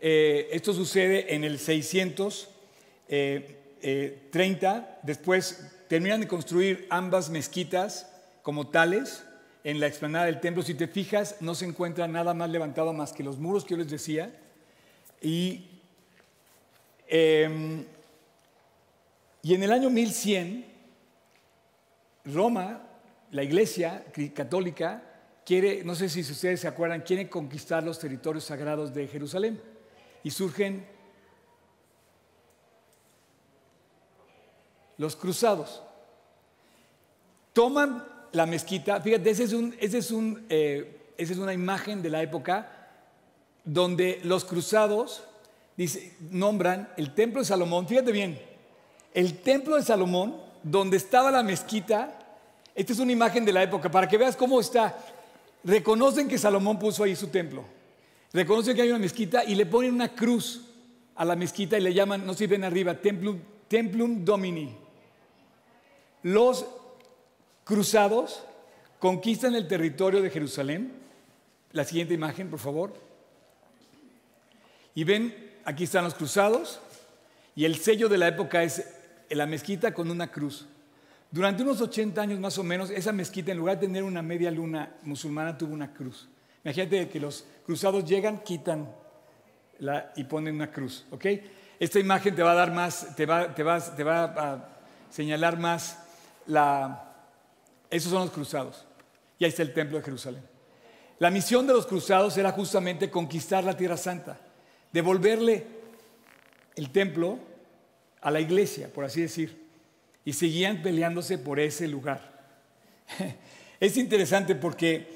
eh, 0.00 0.48
esto 0.52 0.72
sucede 0.72 1.34
en 1.34 1.44
el 1.44 1.58
600. 1.58 2.50
30, 3.08 3.68
eh, 3.80 4.98
después 5.04 5.72
terminan 5.88 6.20
de 6.20 6.26
construir 6.26 6.86
ambas 6.90 7.30
mezquitas 7.30 8.10
como 8.42 8.68
tales 8.68 9.22
en 9.66 9.80
la 9.80 9.88
explanada 9.88 10.26
del 10.26 10.38
templo. 10.38 10.62
Si 10.62 10.74
te 10.74 10.86
fijas, 10.86 11.38
no 11.40 11.56
se 11.56 11.64
encuentra 11.64 12.06
nada 12.06 12.34
más 12.34 12.48
levantado 12.48 12.92
más 12.92 13.12
que 13.12 13.24
los 13.24 13.36
muros 13.36 13.64
que 13.64 13.70
yo 13.70 13.78
les 13.78 13.90
decía. 13.90 14.32
Y, 15.20 15.66
em, 17.08 17.84
y 19.42 19.54
en 19.56 19.62
el 19.64 19.72
año 19.72 19.90
1100, 19.90 20.66
Roma, 22.26 22.80
la 23.32 23.42
iglesia 23.42 24.04
católica, 24.32 25.02
quiere, 25.44 25.82
no 25.82 25.96
sé 25.96 26.08
si 26.10 26.20
ustedes 26.20 26.60
se 26.60 26.68
acuerdan, 26.68 27.00
quiere 27.00 27.28
conquistar 27.28 27.82
los 27.82 27.98
territorios 27.98 28.44
sagrados 28.44 28.94
de 28.94 29.08
Jerusalén. 29.08 29.60
Y 30.22 30.30
surgen 30.30 30.86
los 34.96 35.16
cruzados. 35.16 35.82
Toman 37.52 38.15
la 38.32 38.46
mezquita, 38.46 39.00
fíjate, 39.00 39.30
ese 39.30 39.44
es, 39.44 39.52
un, 39.52 39.74
ese 39.80 39.98
es, 39.98 40.10
un, 40.10 40.44
eh, 40.48 41.12
esa 41.16 41.32
es 41.32 41.38
una 41.38 41.52
imagen 41.52 42.02
de 42.02 42.10
la 42.10 42.22
época 42.22 42.70
donde 43.64 44.20
los 44.22 44.44
cruzados 44.44 45.24
dice, 45.76 46.14
nombran 46.30 46.88
el 46.96 47.14
templo 47.14 47.40
de 47.40 47.46
Salomón, 47.46 47.86
fíjate 47.86 48.12
bien, 48.12 48.40
el 49.12 49.38
templo 49.38 49.76
de 49.76 49.82
Salomón, 49.82 50.36
donde 50.62 50.96
estaba 50.96 51.30
la 51.30 51.42
mezquita, 51.42 52.18
esta 52.74 52.92
es 52.92 52.98
una 52.98 53.12
imagen 53.12 53.44
de 53.44 53.52
la 53.52 53.62
época, 53.62 53.90
para 53.90 54.08
que 54.08 54.18
veas 54.18 54.36
cómo 54.36 54.60
está. 54.60 54.96
Reconocen 55.64 56.28
que 56.28 56.38
Salomón 56.38 56.78
puso 56.78 57.02
ahí 57.02 57.16
su 57.16 57.28
templo, 57.28 57.64
reconocen 58.32 58.76
que 58.76 58.82
hay 58.82 58.90
una 58.90 58.98
mezquita 58.98 59.44
y 59.44 59.54
le 59.54 59.66
ponen 59.66 59.94
una 59.94 60.14
cruz 60.14 60.62
a 61.14 61.24
la 61.24 61.34
mezquita 61.34 61.78
y 61.78 61.80
le 61.80 61.94
llaman, 61.94 62.26
no 62.26 62.32
sé 62.32 62.40
si 62.40 62.46
ven 62.46 62.64
arriba, 62.64 62.94
Templum, 62.94 63.40
Templum 63.68 64.24
Domini. 64.24 64.76
Los 66.22 66.66
cruzados 67.66 68.44
conquistan 69.00 69.56
el 69.56 69.66
territorio 69.66 70.22
de 70.22 70.30
Jerusalén. 70.30 70.92
La 71.72 71.84
siguiente 71.84 72.14
imagen, 72.14 72.48
por 72.48 72.60
favor. 72.60 72.94
Y 74.94 75.04
ven, 75.04 75.34
aquí 75.64 75.84
están 75.84 76.04
los 76.04 76.14
cruzados. 76.14 76.80
Y 77.54 77.64
el 77.64 77.76
sello 77.76 78.08
de 78.08 78.18
la 78.18 78.28
época 78.28 78.62
es 78.62 78.88
la 79.28 79.46
mezquita 79.46 79.92
con 79.92 80.10
una 80.10 80.28
cruz. 80.28 80.66
Durante 81.30 81.64
unos 81.64 81.80
80 81.80 82.22
años 82.22 82.38
más 82.38 82.56
o 82.56 82.62
menos, 82.62 82.88
esa 82.90 83.12
mezquita, 83.12 83.50
en 83.50 83.58
lugar 83.58 83.80
de 83.80 83.88
tener 83.88 84.04
una 84.04 84.22
media 84.22 84.50
luna 84.50 84.94
musulmana, 85.02 85.58
tuvo 85.58 85.74
una 85.74 85.92
cruz. 85.92 86.28
Imagínate 86.64 87.08
que 87.08 87.18
los 87.18 87.44
cruzados 87.64 88.04
llegan, 88.04 88.44
quitan 88.44 88.88
la, 89.80 90.12
y 90.14 90.24
ponen 90.24 90.54
una 90.54 90.70
cruz. 90.70 91.04
¿ok? 91.10 91.26
Esta 91.80 91.98
imagen 91.98 92.34
te 92.34 92.42
va 92.44 92.52
a 92.52 92.54
dar 92.54 92.72
más, 92.72 93.14
te 93.16 93.26
va, 93.26 93.52
te 93.54 93.64
te 93.96 94.04
va 94.04 94.24
a 94.24 94.68
señalar 95.10 95.58
más 95.58 95.98
esos 97.90 98.10
son 98.10 98.22
los 98.22 98.30
cruzados. 98.30 98.84
Y 99.38 99.44
ahí 99.44 99.50
está 99.50 99.62
el 99.62 99.72
templo 99.72 99.98
de 99.98 100.04
Jerusalén. 100.04 100.42
La 101.18 101.30
misión 101.30 101.66
de 101.66 101.72
los 101.72 101.86
cruzados 101.86 102.36
era 102.36 102.52
justamente 102.52 103.10
conquistar 103.10 103.64
la 103.64 103.76
Tierra 103.76 103.96
Santa, 103.96 104.38
devolverle 104.92 105.66
el 106.74 106.90
templo 106.90 107.38
a 108.20 108.30
la 108.30 108.40
iglesia, 108.40 108.92
por 108.92 109.04
así 109.04 109.22
decir, 109.22 109.64
y 110.24 110.32
seguían 110.32 110.82
peleándose 110.82 111.38
por 111.38 111.60
ese 111.60 111.88
lugar. 111.88 112.34
Es 113.78 113.98
interesante 113.98 114.54
porque 114.54 115.06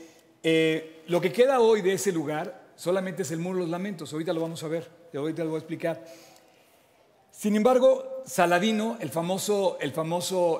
eh, 0.42 1.02
lo 1.06 1.18
que 1.18 1.32
queda 1.32 1.60
hoy 1.60 1.80
de 1.80 1.94
ese 1.94 2.12
lugar 2.12 2.68
solamente 2.76 3.22
es 3.22 3.30
el 3.30 3.38
muro 3.38 3.56
de 3.56 3.62
los 3.62 3.70
lamentos, 3.70 4.12
ahorita 4.12 4.34
lo 4.34 4.42
vamos 4.42 4.62
a 4.62 4.68
ver, 4.68 4.86
ahorita 5.14 5.44
lo 5.44 5.50
voy 5.50 5.56
a 5.56 5.60
explicar. 5.60 6.04
Sin 7.40 7.56
embargo, 7.56 8.22
Saladino, 8.26 8.98
el 9.00 9.08
famoso, 9.08 9.78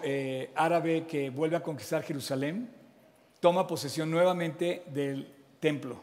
eh, 0.02 0.50
árabe 0.54 1.04
que 1.06 1.28
vuelve 1.28 1.56
a 1.56 1.62
conquistar 1.62 2.02
Jerusalén, 2.02 2.70
toma 3.38 3.66
posesión 3.66 4.10
nuevamente 4.10 4.84
del 4.86 5.28
templo, 5.60 6.00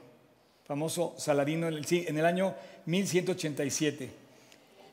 famoso 0.66 1.16
Saladino 1.18 1.68
en 1.68 1.74
el, 1.74 1.86
en 1.90 2.18
el 2.20 2.24
año 2.24 2.54
1187. 2.86 4.12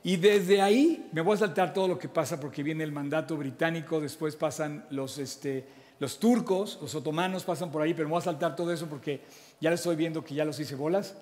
Y 0.05 0.17
desde 0.17 0.59
ahí 0.59 1.07
me 1.11 1.21
voy 1.21 1.35
a 1.35 1.37
saltar 1.37 1.71
todo 1.71 1.87
lo 1.87 1.99
que 1.99 2.09
pasa 2.09 2.39
porque 2.39 2.63
viene 2.63 2.83
el 2.83 2.91
mandato 2.91 3.37
británico, 3.37 4.01
después 4.01 4.35
pasan 4.35 4.87
los, 4.89 5.19
este, 5.19 5.67
los 5.99 6.17
turcos, 6.17 6.79
los 6.81 6.95
otomanos 6.95 7.43
pasan 7.43 7.71
por 7.71 7.83
ahí, 7.83 7.93
pero 7.93 8.07
me 8.07 8.13
voy 8.13 8.21
a 8.21 8.23
saltar 8.23 8.55
todo 8.55 8.73
eso 8.73 8.87
porque 8.87 9.21
ya 9.61 9.69
les 9.69 9.81
estoy 9.81 9.97
viendo 9.97 10.25
que 10.25 10.33
ya 10.33 10.45
los 10.45 10.59
hice 10.59 10.73
bolas. 10.73 11.15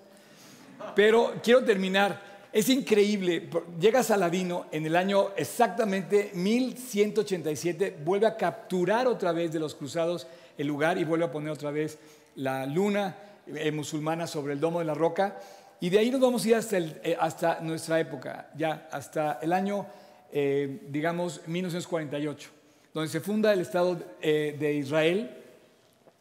Pero 0.96 1.34
quiero 1.44 1.66
terminar 1.66 2.33
es 2.54 2.70
increíble. 2.70 3.50
Llega 3.80 4.04
Saladino 4.04 4.68
en 4.72 4.86
el 4.86 4.96
año 4.96 5.32
exactamente 5.36 6.30
1187, 6.36 7.98
vuelve 8.06 8.28
a 8.28 8.38
capturar 8.38 9.08
otra 9.08 9.32
vez 9.32 9.52
de 9.52 9.60
los 9.60 9.74
cruzados 9.74 10.28
el 10.56 10.68
lugar 10.68 11.00
y 11.00 11.04
vuelve 11.04 11.26
a 11.26 11.32
poner 11.32 11.50
otra 11.50 11.72
vez 11.72 11.98
la 12.36 12.68
luna 12.68 13.18
eh, 13.48 13.72
musulmana 13.72 14.28
sobre 14.28 14.54
el 14.54 14.60
domo 14.60 14.78
de 14.78 14.86
la 14.86 14.94
roca. 14.94 15.40
Y 15.82 15.90
de 15.90 15.98
ahí 15.98 16.12
nos 16.12 16.22
vamos 16.22 16.46
a 16.46 16.48
ir 16.48 16.56
hasta, 16.56 16.78
eh, 16.78 17.58
nuestra 17.64 18.00
época, 18.00 18.52
ya 18.56 18.88
hasta 18.92 19.40
el 19.42 19.52
año, 19.52 19.88
eh, 20.32 20.82
digamos, 20.90 21.42
1948, 21.48 22.52
donde 22.94 23.10
se 23.10 23.20
funda 23.20 23.52
el 23.52 23.62
Estado 23.62 24.00
de 24.22 24.74
Israel. 24.76 25.38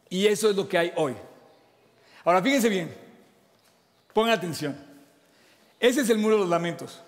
Y 0.09 0.27
eso 0.27 0.49
es 0.49 0.57
lo 0.57 0.67
que 0.67 0.79
hay 0.79 0.93
hoy. 0.97 1.15
Ahora, 2.25 2.41
fíjense 2.43 2.71
bien, 2.71 2.91
pongan 4.15 4.33
atención. 4.33 4.92
Ese 5.83 6.03
es 6.03 6.11
el 6.11 6.19
muro 6.19 6.37
de 6.37 6.43
los 6.43 6.49
lamentos. 6.49 7.01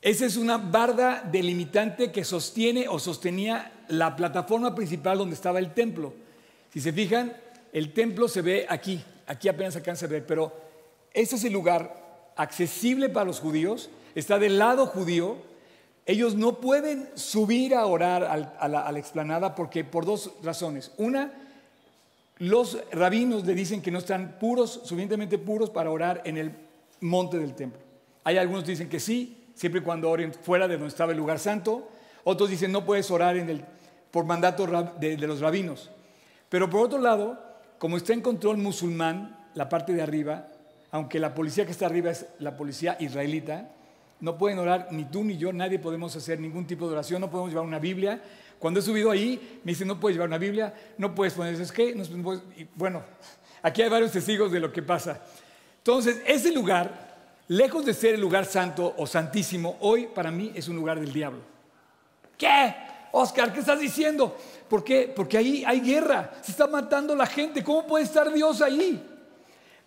Esa 0.00 0.24
es 0.24 0.38
una 0.38 0.56
barda 0.56 1.22
delimitante 1.30 2.10
que 2.10 2.24
sostiene 2.24 2.88
o 2.88 2.98
sostenía 2.98 3.70
la 3.88 4.16
plataforma 4.16 4.74
principal 4.74 5.18
donde 5.18 5.34
estaba 5.34 5.58
el 5.58 5.74
templo. 5.74 6.14
Si 6.72 6.80
se 6.80 6.90
fijan, 6.90 7.36
el 7.74 7.92
templo 7.92 8.28
se 8.28 8.40
ve 8.40 8.64
aquí, 8.66 9.04
aquí 9.26 9.46
apenas 9.50 9.76
alcanza 9.76 10.06
a 10.06 10.08
ver, 10.08 10.24
pero 10.24 10.54
ese 11.12 11.36
es 11.36 11.44
el 11.44 11.52
lugar 11.52 12.32
accesible 12.34 13.10
para 13.10 13.26
los 13.26 13.40
judíos, 13.40 13.90
está 14.14 14.38
del 14.38 14.58
lado 14.58 14.86
judío. 14.86 15.36
Ellos 16.06 16.34
no 16.34 16.62
pueden 16.62 17.10
subir 17.14 17.74
a 17.74 17.84
orar 17.84 18.24
a 18.24 18.68
la, 18.68 18.98
explanada 18.98 19.54
porque 19.54 19.84
por 19.84 20.06
dos 20.06 20.32
razones. 20.42 20.92
Una, 20.96 21.30
los 22.38 22.78
rabinos 22.90 23.44
le 23.44 23.54
dicen 23.54 23.82
que 23.82 23.90
no 23.90 23.98
están 23.98 24.38
puros, 24.40 24.80
suficientemente 24.84 25.36
puros 25.36 25.68
para 25.68 25.90
orar 25.90 26.22
en 26.24 26.38
el 26.38 26.67
monte 27.00 27.38
del 27.38 27.54
templo. 27.54 27.80
Hay 28.24 28.36
algunos 28.38 28.64
que 28.64 28.72
dicen 28.72 28.88
que 28.88 29.00
sí, 29.00 29.48
siempre 29.54 29.80
y 29.80 29.84
cuando 29.84 30.10
oren 30.10 30.32
fuera 30.32 30.68
de 30.68 30.74
donde 30.74 30.88
estaba 30.88 31.12
el 31.12 31.18
lugar 31.18 31.38
santo. 31.38 31.88
Otros 32.24 32.50
dicen 32.50 32.72
no 32.72 32.84
puedes 32.84 33.10
orar 33.10 33.36
en 33.36 33.48
el, 33.48 33.64
por 34.10 34.24
mandato 34.24 34.66
de 34.98 35.16
los 35.18 35.40
rabinos. 35.40 35.90
Pero 36.48 36.70
por 36.70 36.80
otro 36.80 36.98
lado, 36.98 37.42
como 37.78 37.96
está 37.96 38.12
en 38.12 38.20
control 38.20 38.58
musulmán, 38.58 39.36
la 39.54 39.68
parte 39.68 39.92
de 39.92 40.02
arriba, 40.02 40.48
aunque 40.90 41.18
la 41.18 41.34
policía 41.34 41.64
que 41.64 41.72
está 41.72 41.86
arriba 41.86 42.10
es 42.10 42.26
la 42.38 42.56
policía 42.56 42.96
israelita, 43.00 43.70
no 44.20 44.36
pueden 44.36 44.58
orar 44.58 44.88
ni 44.90 45.04
tú 45.04 45.22
ni 45.22 45.36
yo, 45.36 45.52
nadie 45.52 45.78
podemos 45.78 46.14
hacer 46.16 46.40
ningún 46.40 46.66
tipo 46.66 46.86
de 46.86 46.92
oración, 46.94 47.20
no 47.20 47.30
podemos 47.30 47.50
llevar 47.50 47.66
una 47.66 47.78
Biblia. 47.78 48.20
Cuando 48.58 48.80
he 48.80 48.82
subido 48.82 49.10
ahí, 49.10 49.60
me 49.64 49.72
dicen, 49.72 49.86
no 49.86 50.00
puedes 50.00 50.16
llevar 50.16 50.28
una 50.28 50.38
Biblia, 50.38 50.74
no 50.96 51.14
puedes 51.14 51.34
poner, 51.34 51.54
¿es 51.54 51.70
qué? 51.70 51.94
bueno, 52.74 53.02
aquí 53.62 53.82
hay 53.82 53.88
varios 53.88 54.10
testigos 54.10 54.50
de 54.50 54.60
lo 54.60 54.72
que 54.72 54.82
pasa. 54.82 55.22
Entonces, 55.88 56.20
ese 56.26 56.52
lugar, 56.52 57.16
lejos 57.48 57.82
de 57.86 57.94
ser 57.94 58.14
el 58.14 58.20
lugar 58.20 58.44
santo 58.44 58.94
o 58.98 59.06
santísimo, 59.06 59.78
hoy 59.80 60.06
para 60.06 60.30
mí 60.30 60.52
es 60.54 60.68
un 60.68 60.76
lugar 60.76 61.00
del 61.00 61.10
diablo. 61.10 61.40
¿Qué? 62.36 62.74
Oscar, 63.12 63.54
¿qué 63.54 63.60
estás 63.60 63.80
diciendo? 63.80 64.36
¿Por 64.68 64.84
qué? 64.84 65.10
Porque 65.16 65.38
ahí 65.38 65.64
hay 65.66 65.80
guerra, 65.80 66.30
se 66.42 66.50
está 66.50 66.66
matando 66.66 67.16
la 67.16 67.24
gente. 67.24 67.64
¿Cómo 67.64 67.86
puede 67.86 68.04
estar 68.04 68.30
Dios 68.30 68.60
ahí? 68.60 69.02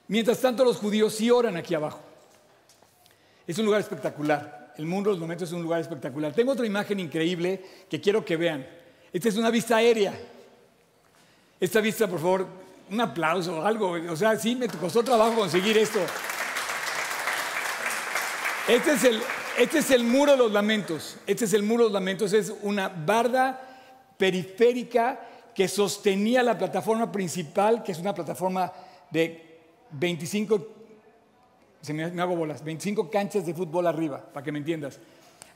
Mientras 0.08 0.40
tanto, 0.40 0.66
los 0.66 0.78
judíos 0.78 1.14
sí 1.14 1.30
oran 1.30 1.56
aquí 1.56 1.76
abajo. 1.76 2.00
Es 3.46 3.60
un 3.60 3.66
lugar 3.66 3.82
espectacular. 3.82 4.74
El 4.78 4.88
mundo 4.88 5.12
de 5.12 5.18
los 5.18 5.22
momentos 5.22 5.50
es 5.50 5.54
un 5.54 5.62
lugar 5.62 5.82
espectacular. 5.82 6.34
Tengo 6.34 6.54
otra 6.54 6.66
imagen 6.66 7.00
increíble 7.00 7.64
que 7.88 8.02
quiero 8.02 8.26
que 8.26 8.38
vean. 8.38 8.68
Esta 9.14 9.30
es 9.30 9.38
una 9.38 9.52
vista 9.52 9.76
aérea. 9.76 10.20
Esta 11.60 11.80
vista, 11.80 12.08
por 12.08 12.20
favor, 12.20 12.48
un 12.92 13.00
aplauso 13.00 13.60
o 13.60 13.66
algo. 13.66 13.92
O 14.10 14.16
sea, 14.16 14.38
sí, 14.38 14.56
me 14.56 14.68
costó 14.68 15.02
trabajo 15.04 15.34
conseguir 15.36 15.78
esto. 15.78 16.00
Este 18.68 18.92
es 18.94 19.04
el, 19.06 19.22
este 19.58 19.80
es 19.80 19.92
el 19.92 20.04
muro 20.04 20.34
de 20.34 20.38
los 20.38 20.52
lamentos. 20.52 21.18
Este 21.26 21.46
es 21.46 21.54
el 21.54 21.64
muro 21.64 21.86
de 21.86 21.90
los 21.90 21.94
lamentos. 21.94 22.34
Es 22.34 22.54
una 22.62 22.90
barda 22.90 23.60
periférica 24.18 25.20
que 25.56 25.68
sostenía 25.68 26.44
la 26.44 26.58
plataforma 26.58 27.12
principal, 27.12 27.82
que 27.82 27.94
es 27.94 28.00
una 28.00 28.14
plataforma 28.14 28.72
de 29.10 29.60
25, 29.92 30.68
se 31.82 31.94
me, 31.94 32.04
hago 32.04 32.36
bolas, 32.36 32.64
25 32.64 33.10
canchas 33.10 33.46
de 33.46 33.54
fútbol 33.54 33.88
arriba, 33.88 34.24
para 34.34 34.44
que 34.44 34.52
me 34.52 34.60
entiendas. 34.60 35.00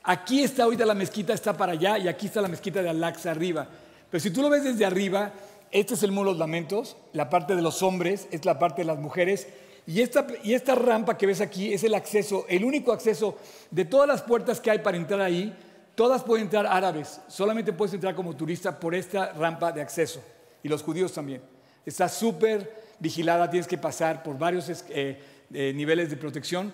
Aquí 0.04 0.44
está 0.44 0.64
ahorita 0.64 0.86
la 0.86 0.94
mezquita, 0.94 1.34
está 1.34 1.56
para 1.56 1.74
allá, 1.74 1.98
y 1.98 2.08
aquí 2.08 2.28
está 2.28 2.42
la 2.42 2.48
mezquita 2.48 2.82
de 2.82 2.90
Al-Aqsa 2.90 3.32
arriba. 3.32 3.68
Pero 4.10 4.22
si 4.22 4.32
tú 4.32 4.42
lo 4.42 4.50
ves 4.50 4.64
desde 4.64 4.86
arriba, 4.86 5.32
este 5.76 5.96
es 5.96 6.04
el 6.04 6.14
muro 6.14 6.30
de 6.30 6.36
los 6.36 6.40
lamentos, 6.40 6.96
la 7.12 7.30
parte 7.30 7.54
de 7.54 7.62
los 7.62 7.84
hombres, 7.84 8.30
es 8.32 8.46
la 8.46 8.58
parte 8.58 8.84
de 8.84 8.86
las 8.86 8.98
mujeres, 8.98 9.48
y 9.86 10.00
esta, 10.00 10.26
y 10.42 10.54
esta 10.54 10.74
rampa 10.74 11.18
que 11.18 11.28
ves 11.28 11.42
aquí 11.42 11.74
es 11.74 11.84
el 11.84 11.94
acceso, 11.94 12.46
el 12.48 12.64
único 12.64 12.94
acceso 12.94 13.38
de 13.72 13.84
todas 13.84 14.08
las 14.08 14.22
puertas 14.22 14.62
que 14.62 14.72
hay 14.72 14.80
para 14.80 14.96
entrar 14.96 15.20
ahí, 15.20 15.54
todas 15.94 16.24
pueden 16.24 16.46
entrar 16.46 16.66
árabes, 16.66 17.20
solamente 17.28 17.74
puedes 17.74 17.94
entrar 17.94 18.16
como 18.16 18.38
turista 18.38 18.80
por 18.80 18.96
esta 18.96 19.34
rampa 19.34 19.74
de 19.74 19.82
acceso, 19.82 20.24
y 20.64 20.70
los 20.70 20.82
judíos 20.82 21.12
también. 21.12 21.42
Está 21.86 22.08
súper 22.08 22.96
vigilada, 22.98 23.50
tienes 23.50 23.68
que 23.68 23.78
pasar 23.78 24.24
por 24.24 24.38
varios 24.38 24.70
eh, 24.70 25.20
eh, 25.54 25.74
niveles 25.76 26.10
de 26.10 26.16
protección. 26.16 26.74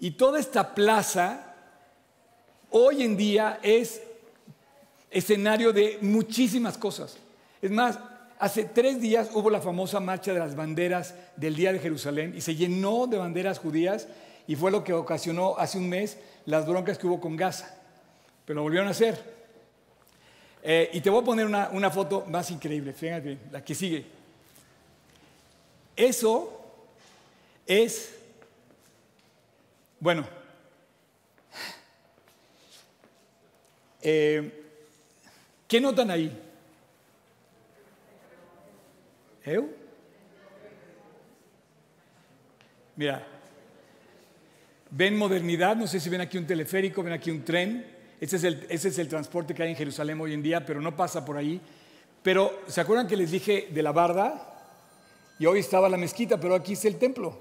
Y 0.00 0.10
toda 0.10 0.40
esta 0.40 0.74
plaza 0.74 1.54
hoy 2.70 3.04
en 3.04 3.16
día 3.16 3.60
es 3.62 4.02
escenario 5.08 5.72
de 5.72 5.98
muchísimas 6.00 6.76
cosas. 6.76 7.16
Es 7.62 7.70
más, 7.70 7.96
hace 8.40 8.64
tres 8.64 9.00
días 9.00 9.30
hubo 9.34 9.50
la 9.50 9.60
famosa 9.60 10.00
marcha 10.00 10.32
de 10.32 10.40
las 10.40 10.56
banderas 10.56 11.14
del 11.36 11.54
Día 11.54 11.72
de 11.72 11.78
Jerusalén 11.78 12.32
y 12.34 12.40
se 12.40 12.56
llenó 12.56 13.06
de 13.06 13.18
banderas 13.18 13.58
judías 13.58 14.08
y 14.46 14.56
fue 14.56 14.70
lo 14.70 14.82
que 14.82 14.94
ocasionó 14.94 15.56
hace 15.58 15.76
un 15.76 15.88
mes 15.88 16.18
las 16.46 16.66
broncas 16.66 16.98
que 16.98 17.06
hubo 17.06 17.20
con 17.20 17.36
Gaza. 17.36 17.78
Pero 18.46 18.56
lo 18.56 18.62
volvieron 18.62 18.88
a 18.88 18.92
hacer. 18.92 19.22
Eh, 20.62 20.90
y 20.94 21.00
te 21.02 21.10
voy 21.10 21.20
a 21.20 21.24
poner 21.24 21.46
una, 21.46 21.90
foto 21.90 22.24
más 22.26 22.50
increíble, 22.50 22.94
fíjate, 22.94 23.38
la 23.52 23.62
que 23.62 23.74
sigue. 23.74 24.06
Eso 25.94 26.50
es, 27.66 28.14
bueno, 30.00 30.26
eh, 34.00 34.64
¿qué 35.68 35.80
notan 35.80 36.10
ahí? 36.10 36.49
¿Eu? 39.50 39.68
Mira, 42.94 43.26
ven 44.92 45.16
modernidad, 45.16 45.74
no 45.74 45.88
sé 45.88 45.98
si 45.98 46.08
ven 46.08 46.20
aquí 46.20 46.38
un 46.38 46.46
teleférico, 46.46 47.02
ven 47.02 47.14
aquí 47.14 47.32
un 47.32 47.44
tren, 47.44 47.84
ese 48.20 48.36
es, 48.36 48.44
el, 48.44 48.64
ese 48.68 48.88
es 48.88 48.98
el 48.98 49.08
transporte 49.08 49.52
que 49.52 49.64
hay 49.64 49.70
en 49.70 49.76
Jerusalén 49.76 50.20
hoy 50.20 50.34
en 50.34 50.42
día, 50.42 50.64
pero 50.64 50.80
no 50.80 50.94
pasa 50.94 51.24
por 51.24 51.36
ahí. 51.36 51.60
Pero, 52.22 52.60
¿se 52.68 52.80
acuerdan 52.80 53.08
que 53.08 53.16
les 53.16 53.32
dije 53.32 53.68
de 53.72 53.82
la 53.82 53.90
barda? 53.90 54.46
Y 55.40 55.46
hoy 55.46 55.58
estaba 55.58 55.88
la 55.88 55.96
mezquita, 55.96 56.38
pero 56.38 56.54
aquí 56.54 56.74
está 56.74 56.86
el 56.86 56.98
templo. 56.98 57.36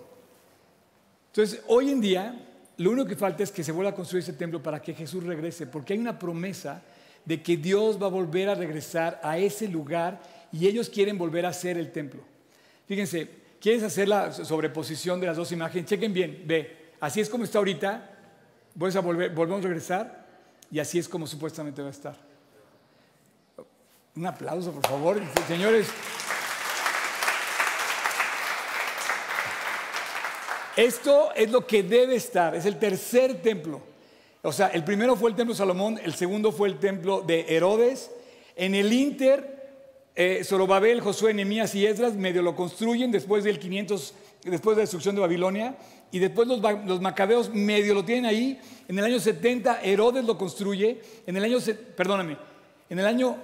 Entonces, 1.28 1.62
hoy 1.68 1.92
en 1.92 2.02
día, 2.02 2.44
lo 2.78 2.90
único 2.90 3.08
que 3.08 3.16
falta 3.16 3.44
es 3.44 3.52
que 3.52 3.64
se 3.64 3.72
vuelva 3.72 3.92
a 3.92 3.96
construir 3.96 4.24
ese 4.24 4.34
templo 4.34 4.64
para 4.64 4.82
que 4.82 4.96
Jesús 4.96 5.24
regrese, 5.24 5.68
porque 5.68 5.94
hay 5.94 6.00
una 6.00 6.18
promesa 6.18 6.82
de 7.26 7.44
que 7.44 7.58
Dios 7.58 8.02
va 8.02 8.08
a 8.08 8.10
volver 8.10 8.50
a 8.50 8.56
regresar 8.56 9.20
a 9.22 9.38
ese 9.38 9.68
lugar 9.68 10.20
y 10.52 10.68
ellos 10.68 10.90
quieren 10.90 11.18
volver 11.18 11.46
a 11.46 11.50
hacer 11.50 11.78
el 11.78 11.92
templo. 11.92 12.22
Fíjense, 12.88 13.30
¿quieres 13.60 13.84
hacer 13.84 14.08
la 14.08 14.32
sobreposición 14.32 15.20
de 15.20 15.28
las 15.28 15.38
dos 15.38 15.52
imágenes? 15.52 15.90
Chequen 15.90 16.14
bien, 16.14 16.44
ve, 16.46 16.94
así 17.00 17.22
es 17.22 17.30
como 17.30 17.44
está 17.44 17.60
ahorita, 17.60 18.18
a 18.96 19.00
volver, 19.00 19.32
volvemos 19.32 19.64
a 19.64 19.68
regresar 19.68 20.26
y 20.72 20.80
así 20.80 21.00
es 21.00 21.08
como 21.08 21.28
supuestamente 21.28 21.82
va 21.82 21.90
a 21.90 21.92
estar. 21.92 22.16
Un 24.16 24.26
aplauso, 24.26 24.72
por 24.72 24.86
favor, 24.88 25.22
señores. 25.48 25.88
Esto 30.76 31.34
es 31.36 31.52
lo 31.52 31.68
que 31.68 31.84
debe 31.84 32.16
estar, 32.16 32.56
es 32.56 32.66
el 32.66 32.80
tercer 32.80 33.42
templo. 33.42 33.82
O 34.42 34.54
sea, 34.54 34.68
el 34.68 34.86
primero 34.86 35.18
fue 35.18 35.30
el 35.30 35.36
templo 35.36 35.54
de 35.54 35.58
Salomón, 35.58 36.00
el 36.02 36.14
segundo 36.14 36.54
fue 36.54 36.70
el 36.70 36.80
templo 36.80 37.22
de 37.22 37.46
Herodes. 37.50 38.10
En 38.56 38.76
el 38.76 38.92
Inter, 38.94 39.59
eh, 40.22 40.44
Zorobabel, 40.44 41.00
Josué, 41.00 41.34
Nehemías 41.34 41.74
y 41.76 41.86
Esdras 41.86 42.14
medio 42.16 42.42
lo 42.42 42.56
construyen 42.56 43.10
después 43.10 43.46
del 43.46 43.58
500, 43.58 44.14
después 44.44 44.76
de 44.76 44.82
la 44.82 44.84
destrucción 44.84 45.16
de 45.16 45.22
Babilonia. 45.22 45.78
Y 46.12 46.20
después 46.20 46.46
los, 46.46 46.60
los, 46.86 47.00
macabeos 47.00 47.54
medio 47.54 47.94
lo 47.94 48.04
tienen 48.04 48.26
ahí. 48.26 48.60
En 48.90 49.00
el 49.00 49.06
año 49.06 49.20
70 49.20 49.82
Herodes 49.82 50.26
lo 50.26 50.38
construye. 50.38 51.00
En 51.26 51.38
el 51.38 51.44
año, 51.46 51.58
perdóname, 51.96 52.38
en 52.90 53.00
el 53.00 53.06
año 53.06 53.38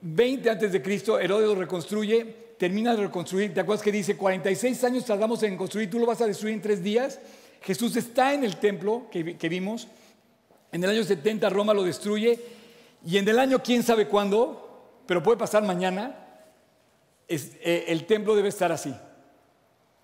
20 0.00 0.50
antes 0.50 0.72
de 0.72 0.82
Cristo 0.82 1.20
Herodes 1.20 1.46
lo 1.46 1.54
reconstruye 1.54 2.50
termina 2.60 2.94
de 2.94 3.04
reconstruir. 3.04 3.54
¿Te 3.54 3.60
acuerdas 3.60 3.82
que 3.82 3.90
dice, 3.90 4.18
46 4.18 4.84
años 4.84 5.06
tardamos 5.06 5.42
en 5.44 5.56
construir, 5.56 5.88
tú 5.88 5.98
lo 5.98 6.04
vas 6.04 6.20
a 6.20 6.26
destruir 6.26 6.52
en 6.52 6.60
tres 6.60 6.82
días? 6.82 7.18
Jesús 7.62 7.96
está 7.96 8.34
en 8.34 8.44
el 8.44 8.56
templo 8.56 9.06
que, 9.10 9.48
vimos. 9.48 9.88
En 10.70 10.84
el 10.84 10.90
año 10.90 11.02
70 11.02 11.48
Roma 11.48 11.72
lo 11.72 11.84
destruye. 11.84 12.38
Y 13.06 13.16
en 13.16 13.26
el 13.26 13.38
año, 13.38 13.62
quién 13.62 13.82
sabe 13.82 14.08
cuándo, 14.08 14.69
pero 15.10 15.24
puede 15.24 15.38
pasar 15.38 15.64
mañana, 15.64 16.14
eh, 17.26 17.84
el 17.88 18.06
templo 18.06 18.36
debe 18.36 18.48
estar 18.48 18.70
así. 18.70 18.94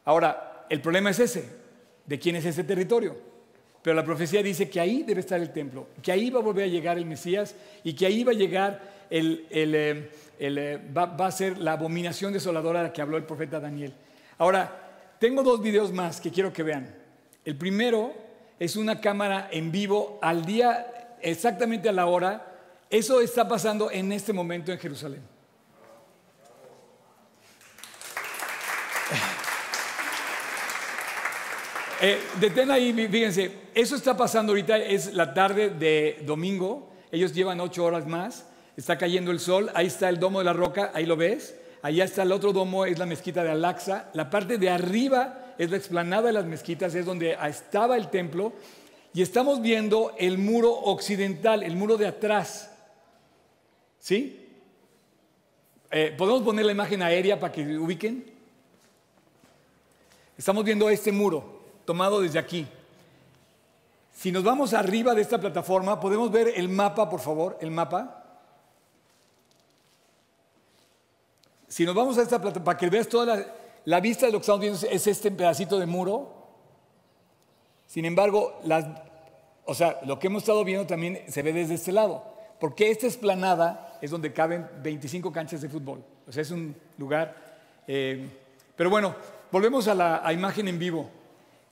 Ahora, 0.05 0.67
el 0.69 0.81
problema 0.81 1.11
es 1.11 1.21
ese. 1.21 1.49
¿De 2.05 2.19
quién 2.19 2.35
es 2.35 2.45
ese 2.45 2.65
territorio? 2.65 3.17
pero 3.83 3.95
la 3.95 4.05
profecía 4.05 4.43
dice 4.43 4.69
que 4.69 4.81
ahí 4.81 5.05
debe 5.05 5.21
estar 5.21 5.41
el 5.41 5.53
templo, 5.53 5.87
que 6.03 6.11
ahí 6.11 6.29
va 6.29 6.41
a 6.41 6.43
volver 6.43 6.65
a 6.65 6.67
llegar 6.67 6.99
el 6.99 7.07
Mesías 7.07 7.55
y 7.85 7.93
que 7.93 8.05
ahí 8.05 8.25
va 8.25 8.33
a 8.33 8.35
llegar 8.35 8.81
el, 9.09 9.47
eh, 9.49 10.11
eh, 10.41 10.81
va, 10.93 11.07
va, 11.07 11.27
a 11.29 11.31
ser 11.31 11.59
la 11.59 11.75
abominación 11.75 12.33
desoladora 12.33 12.81
de 12.81 12.89
la 12.89 12.93
que 12.93 13.01
habló 13.01 13.17
el 13.17 13.23
profeta 13.23 13.61
Daniel. 13.61 13.93
Ahora, 14.39 15.15
tengo 15.21 15.45
dos 15.45 15.63
videos 15.63 15.93
más 15.93 16.21
que 16.21 16.33
quiero 16.33 16.53
que 16.53 16.65
vean. 16.65 16.93
El 17.45 17.55
primero 17.55 18.13
es 18.59 18.75
una 18.75 19.01
cámara 19.01 19.51
en 19.53 19.71
vivo 19.71 20.19
al 20.21 20.45
día, 20.45 21.17
exactamente 21.23 21.89
a 21.89 21.93
la 21.93 22.07
hora. 22.07 22.46
Eso 22.89 23.21
está 23.21 23.49
pasando 23.49 23.91
en 23.91 24.13
este 24.13 24.33
momento 24.33 24.71
en 24.73 24.79
Jerusalén. 24.79 25.37
Eh, 32.01 32.21
detén 32.39 32.71
ahí, 32.71 32.93
fíjense, 32.93 33.51
eso 33.75 33.97
está 33.97 34.15
pasando 34.15 34.53
ahorita, 34.53 34.77
es 34.77 35.15
la 35.15 35.33
tarde 35.33 35.71
de 35.71 36.23
domingo, 36.27 36.93
ellos 37.11 37.33
llevan 37.33 37.59
ocho 37.59 37.85
horas 37.85 38.07
más, 38.07 38.45
está 38.77 38.99
cayendo 38.99 39.31
el 39.31 39.41
sol, 39.41 39.71
ahí 39.75 39.87
está 39.87 40.11
el 40.11 40.21
domo 40.21 40.41
de 40.41 40.45
la 40.45 40.53
roca, 40.53 40.91
ahí 40.93 41.07
lo 41.07 41.17
ves, 41.17 41.57
allá 41.81 42.05
está 42.05 42.23
el 42.23 42.33
otro 42.33 42.53
domo, 42.53 42.85
es 42.85 42.99
la 42.99 43.07
mezquita 43.07 43.43
de 43.43 43.51
Al-Aqsa, 43.51 44.11
la 44.13 44.29
parte 44.29 44.59
de 44.59 44.69
arriba 44.69 45.55
es 45.57 45.71
la 45.71 45.79
explanada 45.79 46.27
de 46.27 46.35
las 46.35 46.45
mezquitas, 46.45 46.95
es 46.95 47.07
donde 47.07 47.39
estaba 47.43 47.97
el 47.97 48.11
templo, 48.11 48.53
y 49.15 49.23
estamos 49.23 49.63
viendo 49.63 50.15
el 50.19 50.37
muro 50.37 50.73
occidental, 50.73 51.63
el 51.63 51.77
muro 51.77 51.97
de 51.97 52.09
atrás, 52.09 52.76
¿sí? 54.07 54.41
Eh, 55.91 56.15
¿Podemos 56.17 56.43
poner 56.43 56.65
la 56.65 56.71
imagen 56.71 57.03
aérea 57.03 57.41
para 57.41 57.53
que 57.53 57.77
ubiquen? 57.77 58.25
Estamos 60.39 60.65
viendo 60.65 60.89
este 60.89 61.11
muro 61.11 61.63
tomado 61.85 62.21
desde 62.21 62.39
aquí. 62.39 62.69
Si 64.13 64.31
nos 64.31 64.45
vamos 64.45 64.75
arriba 64.75 65.13
de 65.13 65.23
esta 65.23 65.41
plataforma, 65.41 65.99
podemos 65.99 66.31
ver 66.31 66.53
el 66.55 66.69
mapa, 66.69 67.11
por 67.11 67.19
favor, 67.19 67.59
el 67.61 67.73
mapa. 67.73 68.23
Si 71.67 71.85
nos 71.85 71.97
vamos 71.97 72.17
a 72.19 72.23
esta 72.23 72.41
plataforma, 72.41 72.65
para 72.65 72.79
que 72.79 72.89
veas 72.89 73.09
toda 73.09 73.45
la, 73.85 74.01
vista 74.01 74.27
de 74.27 74.33
lo 74.33 74.39
que 74.39 74.43
estamos 74.43 74.61
viendo, 74.61 74.79
es 74.89 75.05
este 75.09 75.33
pedacito 75.33 75.81
de 75.81 75.87
muro. 75.87 76.47
Sin 77.89 78.05
embargo, 78.05 78.61
o 79.65 79.75
sea, 79.75 79.99
lo 80.05 80.17
que 80.21 80.29
hemos 80.29 80.45
estado 80.45 80.63
viendo 80.63 80.87
también 80.87 81.25
se 81.27 81.43
ve 81.43 81.53
desde 81.53 81.75
este 81.75 81.91
lado, 81.91 82.23
porque 82.61 82.93
esta 82.93 83.09
esplanada 83.09 83.86
es 84.01 84.11
donde 84.11 84.33
caben 84.33 84.67
25 84.83 85.33
canchas 85.33 85.61
de 85.61 85.69
fútbol. 85.69 86.03
O 86.27 86.33
sea, 86.33 86.43
es 86.43 86.51
un 86.51 86.75
lugar... 86.99 87.57
Eh, 87.87 88.29
pero 88.77 88.91
bueno, 88.91 89.15
volvemos 89.51 89.89
a 89.89 89.95
la 89.95 90.33
imagen 90.33 90.69
en 90.69 90.79
vivo. 90.79 91.11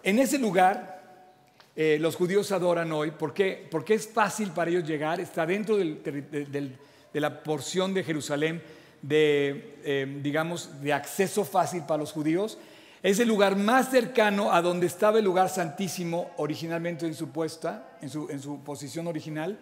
En 0.02 0.18
ese 0.18 0.38
lugar 0.38 0.94
eh, 1.76 1.98
los 2.00 2.14
judíos 2.14 2.52
adoran 2.52 2.92
hoy. 2.92 3.10
¿Por 3.10 3.34
qué? 3.34 3.66
Porque 3.70 3.94
es 3.94 4.06
fácil 4.06 4.50
para 4.50 4.70
ellos 4.70 4.86
llegar, 4.86 5.20
está 5.20 5.44
dentro 5.44 5.76
de 5.76 6.78
la 7.14 7.42
porción 7.42 7.92
de 7.92 8.04
Jerusalén 8.04 8.62
de, 9.02 9.76
eh, 9.84 10.20
digamos, 10.22 10.80
de 10.80 10.92
acceso 10.92 11.44
fácil 11.44 11.82
para 11.82 11.98
los 11.98 12.12
judíos. 12.12 12.58
Es 13.02 13.18
el 13.18 13.28
lugar 13.28 13.56
más 13.56 13.90
cercano 13.90 14.52
a 14.52 14.62
donde 14.62 14.86
estaba 14.86 15.18
el 15.18 15.24
lugar 15.24 15.50
santísimo 15.50 16.30
originalmente 16.36 17.06
en 17.06 17.14
su 17.14 17.28
puesta, 17.30 17.98
en 18.00 18.08
su, 18.08 18.60
posición 18.64 19.08
original. 19.08 19.58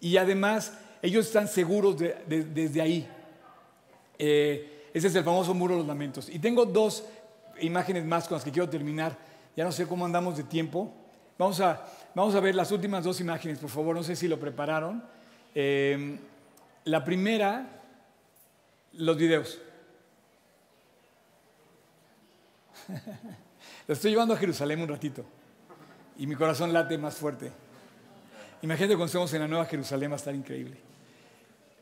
Y 0.00 0.16
además 0.16 0.72
ellos 1.02 1.26
están 1.26 1.48
seguros 1.48 1.96
desde 1.98 2.80
ahí. 2.80 3.08
Eh, 4.18 4.90
ese 4.92 5.06
es 5.08 5.14
el 5.14 5.24
famoso 5.24 5.54
muro 5.54 5.74
de 5.74 5.78
los 5.78 5.86
lamentos. 5.86 6.28
Y 6.28 6.38
tengo 6.38 6.64
dos 6.64 7.04
imágenes 7.60 8.04
más 8.04 8.26
con 8.26 8.36
las 8.36 8.44
que 8.44 8.50
quiero 8.50 8.68
terminar. 8.68 9.16
Ya 9.56 9.64
no 9.64 9.72
sé 9.72 9.86
cómo 9.86 10.04
andamos 10.04 10.36
de 10.36 10.44
tiempo. 10.44 10.92
Vamos 11.38 11.60
a, 11.60 11.86
vamos 12.14 12.34
a 12.34 12.40
ver 12.40 12.54
las 12.54 12.72
últimas 12.72 13.04
dos 13.04 13.20
imágenes, 13.20 13.58
por 13.58 13.70
favor. 13.70 13.94
No 13.94 14.02
sé 14.02 14.16
si 14.16 14.26
lo 14.28 14.38
prepararon. 14.40 15.02
Em, 15.54 16.18
la 16.84 17.04
primera, 17.04 17.80
los 18.92 19.16
videos. 19.16 19.60
lo 23.86 23.94
estoy 23.94 24.10
llevando 24.10 24.34
a 24.34 24.36
Jerusalén 24.36 24.80
un 24.80 24.88
ratito 24.88 25.24
y 26.18 26.26
mi 26.26 26.34
corazón 26.34 26.72
late 26.72 26.98
más 26.98 27.14
fuerte. 27.14 27.52
Imagínate 28.62 28.94
cuando 28.94 29.06
estemos 29.06 29.32
en 29.34 29.40
la 29.42 29.48
Nueva 29.48 29.66
Jerusalén, 29.66 30.10
va 30.10 30.14
a 30.14 30.16
estar 30.16 30.34
increíble. 30.34 30.87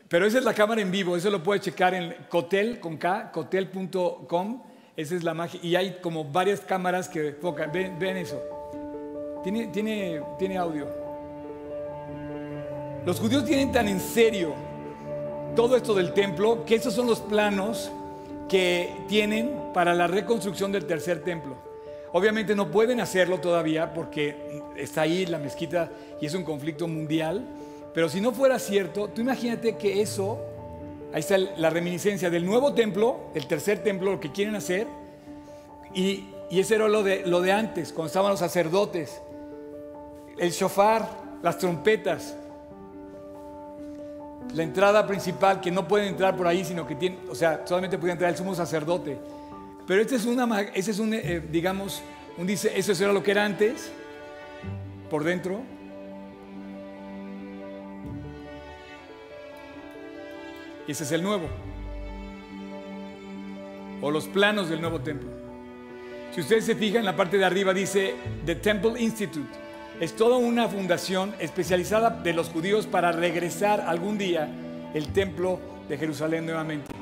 Pero 0.09 0.26
esa 0.26 0.38
es 0.38 0.44
la 0.44 0.54
cámara 0.54 0.80
en 0.80 0.90
vivo, 0.90 1.16
eso 1.16 1.30
lo 1.30 1.42
puede 1.42 1.61
checar 1.61 1.94
en 1.94 2.14
cotel, 2.28 2.78
con 2.80 2.96
cotel.com 2.96 4.62
esa 4.96 5.14
es 5.14 5.22
la 5.22 5.34
magia. 5.34 5.61
Y 5.62 5.76
hay 5.76 5.98
como 6.00 6.24
varias 6.24 6.61
cámaras 6.61 7.09
que 7.09 7.28
enfocan. 7.28 7.70
Ven, 7.70 8.16
eso. 8.16 8.42
Tiene 9.44 10.57
audio. 10.59 10.88
Los 13.04 13.20
judíos 13.20 13.44
tienen 13.44 13.70
tan 13.70 13.86
en 13.86 14.00
serio 14.00 14.54
todo 15.54 15.76
esto 15.76 15.94
del 15.94 16.12
templo 16.12 16.64
que 16.64 16.74
esos 16.74 16.92
son 16.92 17.07
los 17.07 17.20
planos 17.20 17.92
que 18.48 18.92
tienen 19.09 19.54
para 19.72 19.94
la 19.94 20.07
reconstrucción 20.07 20.72
del 20.72 20.86
tercer 20.86 21.22
templo. 21.22 21.57
Obviamente 22.12 22.57
no 22.57 22.70
pueden 22.70 23.00
hacerlo 23.00 23.38
todavía 23.38 23.92
porque 23.92 24.34
está 24.76 25.02
ahí 25.02 25.26
la 25.26 25.38
mezquita 25.38 25.90
y 26.20 26.26
es 26.26 26.34
un 26.34 26.42
conflicto 26.42 26.88
mundial. 26.88 27.46
Pero 27.97 28.09
si 28.09 28.20
no 28.20 28.30
fuera 28.30 28.61
cierto, 28.61 29.09
tú 29.09 29.22
imagínate 29.22 29.76
que 29.76 30.01
eso 30.01 30.38
Ahí 31.16 31.20
está 31.20 31.38
la 31.38 31.70
reminiscencia 31.70 32.28
del 32.28 32.44
nuevo 32.44 32.74
templo, 32.74 33.30
el 33.34 33.47
tercer 33.47 33.82
templo, 33.82 34.11
lo 34.11 34.20
que 34.20 34.32
quieren 34.32 34.55
hacer. 34.55 34.86
Y, 35.94 36.28
ese 36.51 36.74
era 36.74 36.88
lo 36.88 37.03
de, 37.03 37.24
lo 37.24 37.40
de 37.40 37.53
antes, 37.53 37.90
cuando 37.90 38.09
estaban 38.09 38.30
los 38.32 38.40
sacerdotes. 38.40 39.22
El 40.36 40.51
shofar, 40.51 41.09
las 41.42 41.57
trompetas. 41.57 42.36
La 44.53 44.62
entrada 44.62 45.07
principal, 45.07 45.62
que 45.62 45.70
no 45.70 45.88
pueden 45.88 46.09
entrar 46.09 46.36
por 46.36 46.47
ahí, 46.47 46.66
sino 46.66 46.86
que 46.86 46.97
tienen, 46.97 47.18
o 47.30 47.34
sea, 47.34 47.62
solamente 47.64 47.97
puede 47.97 48.12
entrar 48.12 48.30
el 48.30 48.36
sumo 48.36 48.55
sacerdote. 48.55 49.16
Pero 49.86 50.03
este 50.03 50.16
es 50.16 50.26
una, 50.26 50.61
ese 50.74 50.90
es 50.90 50.99
un, 50.99 51.14
eh, 51.14 51.42
digamos, 51.51 52.03
un 52.36 52.47
dice, 52.47 52.72
eso 52.76 52.92
era 52.92 53.14
lo 53.14 53.22
que 53.22 53.30
era 53.30 53.47
antes, 53.47 53.90
por 55.09 55.24
dentro, 55.24 55.62
Y 60.87 60.93
ese 60.93 61.05
es 61.05 61.12
el 61.12 61.22
nuevo. 61.22 61.49
O 64.01 64.11
los 64.11 64.26
planos 64.28 64.68
del 64.68 64.80
nuevo 64.80 65.01
templo. 65.01 65.30
Si 66.32 66.41
ustedes 66.41 66.64
se 66.64 66.74
fijan, 66.74 67.01
en 67.01 67.07
la 67.07 67.16
parte 67.16 67.39
de 67.39 67.45
arriba 67.45 67.72
dice 67.72 68.14
The 68.45 68.57
Temple 68.57 69.01
Institute. 69.01 69.49
Es 70.01 70.14
toda 70.14 70.37
una 70.37 70.68
fundación 70.68 71.34
especializada 71.39 72.11
de 72.11 72.34
los 72.34 72.51
judíos 72.51 72.87
para 72.87 73.11
regresar 73.12 73.80
algún 73.80 74.18
día 74.18 74.49
el 74.93 75.12
templo 75.12 75.59
de 75.89 75.97
Jerusalén 75.97 76.45
nuevamente. 76.45 76.93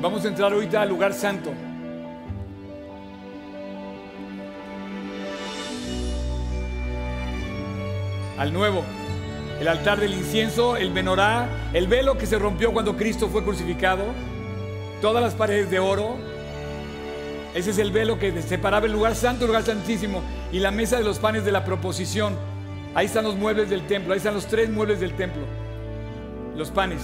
Vamos 0.00 0.24
a 0.24 0.28
entrar 0.28 0.52
ahorita 0.52 0.80
al 0.80 0.88
lugar 0.88 1.12
santo. 1.12 1.52
Al 8.40 8.54
nuevo. 8.54 8.82
El 9.60 9.68
altar 9.68 10.00
del 10.00 10.14
incienso, 10.14 10.78
el 10.78 10.90
menorá, 10.90 11.46
el 11.74 11.86
velo 11.86 12.16
que 12.16 12.24
se 12.24 12.38
rompió 12.38 12.72
cuando 12.72 12.96
Cristo 12.96 13.28
fue 13.28 13.44
crucificado, 13.44 14.02
todas 15.02 15.22
las 15.22 15.34
paredes 15.34 15.70
de 15.70 15.78
oro. 15.78 16.16
Ese 17.54 17.70
es 17.70 17.78
el 17.78 17.92
velo 17.92 18.18
que 18.18 18.40
separaba 18.40 18.86
el 18.86 18.92
lugar 18.92 19.14
santo, 19.14 19.44
el 19.44 19.48
lugar 19.48 19.64
santísimo, 19.64 20.22
y 20.50 20.58
la 20.58 20.70
mesa 20.70 20.96
de 20.96 21.04
los 21.04 21.18
panes 21.18 21.44
de 21.44 21.52
la 21.52 21.66
proposición. 21.66 22.34
Ahí 22.94 23.06
están 23.06 23.24
los 23.24 23.36
muebles 23.36 23.68
del 23.68 23.86
templo, 23.86 24.14
ahí 24.14 24.16
están 24.16 24.32
los 24.32 24.46
tres 24.46 24.70
muebles 24.70 25.00
del 25.00 25.12
templo, 25.12 25.42
los 26.56 26.70
panes. 26.70 27.02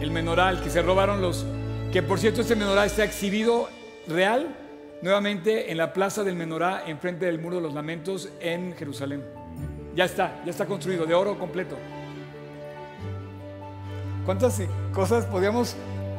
El 0.00 0.10
menoral 0.10 0.62
que 0.62 0.70
se 0.70 0.80
robaron 0.80 1.20
los, 1.20 1.44
que 1.92 2.02
por 2.02 2.18
cierto 2.18 2.40
este 2.40 2.56
menoral 2.56 2.86
está 2.86 3.04
exhibido 3.04 3.68
real 4.08 4.56
nuevamente 5.02 5.70
en 5.70 5.78
la 5.78 5.92
plaza 5.92 6.24
del 6.24 6.36
Menorá, 6.36 6.84
enfrente 6.86 7.26
del 7.26 7.40
Muro 7.40 7.56
de 7.56 7.62
los 7.62 7.74
Lamentos 7.74 8.30
en 8.40 8.74
Jerusalén. 8.74 9.22
Ya 9.94 10.04
está, 10.04 10.42
ya 10.44 10.50
está 10.50 10.66
construido, 10.66 11.06
de 11.06 11.14
oro 11.14 11.38
completo. 11.38 11.76
¿Cuántas 14.24 14.60
cosas 14.92 15.24
podríamos 15.26 15.76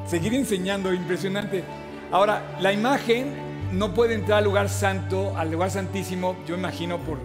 seguir 0.07 0.34
enseñando? 0.34 0.93
Impresionante. 0.93 1.63
Ahora, 2.11 2.57
la 2.61 2.71
imagen 2.71 3.47
no 3.73 3.93
puede 3.93 4.15
entrar 4.15 4.39
al 4.39 4.45
lugar 4.45 4.69
santo, 4.69 5.36
al 5.38 5.51
lugar 5.51 5.71
santísimo, 5.71 6.38
yo 6.47 6.55
imagino 6.55 6.99
por, 6.99 7.17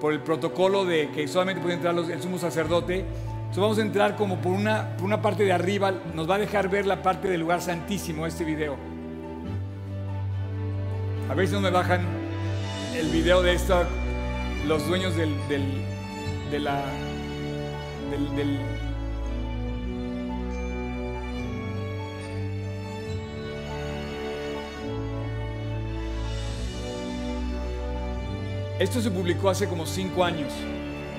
por 0.00 0.12
el 0.12 0.20
protocolo 0.20 0.84
de 0.84 1.10
que 1.10 1.26
solamente 1.26 1.60
puede 1.60 1.74
entrar 1.74 1.96
el 1.96 2.22
sumo 2.22 2.38
sacerdote. 2.38 3.00
Entonces 3.00 3.60
vamos 3.60 3.78
a 3.78 3.82
entrar 3.82 4.16
como 4.16 4.40
por 4.40 4.52
una, 4.52 4.96
por 4.96 5.04
una 5.04 5.20
parte 5.20 5.42
de 5.42 5.52
arriba, 5.52 5.92
nos 6.14 6.30
va 6.30 6.36
a 6.36 6.38
dejar 6.38 6.68
ver 6.68 6.86
la 6.86 7.02
parte 7.02 7.26
del 7.26 7.40
lugar 7.40 7.60
santísimo 7.60 8.24
este 8.24 8.44
video. 8.44 8.89
A 11.30 11.34
ver 11.34 11.46
si 11.46 11.54
no 11.54 11.60
me 11.60 11.70
bajan 11.70 12.00
el 12.92 13.08
video 13.10 13.40
de 13.40 13.54
esto, 13.54 13.84
los 14.66 14.84
dueños 14.88 15.14
del, 15.14 15.30
de 16.50 16.58
la, 16.58 16.82
del, 18.10 18.34
del 18.34 18.58
Esto 28.80 29.00
se 29.00 29.12
publicó 29.12 29.50
hace 29.50 29.68
como 29.68 29.86
cinco 29.86 30.24
años. 30.24 30.52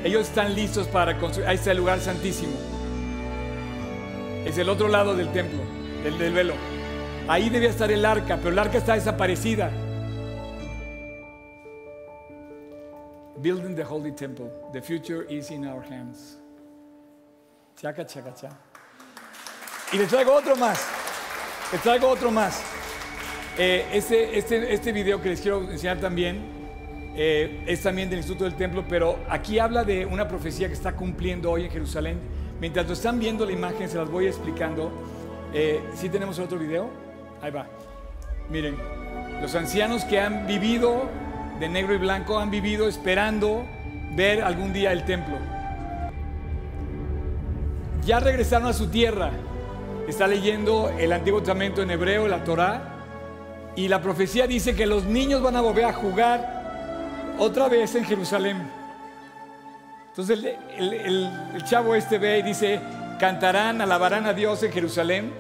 Ellos 0.03 0.28
están 0.28 0.55
listos 0.55 0.88
para 0.88 1.18
construir. 1.20 1.47
Ahí 1.47 1.55
está 1.55 1.72
el 1.72 1.78
lugar 1.78 2.01
santísimo. 2.01 2.51
Es 4.45 4.57
el 4.57 4.68
otro 4.68 4.89
lado 4.89 5.16
del 5.16 5.32
templo, 5.32 5.62
del, 6.03 6.18
del 6.18 6.34
velo. 6.34 6.55
Ahí 7.30 7.49
debía 7.49 7.70
estar 7.70 7.89
el 7.93 8.03
arca, 8.03 8.36
pero 8.36 8.49
el 8.49 8.59
arca 8.59 8.78
está 8.78 8.95
desaparecida. 8.95 9.72
Building 13.42 13.76
the 13.76 13.84
Holy 13.84 14.12
Temple. 14.12 14.52
The 14.72 14.82
future 14.82 15.24
is 15.24 15.50
in 15.50 15.66
our 15.66 15.82
hands. 15.82 16.38
Chaca, 17.76 18.06
chaca, 18.06 18.34
chaca. 18.36 18.58
Y 19.92 19.98
les 19.98 20.08
traigo 20.10 20.34
otro 20.34 20.56
más. 20.56 20.80
Les 21.72 21.82
traigo 21.82 22.08
otro 22.08 22.30
más. 22.30 22.62
Eh, 23.58 23.86
este, 23.94 24.38
este, 24.38 24.74
este 24.74 24.92
video 24.92 25.20
que 25.22 25.30
les 25.30 25.42
quiero 25.42 25.64
enseñar 25.64 26.00
también 26.00 26.62
eh, 27.16 27.64
es 27.68 27.82
también 27.82 28.10
del 28.10 28.20
Instituto 28.20 28.46
del 28.46 28.56
Templo, 28.56 28.86
pero 28.88 29.20
aquí 29.28 29.60
habla 29.60 29.84
de 29.84 30.06
una 30.06 30.28
profecía 30.28 30.68
que 30.68 30.74
está 30.74 30.96
cumpliendo 30.96 31.52
hoy 31.52 31.66
en 31.66 31.72
Jerusalén. 31.72 32.20
Mientras 32.60 32.88
lo 32.88 32.94
están 32.94 33.20
viendo 33.20 33.46
la 33.46 33.52
imagen, 33.52 33.89
se 33.89 33.98
las 33.98 34.10
voy 34.10 34.28
explicando. 34.28 34.92
Eh, 35.54 35.82
¿Sí 35.96 36.10
tenemos 36.10 36.38
otro 36.39 36.60
video? 36.60 36.89
Ahí 37.42 37.52
va. 37.52 37.68
Miren, 38.50 38.78
los 39.42 39.56
ancianos 39.56 40.06
que 40.06 40.20
han 40.20 40.46
vivido 40.46 41.10
de 41.62 41.70
negro 41.70 41.93
y 41.93 41.97
blanco 41.97 42.39
han 42.39 42.49
vivido 42.49 42.88
esperando 42.88 43.64
ver 44.16 44.41
algún 44.41 44.74
día 44.74 44.91
el 44.91 45.05
templo. 45.05 45.38
Ya 48.03 48.20
regresaron 48.20 48.68
a 48.68 48.74
su 48.74 48.88
tierra. 48.88 49.30
Está 50.07 50.28
leyendo 50.28 50.91
el 50.97 51.14
Antiguo 51.14 51.39
Testamento 51.39 51.84
en 51.84 51.91
hebreo, 51.91 52.28
la 52.28 52.43
Torá, 52.43 52.82
y 53.76 53.88
la 53.88 54.01
profecía 54.01 54.47
dice 54.47 54.76
que 54.76 54.88
los 54.88 55.05
niños 55.05 55.43
van 55.43 55.55
a 55.55 55.62
volver 55.62 55.86
a 55.86 55.93
jugar 55.93 57.36
otra 57.38 57.70
vez 57.70 57.93
en 57.93 58.05
Jerusalén. 58.05 58.57
Entonces 60.09 60.39
el, 60.78 61.64
chavo 61.66 61.93
este 61.93 62.18
ve 62.18 62.39
y 62.39 62.41
dice, 62.41 62.82
cantarán, 63.20 63.82
alabarán 63.82 64.26
a 64.26 64.34
Dios 64.34 64.64
en 64.64 64.72
Jerusalén. 64.72 65.32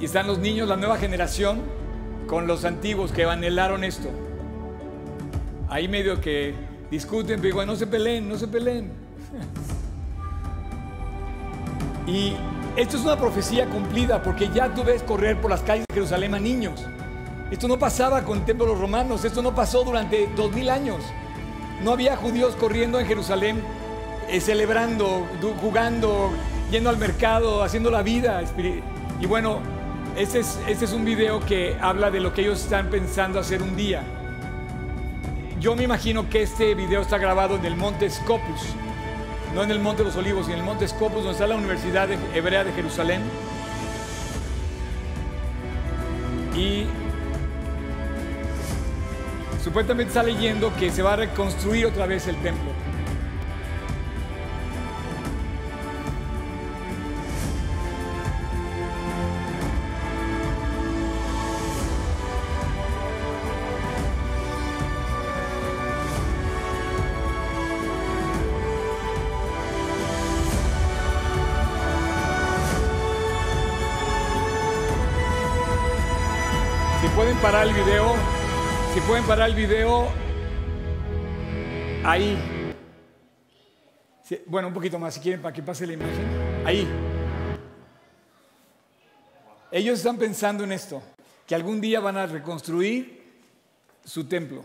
Y 0.00 0.06
están 0.06 0.26
los 0.26 0.38
niños, 0.38 0.66
la 0.66 0.76
nueva 0.76 0.96
generación, 0.96 1.60
con 2.26 2.46
los 2.46 2.64
antiguos 2.64 3.12
que 3.12 3.24
anhelaron 3.24 3.84
esto. 3.84 4.08
Ahí 5.68 5.86
medio 5.86 6.20
que 6.20 6.54
discuten, 6.90 7.40
pero 7.40 7.66
no 7.66 7.76
se 7.76 7.86
peleen, 7.86 8.28
no 8.28 8.38
se 8.38 8.48
peleen. 8.48 8.90
y 12.06 12.34
esto 12.76 12.96
es 12.96 13.02
una 13.02 13.18
profecía 13.18 13.66
cumplida 13.66 14.22
porque 14.22 14.48
ya 14.54 14.72
tú 14.72 14.84
ves 14.84 15.02
correr 15.02 15.40
por 15.40 15.50
las 15.50 15.60
calles 15.60 15.84
de 15.88 15.94
Jerusalén 15.94 16.34
a 16.34 16.38
niños. 16.38 16.84
Esto 17.50 17.66
no 17.66 17.78
pasaba 17.78 18.24
con 18.24 18.44
el 18.46 18.78
romanos, 18.78 19.24
esto 19.24 19.42
no 19.42 19.54
pasó 19.54 19.84
durante 19.84 20.28
dos 20.36 20.52
mil 20.52 20.70
años. 20.70 21.02
No 21.82 21.92
había 21.92 22.16
judíos 22.16 22.54
corriendo 22.56 23.00
en 23.00 23.06
Jerusalén, 23.06 23.62
eh, 24.28 24.40
celebrando, 24.40 25.26
jugando, 25.60 26.30
yendo 26.70 26.90
al 26.90 26.98
mercado, 26.98 27.62
haciendo 27.62 27.90
la 27.90 28.02
vida. 28.02 28.42
Y 29.20 29.26
bueno, 29.26 29.60
este 30.16 30.40
es, 30.40 30.58
este 30.66 30.84
es 30.84 30.92
un 30.92 31.04
video 31.04 31.40
que 31.40 31.76
habla 31.80 32.10
de 32.10 32.20
lo 32.20 32.32
que 32.32 32.42
ellos 32.42 32.62
están 32.62 32.90
pensando 32.90 33.38
hacer 33.38 33.62
un 33.62 33.76
día. 33.76 34.02
Yo 35.60 35.74
me 35.74 35.82
imagino 35.82 36.28
que 36.30 36.42
este 36.42 36.74
video 36.74 37.00
está 37.00 37.18
grabado 37.18 37.56
en 37.56 37.64
el 37.64 37.76
monte 37.76 38.08
Scopus, 38.08 38.74
no 39.54 39.62
en 39.62 39.70
el 39.70 39.80
monte 39.80 40.02
de 40.02 40.08
los 40.08 40.16
olivos, 40.16 40.46
sino 40.46 40.54
en 40.56 40.60
el 40.60 40.66
monte 40.66 40.86
Scopus, 40.86 41.24
donde 41.24 41.32
está 41.32 41.46
la 41.46 41.56
Universidad 41.56 42.08
Hebrea 42.34 42.64
de 42.64 42.72
Jerusalén. 42.72 43.22
Y 46.56 46.86
Supuestamente 49.62 50.08
está 50.08 50.22
leyendo 50.22 50.74
que 50.76 50.90
se 50.90 51.02
va 51.02 51.12
a 51.12 51.16
reconstruir 51.16 51.84
otra 51.84 52.06
vez 52.06 52.26
el 52.26 52.36
templo. 52.36 52.70
Parar 77.42 77.68
el 77.68 77.74
video, 77.74 78.14
si 78.92 79.00
pueden 79.02 79.24
parar 79.24 79.48
el 79.48 79.54
video, 79.54 80.08
ahí. 82.04 82.36
bueno, 84.46 84.68
un 84.68 84.74
poquito 84.74 84.98
más 84.98 85.14
si 85.14 85.20
quieren 85.20 85.40
para 85.40 85.52
que 85.52 85.62
pase 85.62 85.86
la 85.86 85.92
imagen. 85.92 86.26
Ahí. 86.64 86.88
Ellos 89.70 89.98
están 89.98 90.16
pensando 90.16 90.64
en 90.64 90.72
esto, 90.72 91.00
que 91.46 91.54
algún 91.54 91.80
día 91.80 92.00
van 92.00 92.16
a 92.16 92.26
reconstruir 92.26 93.22
su 94.04 94.24
templo. 94.24 94.64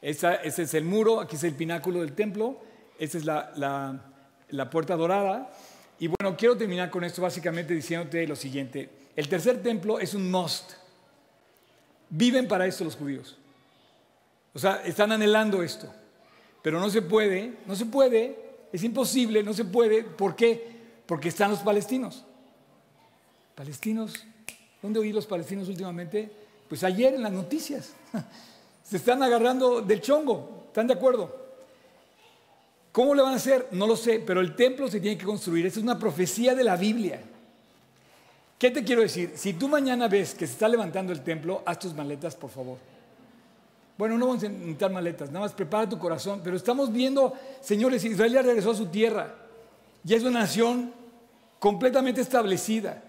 ese 0.00 0.38
es 0.44 0.74
el 0.74 0.84
muro, 0.84 1.20
aquí 1.20 1.34
es 1.36 1.44
el 1.44 1.54
pináculo 1.54 2.00
del 2.00 2.12
templo, 2.12 2.60
esta 2.98 3.18
es 3.18 3.24
la, 3.24 4.00
la 4.48 4.70
puerta 4.70 4.94
dorada. 4.94 5.50
Y 5.98 6.06
bueno, 6.06 6.36
quiero 6.36 6.56
terminar 6.56 6.88
con 6.88 7.02
esto 7.02 7.20
básicamente 7.20 7.74
diciéndote 7.74 8.26
lo 8.28 8.36
siguiente. 8.36 8.88
El 9.16 9.28
tercer 9.28 9.60
templo 9.62 9.98
es 9.98 10.14
un 10.14 10.30
must. 10.30 10.79
Viven 12.10 12.48
para 12.48 12.66
esto 12.66 12.84
los 12.84 12.96
judíos. 12.96 13.38
O 14.52 14.58
sea, 14.58 14.82
están 14.84 15.12
anhelando 15.12 15.62
esto. 15.62 15.90
Pero 16.62 16.80
no 16.80 16.90
se 16.90 17.02
puede, 17.02 17.54
no 17.66 17.74
se 17.74 17.86
puede, 17.86 18.36
es 18.72 18.82
imposible, 18.82 19.42
no 19.42 19.54
se 19.54 19.64
puede. 19.64 20.02
¿Por 20.02 20.36
qué? 20.36 20.80
Porque 21.06 21.28
están 21.28 21.50
los 21.50 21.60
palestinos. 21.60 22.24
Palestinos, 23.54 24.26
¿dónde 24.82 25.00
oí 25.00 25.12
los 25.12 25.26
palestinos 25.26 25.68
últimamente? 25.68 26.30
Pues 26.68 26.84
ayer 26.84 27.14
en 27.14 27.22
las 27.22 27.32
noticias. 27.32 27.92
Se 28.82 28.96
están 28.96 29.22
agarrando 29.22 29.82
del 29.82 30.00
chongo, 30.00 30.64
¿están 30.66 30.88
de 30.88 30.94
acuerdo? 30.94 31.40
¿Cómo 32.90 33.14
le 33.14 33.22
van 33.22 33.34
a 33.34 33.36
hacer? 33.36 33.68
No 33.70 33.86
lo 33.86 33.96
sé, 33.96 34.18
pero 34.18 34.40
el 34.40 34.56
templo 34.56 34.88
se 34.88 34.98
tiene 34.98 35.16
que 35.16 35.24
construir. 35.24 35.64
Esa 35.66 35.78
es 35.78 35.84
una 35.84 35.98
profecía 35.98 36.56
de 36.56 36.64
la 36.64 36.76
Biblia. 36.76 37.22
¿Qué 38.60 38.70
te 38.70 38.84
quiero 38.84 39.00
decir? 39.00 39.32
Si 39.36 39.54
tú 39.54 39.68
mañana 39.68 40.06
ves 40.06 40.34
que 40.34 40.46
se 40.46 40.52
está 40.52 40.68
levantando 40.68 41.14
el 41.14 41.22
templo, 41.22 41.62
haz 41.64 41.78
tus 41.78 41.94
maletas, 41.94 42.36
por 42.36 42.50
favor. 42.50 42.76
Bueno, 43.96 44.18
no 44.18 44.26
vamos 44.26 44.44
a 44.44 44.50
necesitar 44.50 44.92
maletas, 44.92 45.30
nada 45.30 45.46
más 45.46 45.54
prepara 45.54 45.88
tu 45.88 45.98
corazón. 45.98 46.42
Pero 46.44 46.56
estamos 46.56 46.92
viendo, 46.92 47.32
señores, 47.62 48.04
Israel 48.04 48.34
ya 48.34 48.42
regresó 48.42 48.72
a 48.72 48.74
su 48.74 48.88
tierra. 48.88 49.34
Ya 50.04 50.18
es 50.18 50.24
una 50.24 50.40
nación 50.40 50.92
completamente 51.58 52.20
establecida. 52.20 53.02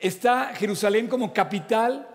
Está 0.00 0.46
Jerusalén 0.54 1.06
como 1.06 1.32
capital 1.32 2.08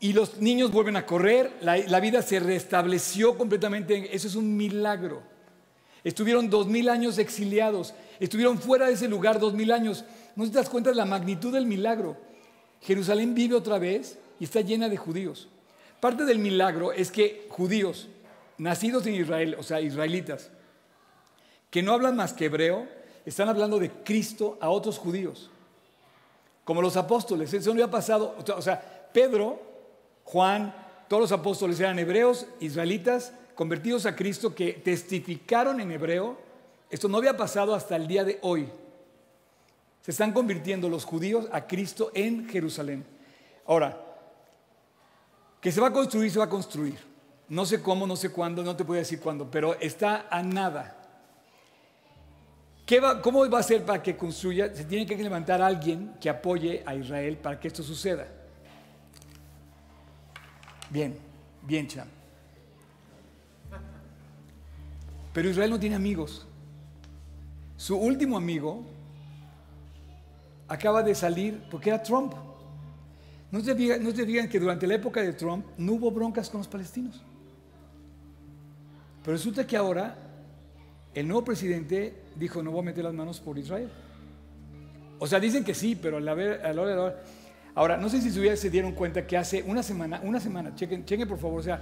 y 0.00 0.14
los 0.14 0.38
niños 0.38 0.72
vuelven 0.72 0.96
a 0.96 1.06
correr. 1.06 1.58
La, 1.60 2.00
vida 2.00 2.22
se 2.22 2.40
restableció 2.40 3.38
completamente. 3.38 4.16
Eso 4.16 4.26
es 4.26 4.34
un 4.34 4.56
milagro. 4.56 5.22
Estuvieron 6.02 6.50
dos 6.50 6.66
mil 6.66 6.88
años 6.88 7.18
exiliados. 7.18 7.94
Estuvieron 8.18 8.58
fuera 8.58 8.88
de 8.88 8.94
ese 8.94 9.06
lugar 9.06 9.38
dos 9.38 9.54
mil 9.54 9.70
años. 9.70 10.04
No 10.38 10.44
te 10.44 10.52
das 10.52 10.68
cuenta 10.68 10.90
de 10.90 10.94
la 10.94 11.04
magnitud 11.04 11.52
del 11.52 11.66
milagro. 11.66 12.16
Jerusalén 12.82 13.34
vive 13.34 13.56
otra 13.56 13.76
vez 13.80 14.20
y 14.38 14.44
está 14.44 14.60
llena 14.60 14.88
de 14.88 14.96
judíos. 14.96 15.48
Parte 15.98 16.24
del 16.24 16.38
milagro 16.38 16.92
es 16.92 17.10
que 17.10 17.48
judíos, 17.50 18.06
nacidos 18.56 19.04
en 19.08 19.16
Israel, 19.16 19.56
o 19.58 19.64
sea, 19.64 19.80
israelitas, 19.80 20.52
que 21.70 21.82
no 21.82 21.92
hablan 21.92 22.14
más 22.14 22.34
que 22.34 22.44
hebreo, 22.44 22.86
están 23.26 23.48
hablando 23.48 23.80
de 23.80 23.90
Cristo 23.90 24.56
a 24.60 24.70
otros 24.70 24.96
judíos. 24.96 25.50
Como 26.62 26.82
los 26.82 26.96
apóstoles, 26.96 27.52
eso 27.52 27.70
no 27.70 27.72
había 27.72 27.90
pasado. 27.90 28.36
O 28.56 28.62
sea, 28.62 29.10
Pedro, 29.12 29.60
Juan, 30.22 30.72
todos 31.08 31.20
los 31.20 31.32
apóstoles 31.32 31.80
eran 31.80 31.98
hebreos, 31.98 32.46
israelitas, 32.60 33.32
convertidos 33.56 34.06
a 34.06 34.14
Cristo, 34.14 34.54
que 34.54 34.74
testificaron 34.74 35.80
en 35.80 35.90
hebreo. 35.90 36.38
Esto 36.90 37.08
no 37.08 37.18
había 37.18 37.36
pasado 37.36 37.74
hasta 37.74 37.96
el 37.96 38.06
día 38.06 38.22
de 38.22 38.38
hoy. 38.42 38.68
Se 40.08 40.12
están 40.12 40.32
convirtiendo 40.32 40.88
los 40.88 41.04
judíos 41.04 41.46
a 41.52 41.66
Cristo 41.66 42.10
en 42.14 42.48
Jerusalén. 42.48 43.04
Ahora, 43.66 43.94
que 45.60 45.70
se 45.70 45.82
va 45.82 45.88
a 45.88 45.92
construir, 45.92 46.30
se 46.30 46.38
va 46.38 46.46
a 46.46 46.48
construir. 46.48 46.98
No 47.50 47.66
sé 47.66 47.82
cómo, 47.82 48.06
no 48.06 48.16
sé 48.16 48.30
cuándo, 48.30 48.62
no 48.62 48.74
te 48.74 48.86
puedo 48.86 48.98
decir 48.98 49.20
cuándo, 49.20 49.50
pero 49.50 49.78
está 49.78 50.26
a 50.30 50.42
nada. 50.42 50.96
¿Cómo 53.22 53.50
va 53.50 53.58
a 53.58 53.62
ser 53.62 53.84
para 53.84 54.02
que 54.02 54.16
construya? 54.16 54.74
Se 54.74 54.86
tiene 54.86 55.04
que 55.04 55.14
levantar 55.14 55.60
alguien 55.60 56.14
que 56.18 56.30
apoye 56.30 56.82
a 56.86 56.94
Israel 56.94 57.36
para 57.36 57.60
que 57.60 57.68
esto 57.68 57.82
suceda. 57.82 58.26
Bien, 60.88 61.18
bien, 61.64 61.86
Cham. 61.86 62.08
Pero 65.34 65.50
Israel 65.50 65.68
no 65.68 65.78
tiene 65.78 65.96
amigos. 65.96 66.46
Su 67.76 67.98
último 67.98 68.38
amigo 68.38 68.96
acaba 70.68 71.02
de 71.02 71.14
salir 71.14 71.62
porque 71.70 71.90
era 71.90 72.02
Trump. 72.02 72.34
No 73.50 73.60
se, 73.60 73.74
digan, 73.74 74.48
que 74.48 74.60
durante 74.60 74.86
la 74.86 74.94
época 74.94 75.22
de 75.22 75.32
Trump 75.32 75.64
no 75.78 75.94
hubo 75.94 76.10
broncas 76.10 76.50
con 76.50 76.58
los 76.58 76.68
palestinos. 76.68 77.22
Pero 79.22 79.32
resulta 79.32 79.66
que 79.66 79.76
ahora 79.76 80.16
el 81.14 81.26
nuevo 81.26 81.44
presidente 81.44 82.24
dijo 82.36 82.62
no 82.62 82.70
voy 82.70 82.80
a 82.80 82.84
meter 82.84 83.04
las 83.04 83.14
manos 83.14 83.40
por 83.40 83.58
Israel. 83.58 83.90
O 85.18 85.26
sea, 85.26 85.40
dicen 85.40 85.64
que 85.64 85.74
sí, 85.74 85.96
pero 85.96 86.18
a 86.18 86.20
la, 86.20 86.32
hora 86.32 86.58
de 86.58 86.74
la 86.74 86.82
hora... 86.82 87.22
Ahora, 87.74 87.96
no 87.96 88.08
sé 88.08 88.20
si 88.20 88.30
se 88.30 88.70
dieron 88.70 88.92
cuenta 88.92 89.26
que 89.26 89.36
hace 89.36 89.62
una 89.62 89.82
semana, 89.82 90.20
una 90.22 90.40
semana, 90.40 90.74
chequen, 90.74 91.04
chequen 91.04 91.28
por 91.28 91.38
favor, 91.38 91.60
o 91.60 91.62
sea, 91.62 91.80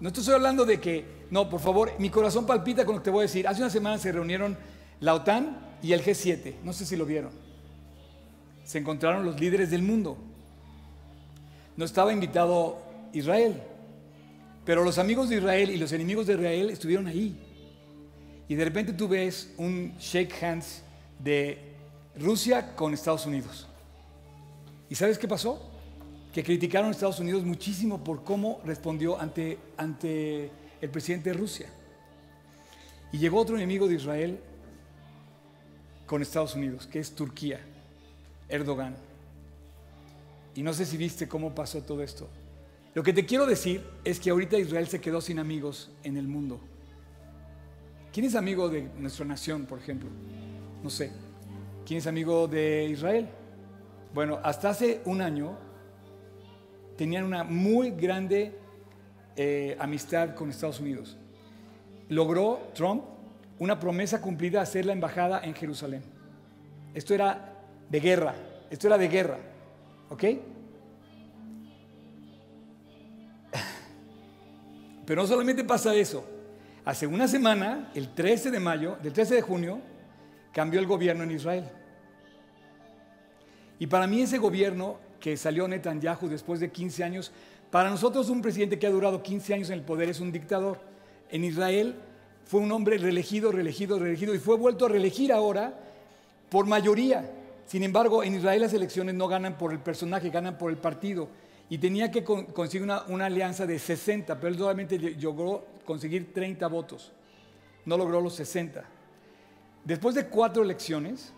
no 0.00 0.08
estoy 0.08 0.32
hablando 0.34 0.64
de 0.64 0.80
que, 0.80 1.04
no, 1.30 1.48
por 1.48 1.60
favor, 1.60 1.92
mi 1.98 2.08
corazón 2.08 2.46
palpita 2.46 2.84
con 2.84 2.94
lo 2.94 3.00
que 3.02 3.04
te 3.04 3.10
voy 3.10 3.20
a 3.20 3.22
decir. 3.22 3.46
Hace 3.46 3.60
una 3.60 3.70
semana 3.70 3.98
se 3.98 4.12
reunieron 4.12 4.56
la 5.00 5.14
OTAN 5.14 5.58
y 5.82 5.92
el 5.92 6.02
G7, 6.02 6.54
no 6.62 6.72
sé 6.72 6.86
si 6.86 6.96
lo 6.96 7.04
vieron. 7.04 7.49
Se 8.70 8.78
encontraron 8.78 9.24
los 9.24 9.40
líderes 9.40 9.68
del 9.68 9.82
mundo. 9.82 10.16
No 11.76 11.84
estaba 11.84 12.12
invitado 12.12 12.80
Israel, 13.12 13.60
pero 14.64 14.84
los 14.84 14.96
amigos 14.96 15.28
de 15.28 15.38
Israel 15.38 15.70
y 15.72 15.76
los 15.76 15.90
enemigos 15.90 16.28
de 16.28 16.34
Israel 16.34 16.70
estuvieron 16.70 17.08
ahí. 17.08 17.36
Y 18.46 18.54
de 18.54 18.64
repente 18.64 18.92
tú 18.92 19.08
ves 19.08 19.52
un 19.56 19.92
shake 19.98 20.40
hands 20.40 20.84
de 21.18 21.58
Rusia 22.16 22.76
con 22.76 22.94
Estados 22.94 23.26
Unidos. 23.26 23.66
¿Y 24.88 24.94
sabes 24.94 25.18
qué 25.18 25.26
pasó? 25.26 25.68
Que 26.32 26.44
criticaron 26.44 26.90
a 26.90 26.92
Estados 26.92 27.18
Unidos 27.18 27.42
muchísimo 27.42 28.04
por 28.04 28.22
cómo 28.22 28.60
respondió 28.64 29.20
ante, 29.20 29.58
ante 29.78 30.48
el 30.80 30.90
presidente 30.90 31.30
de 31.30 31.36
Rusia. 31.36 31.66
Y 33.10 33.18
llegó 33.18 33.40
otro 33.40 33.56
enemigo 33.56 33.88
de 33.88 33.96
Israel 33.96 34.38
con 36.06 36.22
Estados 36.22 36.54
Unidos, 36.54 36.86
que 36.86 37.00
es 37.00 37.12
Turquía, 37.16 37.60
Erdogan. 38.50 38.96
Y 40.54 40.62
no 40.62 40.72
sé 40.72 40.84
si 40.84 40.96
viste 40.96 41.28
cómo 41.28 41.54
pasó 41.54 41.82
todo 41.82 42.02
esto. 42.02 42.28
Lo 42.94 43.02
que 43.02 43.12
te 43.12 43.24
quiero 43.24 43.46
decir 43.46 43.84
es 44.04 44.18
que 44.18 44.30
ahorita 44.30 44.58
Israel 44.58 44.88
se 44.88 45.00
quedó 45.00 45.20
sin 45.20 45.38
amigos 45.38 45.90
en 46.02 46.16
el 46.16 46.26
mundo. 46.26 46.60
¿Quién 48.12 48.26
es 48.26 48.34
amigo 48.34 48.68
de 48.68 48.82
nuestra 48.98 49.24
nación, 49.24 49.66
por 49.66 49.78
ejemplo? 49.78 50.08
No 50.82 50.90
sé. 50.90 51.12
¿Quién 51.86 51.98
es 51.98 52.06
amigo 52.06 52.48
de 52.48 52.86
Israel? 52.90 53.28
Bueno, 54.12 54.40
hasta 54.42 54.70
hace 54.70 55.00
un 55.04 55.20
año 55.20 55.56
tenían 56.96 57.24
una 57.24 57.44
muy 57.44 57.92
grande 57.92 58.58
eh, 59.36 59.76
amistad 59.78 60.34
con 60.34 60.50
Estados 60.50 60.80
Unidos. 60.80 61.16
Logró 62.08 62.70
Trump 62.74 63.04
una 63.60 63.78
promesa 63.78 64.20
cumplida 64.20 64.60
hacer 64.60 64.84
la 64.84 64.92
embajada 64.92 65.42
en 65.44 65.54
Jerusalén. 65.54 66.02
Esto 66.92 67.14
era 67.14 67.49
de 67.90 68.00
guerra, 68.00 68.34
esto 68.70 68.86
era 68.86 68.96
de 68.96 69.08
guerra, 69.08 69.38
¿ok? 70.08 70.24
Pero 75.04 75.22
no 75.22 75.28
solamente 75.28 75.64
pasa 75.64 75.94
eso. 75.94 76.24
Hace 76.84 77.06
una 77.06 77.26
semana, 77.26 77.90
el 77.94 78.14
13 78.14 78.52
de 78.52 78.60
mayo, 78.60 78.96
del 79.02 79.12
13 79.12 79.34
de 79.34 79.42
junio, 79.42 79.80
cambió 80.52 80.78
el 80.80 80.86
gobierno 80.86 81.24
en 81.24 81.32
Israel. 81.32 81.64
Y 83.80 83.86
para 83.88 84.06
mí 84.06 84.22
ese 84.22 84.38
gobierno 84.38 84.98
que 85.18 85.36
salió 85.36 85.66
Netanyahu 85.66 86.28
después 86.28 86.60
de 86.60 86.70
15 86.70 87.02
años, 87.02 87.32
para 87.70 87.90
nosotros 87.90 88.30
un 88.30 88.40
presidente 88.40 88.78
que 88.78 88.86
ha 88.86 88.90
durado 88.90 89.22
15 89.22 89.54
años 89.54 89.70
en 89.70 89.78
el 89.78 89.84
poder 89.84 90.08
es 90.08 90.20
un 90.20 90.30
dictador. 90.32 90.78
En 91.28 91.44
Israel 91.44 91.96
fue 92.44 92.60
un 92.60 92.70
hombre 92.72 92.98
reelegido, 92.98 93.52
reelegido, 93.52 93.98
reelegido 93.98 94.34
y 94.34 94.38
fue 94.38 94.56
vuelto 94.56 94.86
a 94.86 94.88
reelegir 94.88 95.32
ahora 95.32 95.74
por 96.48 96.66
mayoría. 96.66 97.30
Sin 97.70 97.84
embargo, 97.84 98.24
en 98.24 98.34
Israel 98.34 98.62
las 98.62 98.74
elecciones 98.74 99.14
no 99.14 99.28
ganan 99.28 99.56
por 99.56 99.70
el 99.70 99.78
personaje, 99.78 100.28
ganan 100.30 100.58
por 100.58 100.72
el 100.72 100.76
partido 100.76 101.28
y 101.68 101.78
tenía 101.78 102.10
que 102.10 102.24
conseguir 102.24 102.82
una, 102.82 103.24
alianza 103.24 103.64
de 103.64 103.78
60, 103.78 104.40
pero 104.40 104.48
él 104.48 104.58
solamente 104.58 104.98
logró 104.98 105.64
conseguir 105.84 106.34
30 106.34 106.66
votos, 106.66 107.12
no 107.84 107.96
logró 107.96 108.20
los 108.20 108.34
60. 108.34 108.84
Después 109.84 110.16
de 110.16 110.26
cuatro 110.26 110.64
elecciones, 110.64 111.32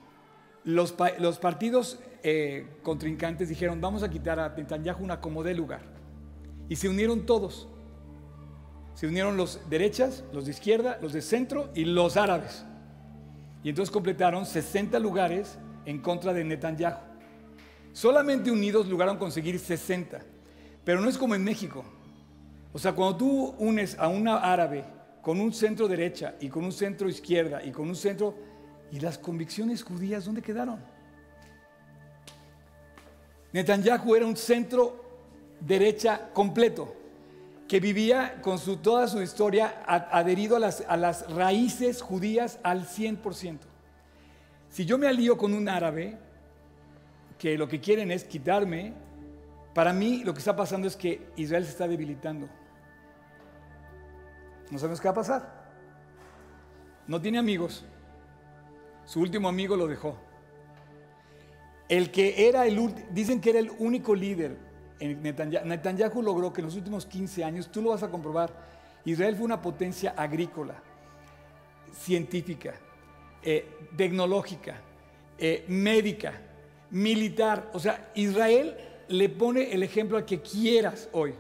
los, 0.65 0.93
partidos 0.93 2.01
eh, 2.23 2.67
contrincantes 2.83 3.51
dijeron, 3.51 3.79
vamos 3.79 4.03
a 4.03 4.09
quitar 4.09 4.41
a 4.41 4.49
Netanyahu 4.57 5.05
una 5.05 5.21
como 5.21 5.43
de 5.43 5.53
lugar. 5.53 5.83
Y 6.67 6.77
se 6.77 6.89
unieron 6.89 7.27
todos. 7.27 7.69
Se 8.95 9.07
unieron 9.07 9.37
los 9.37 9.61
derechas, 9.69 10.25
los 10.33 10.47
de 10.47 10.53
izquierda, 10.53 10.99
los 11.03 11.13
de 11.13 11.21
centro 11.21 11.69
y 11.75 11.85
los 11.85 12.17
árabes. 12.17 12.65
Y 13.63 13.69
entonces 13.69 13.93
completaron 13.93 14.47
60 14.47 14.99
lugares 14.99 15.59
en 15.87 15.99
contra 16.01 16.33
de 16.33 16.45
Netanyahu. 16.45 16.99
Solamente 17.93 18.51
unidos 18.51 18.87
lograron 18.89 19.19
conseguir 19.19 19.59
60. 19.59 20.21
Pero 20.85 21.01
no 21.01 21.09
es 21.09 21.19
como 21.19 21.35
en 21.35 21.45
México. 21.45 21.85
O 22.73 22.79
sea, 22.79 22.93
cuando 22.93 23.17
tú 23.17 23.55
unes 23.59 23.99
a 23.99 24.09
una 24.09 24.39
árabe 24.39 24.85
con 25.21 25.41
un 25.41 25.53
centro 25.53 25.87
derecha 25.87 26.35
y 26.41 26.49
con 26.49 26.65
un 26.65 26.73
centro 26.73 27.09
izquierda 27.09 27.63
y 27.65 27.71
con 27.71 27.89
un 27.89 27.97
centro... 27.97 28.53
¿Y 28.91 29.01
las 29.01 29.17
convicciones 29.17 29.83
judías 29.83 30.27
dónde 30.27 30.43
quedaron? 30.43 30.79
Netanyahu 33.53 34.15
era 34.15 34.27
un 34.27 34.37
centro 34.37 35.03
derecha 35.61 36.29
completo, 36.35 36.95
que 37.69 37.81
vivía 37.81 38.41
con 38.43 38.59
su, 38.59 38.77
toda 38.77 39.09
su 39.09 39.23
historia 39.23 39.83
adherido 39.87 40.57
a 40.57 40.59
las, 40.59 40.85
a 40.87 40.99
las 40.99 41.31
raíces 41.33 42.03
judías 42.03 42.59
al 42.63 42.87
100%. 42.87 43.72
Si 44.73 44.87
yo 44.87 44.97
me 44.97 45.07
alío 45.07 45.37
con 45.37 45.53
un 45.53 45.69
árabe, 45.69 46.17
que 47.39 47.59
lo 47.59 47.69
que 47.69 47.79
quieren 47.79 48.11
es 48.11 48.25
quitarme, 48.25 48.95
para 49.75 49.93
mí 49.93 50.25
lo 50.25 50.33
que 50.33 50.39
está 50.39 50.57
pasando 50.57 50.89
es 50.89 50.97
que 50.97 51.29
Israel 51.37 51.65
se 51.65 51.73
está 51.73 51.87
debilitando. 51.87 52.49
No 54.71 54.79
sabemos 54.79 54.99
qué 54.99 55.09
va 55.09 55.13
a 55.13 55.15
pasar. 55.15 55.63
No 57.07 57.21
tiene 57.21 57.39
amigos. 57.39 57.85
Su 59.05 59.21
último 59.21 59.47
amigo 59.47 59.77
lo 59.77 59.87
dejó. 59.87 60.17
El 61.87 62.11
que 62.11 62.49
era 62.49 62.67
el 62.67 62.95
dicen 63.11 63.43
que 63.43 63.51
era 63.51 63.59
el 63.59 63.71
único 63.79 64.15
líder 64.15 64.57
Netanyahu. 65.01 65.67
Netanyahu 65.67 66.23
logró 66.23 66.51
que 66.51 66.63
en 66.63 66.67
los 66.67 66.77
últimos 66.77 67.05
15 67.05 67.45
años, 67.45 67.71
tú 67.71 67.83
lo 67.83 67.91
vas 67.91 68.03
a 68.03 68.11
comprobar, 68.11 68.51
Israel 69.05 69.37
fue 69.37 69.45
una 69.45 69.61
potencia 69.61 70.15
agrícola, 70.17 70.77
científica, 71.93 72.73
eh, 73.43 73.67
tecnológica, 73.97 74.81
eh, 75.39 75.65
médica, 75.69 76.33
militar. 76.91 77.71
O 77.73 77.81
sea, 77.81 78.11
Israel 78.15 78.77
le 79.09 79.29
pone 79.29 79.73
el 79.73 79.83
ejemplo 79.83 80.17
al 80.17 80.25
que 80.25 80.41
quieras 80.41 81.09
hoy. 81.13 81.35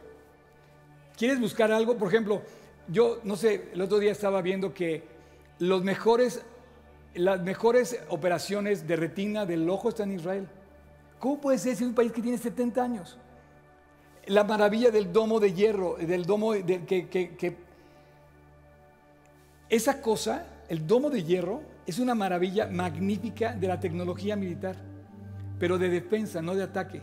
¿Quieres 1.17 1.39
buscar 1.39 1.71
algo? 1.71 1.97
Por 1.97 2.09
ejemplo, 2.09 2.43
yo 2.89 3.21
no 3.23 3.37
sé, 3.37 3.69
el 3.73 3.81
otro 3.81 3.99
día 3.99 4.13
estaba 4.13 4.43
viendo 4.43 4.75
que 4.75 5.05
los 5.59 5.85
mejores, 5.85 6.43
las 7.15 7.41
mejores 7.43 8.01
operaciones 8.09 8.87
de 8.89 8.97
retina 8.97 9.47
del 9.47 9.69
ojo 9.71 9.89
están 9.89 10.11
en 10.11 10.19
Israel. 10.19 10.49
¿Cómo 11.21 11.41
puede 11.41 11.59
ser 11.59 11.77
si 11.77 11.85
es 11.85 11.89
un 11.89 11.95
país 11.95 12.11
que 12.11 12.23
tiene 12.23 12.39
70 12.39 12.83
años? 12.83 13.19
La 14.27 14.43
maravilla 14.43 14.91
del 14.91 15.13
domo 15.13 15.39
de 15.39 15.53
hierro, 15.53 15.97
del 15.97 16.25
domo 16.25 16.55
de, 16.55 16.85
que, 16.85 17.09
que 17.09 17.57
esa 19.69 20.03
cosa, 20.03 20.47
el 20.69 20.87
domo 20.87 21.09
de 21.09 21.23
hierro, 21.23 21.63
es 21.87 21.99
una 21.99 22.15
maravilla 22.15 22.67
magnífica 22.67 23.55
de 23.55 23.69
la 23.69 23.81
tecnología 23.81 24.37
militar 24.37 24.77
pero 25.63 25.79
de 25.79 25.89
defensa, 25.89 26.43
no 26.43 26.57
de 26.57 26.65
ataque. 26.65 27.01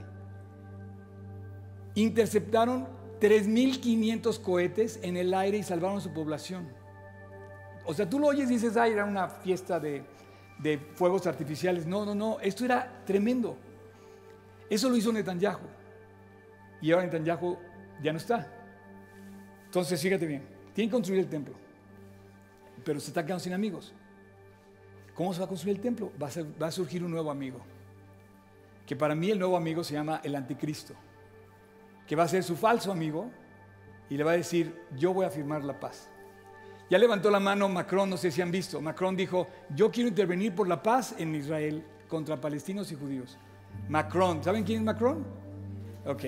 Interceptaron 1.96 2.90
3.500 3.22 4.42
cohetes 4.42 5.00
en 5.02 5.16
el 5.16 5.34
aire 5.34 5.60
y 5.60 5.64
salvaron 5.64 6.02
su 6.02 6.12
población. 6.12 6.68
O 7.86 7.94
sea, 7.94 8.10
tú 8.10 8.20
lo 8.20 8.28
oyes 8.28 8.52
y 8.52 8.56
dices, 8.56 8.76
ay, 8.76 8.92
era 8.92 9.06
una 9.06 9.30
fiesta 9.30 9.80
de, 9.80 10.04
de 10.58 10.78
fuegos 10.78 11.26
artificiales. 11.26 11.88
No, 11.88 12.04
no, 12.04 12.14
no, 12.14 12.38
esto 12.42 12.66
era 12.66 13.02
tremendo. 13.06 13.56
Eso 14.70 14.90
lo 14.90 14.98
hizo 14.98 15.14
Netanyahu. 15.14 15.66
Y 16.82 16.92
ahora 16.92 17.06
Netanyahu 17.06 17.58
ya 18.04 18.12
no 18.12 18.18
está. 18.18 18.46
Entonces, 19.68 20.02
fíjate 20.02 20.26
bien, 20.26 20.44
tienen 20.74 20.90
que 20.90 20.96
construir 20.96 21.22
el 21.22 21.30
templo, 21.30 21.56
pero 22.84 23.00
se 23.00 23.08
está 23.08 23.24
quedando 23.24 23.42
sin 23.42 23.54
amigos. 23.54 23.94
¿Cómo 25.20 25.34
se 25.34 25.40
va 25.40 25.48
a 25.48 25.50
construir 25.50 25.76
el 25.76 25.82
templo? 25.82 26.14
Va 26.18 26.68
a, 26.68 26.72
surgir 26.72 27.04
un 27.04 27.12
nuevo 27.12 27.30
amigo 27.30 27.60
que 28.86 28.96
para 28.96 29.14
mí 29.16 29.30
el 29.30 29.38
nuevo 29.38 29.58
amigo 29.58 29.84
se 29.84 29.94
llama 29.94 30.22
el 30.24 30.34
anticristo, 30.34 30.94
que 32.08 32.16
va 32.16 32.24
a 32.24 32.28
ser 32.30 32.42
su 32.42 32.56
falso 32.56 32.90
amigo 32.90 33.30
y 34.10 34.16
le 34.16 34.24
va 34.24 34.32
a 34.32 34.38
decir, 34.38 34.74
yo 34.96 35.14
voy 35.14 35.26
a 35.26 35.30
firmar 35.30 35.66
la 35.66 35.78
paz. 35.78 36.10
Ya 36.90 36.98
levantó 36.98 37.30
la 37.30 37.42
mano 37.42 37.68
Macron, 37.68 38.10
no 38.10 38.16
sé 38.16 38.32
si 38.32 38.42
han 38.42 38.50
visto, 38.50 38.80
Macron 38.80 39.18
dijo, 39.18 39.50
yo 39.76 39.92
quiero 39.92 40.08
intervenir 40.08 40.56
por 40.56 40.70
la 40.70 40.82
paz 40.82 41.14
en 41.18 41.36
Israel 41.36 41.84
contra 42.08 42.40
palestinos 42.40 42.90
y 42.94 42.96
judíos. 42.96 43.38
Macron, 43.90 44.42
¿saben 44.42 44.64
quién 44.64 44.80
es 44.80 44.86
Macron? 44.86 45.26
Ok. 46.06 46.24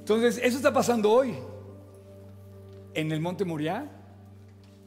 Entonces, 0.00 0.38
eso 0.44 0.58
está 0.58 0.70
pasando 0.70 1.10
hoy. 1.10 1.34
En 2.92 3.10
el 3.10 3.20
Monte 3.22 3.46
Moriah, 3.46 3.97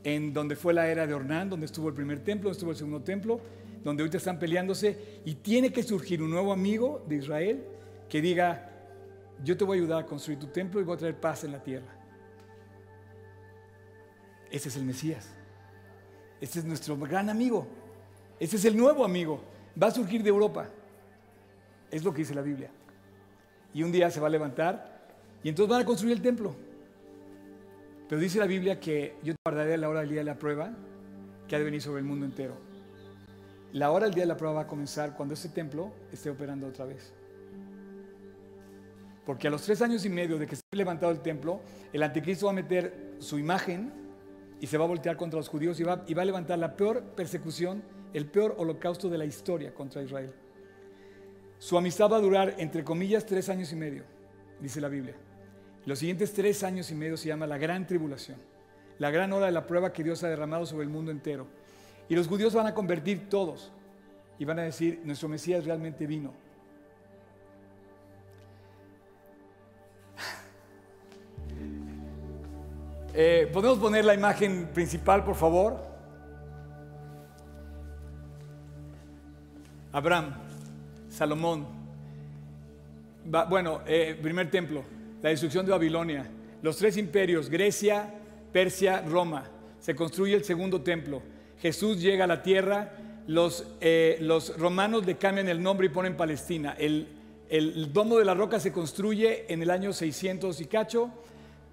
en 0.04 0.34
donde 0.34 0.56
fue 0.56 0.74
la 0.74 0.88
era 0.88 1.06
de 1.06 1.14
Ornán, 1.14 1.50
donde 1.50 1.66
estuvo 1.66 1.90
el 1.90 1.94
primer 1.94 2.24
templo, 2.24 2.50
donde 2.50 2.58
estuvo 2.58 2.72
el 2.72 2.78
segundo 2.78 3.02
templo, 3.02 3.40
donde 3.84 4.04
ahorita 4.04 4.18
están 4.18 4.40
peleándose, 4.40 5.22
y 5.26 5.36
tiene 5.36 5.72
que 5.72 5.84
surgir 5.84 6.22
un 6.22 6.32
nuevo 6.32 6.54
amigo 6.54 7.04
de 7.08 7.16
Israel 7.16 7.64
que 8.10 8.22
diga, 8.22 8.70
yo 9.44 9.58
te 9.58 9.64
voy 9.64 9.78
a 9.78 9.82
ayudar 9.82 10.04
a 10.04 10.06
construir 10.06 10.40
tu 10.40 10.48
templo 10.48 10.80
y 10.80 10.84
voy 10.84 10.96
a 10.96 11.00
traer 11.00 11.20
paz 11.20 11.44
en 11.44 11.52
la 11.52 11.64
tierra. 11.64 11.88
Ese 14.50 14.70
es 14.70 14.76
el 14.76 14.84
Mesías. 14.84 15.30
Ese 16.42 16.60
es 16.60 16.66
nuestro 16.66 16.98
gran 16.98 17.30
amigo. 17.30 17.68
Ese 18.40 18.58
es 18.58 18.66
el 18.66 18.76
nuevo 18.76 19.06
amigo. 19.06 19.42
Va 19.82 19.88
a 19.88 19.92
surgir 19.92 20.24
de 20.24 20.30
Europa. 20.30 20.68
Es 21.90 22.04
lo 22.04 22.12
que 22.12 22.20
dice 22.20 22.36
la 22.36 22.42
Biblia. 22.42 22.70
Y 23.74 23.84
un 23.84 23.92
día 23.92 24.10
se 24.12 24.20
va 24.20 24.28
a 24.28 24.30
levantar 24.30 24.92
y 25.44 25.50
entonces 25.50 25.70
van 25.70 25.82
a 25.82 25.86
construir 25.86 26.18
el 26.18 26.22
templo. 26.22 26.56
Pero 28.12 28.20
dice 28.20 28.40
la 28.40 28.46
Biblia 28.46 28.78
que 28.78 29.16
yo 29.24 29.34
te 29.34 29.40
guardaré 29.46 29.78
la 29.78 29.88
hora 29.88 30.02
del 30.02 30.10
día 30.10 30.20
de 30.20 30.26
la 30.26 30.38
prueba 30.38 30.74
que 31.48 31.56
ha 31.56 31.60
de 31.60 31.64
venir 31.64 31.82
sobre 31.82 32.00
el 32.00 32.06
mundo 32.06 32.26
entero. 32.26 32.58
La 33.72 33.90
hora 33.90 34.04
del 34.04 34.14
día 34.14 34.24
de 34.24 34.28
la 34.28 34.36
prueba 34.36 34.56
va 34.56 34.62
a 34.64 34.68
comenzar 34.68 35.16
cuando 35.16 35.34
ese 35.34 35.48
templo 35.48 35.94
esté 36.12 36.30
operando 36.30 36.68
otra 36.68 36.84
vez. 36.84 37.14
Porque 39.26 39.48
a 39.48 39.50
los 39.50 39.62
tres 39.62 39.82
años 39.82 40.04
y 40.04 40.10
medio 40.10 40.38
de 40.38 40.46
que 40.46 40.58
se 40.58 40.62
ha 40.74 40.76
levantado 40.76 41.10
el 41.14 41.22
templo, 41.22 41.62
el 41.94 42.04
anticristo 42.04 42.48
va 42.48 42.52
a 42.52 42.56
meter 42.56 43.14
su 43.20 43.40
imagen 43.40 43.94
y 44.60 44.68
se 44.68 44.78
va 44.78 44.84
a 44.84 44.90
voltear 44.90 45.16
contra 45.16 45.40
los 45.40 45.48
judíos 45.48 45.80
y 45.80 45.84
va, 45.84 46.04
y 46.06 46.14
va 46.14 46.24
a 46.24 46.26
levantar 46.26 46.60
la 46.60 46.76
peor 46.76 47.02
persecución, 47.16 47.82
el 48.14 48.26
peor 48.26 48.56
holocausto 48.58 49.10
de 49.10 49.20
la 49.20 49.24
historia 49.24 49.74
contra 49.74 50.04
Israel. 50.04 50.34
Su 51.60 51.78
amistad 51.78 52.12
va 52.12 52.18
a 52.18 52.20
durar, 52.20 52.56
entre 52.58 52.84
comillas, 52.84 53.26
tres 53.26 53.48
años 53.48 53.72
y 53.72 53.78
medio, 53.78 54.04
dice 54.60 54.82
la 54.82 54.90
Biblia. 54.90 55.16
Los 55.86 56.00
siguientes 56.00 56.34
tres 56.34 56.64
años 56.64 56.92
y 56.92 56.96
medio 56.96 57.18
se 57.18 57.28
llama 57.28 57.48
la 57.48 57.58
gran 57.58 57.88
tribulación, 57.88 58.38
la 59.00 59.10
gran 59.10 59.34
hora 59.34 59.48
de 59.48 59.52
la 59.52 59.66
prueba 59.66 59.92
que 59.92 60.04
Dios 60.04 60.24
ha 60.24 60.30
derramado 60.30 60.66
sobre 60.66 60.84
el 60.84 60.90
mundo 60.90 61.12
entero. 61.12 61.48
Y 62.08 62.16
los 62.16 62.28
judíos 62.28 62.54
van 62.54 62.68
a 62.68 62.74
convertir 62.74 63.30
todos 63.30 63.72
y 64.38 64.46
van 64.46 64.60
a 64.60 64.64
decir, 64.64 65.02
nuestro 65.04 65.30
Mesías 65.30 65.66
realmente 65.66 66.06
vino. 66.06 66.34
Eh, 73.14 73.50
¿Podemos 73.52 73.78
poner 73.78 74.06
la 74.06 74.14
imagen 74.14 74.70
principal, 74.74 75.26
por 75.26 75.36
favor? 75.36 75.78
Abraham. 79.92 80.34
Salomón. 81.10 81.68
bueno, 83.50 83.82
eh, 83.86 84.18
primer 84.22 84.50
templo, 84.50 84.86
la 85.22 85.30
destrucción 85.30 85.66
de 85.66 85.72
Babilonia, 85.72 86.26
los 86.62 86.78
tres 86.78 86.98
imperios, 86.98 87.50
Grecia, 87.50 88.14
Persia, 88.52 89.02
Roma. 89.02 89.44
Se 89.80 89.96
construye 89.96 90.36
el 90.36 90.44
segundo 90.44 90.82
templo. 90.82 91.22
Jesús 91.60 92.02
llega 92.02 92.26
a 92.26 92.28
la 92.28 92.44
tierra, 92.44 92.92
los, 93.28 93.66
eh, 93.82 94.20
romanos 94.58 95.06
le 95.06 95.18
cambian 95.18 95.48
el 95.48 95.62
nombre 95.62 95.88
y 95.88 95.90
ponen 95.90 96.18
Palestina. 96.18 96.76
El, 96.78 97.08
el, 97.50 97.92
domo 97.92 98.18
de 98.18 98.26
la 98.26 98.34
roca 98.34 98.60
se 98.60 98.72
construye 98.72 99.52
en 99.52 99.62
el 99.62 99.70
año 99.70 99.94
600 99.94 100.60
y 100.62 100.66
cacho. 100.66 101.10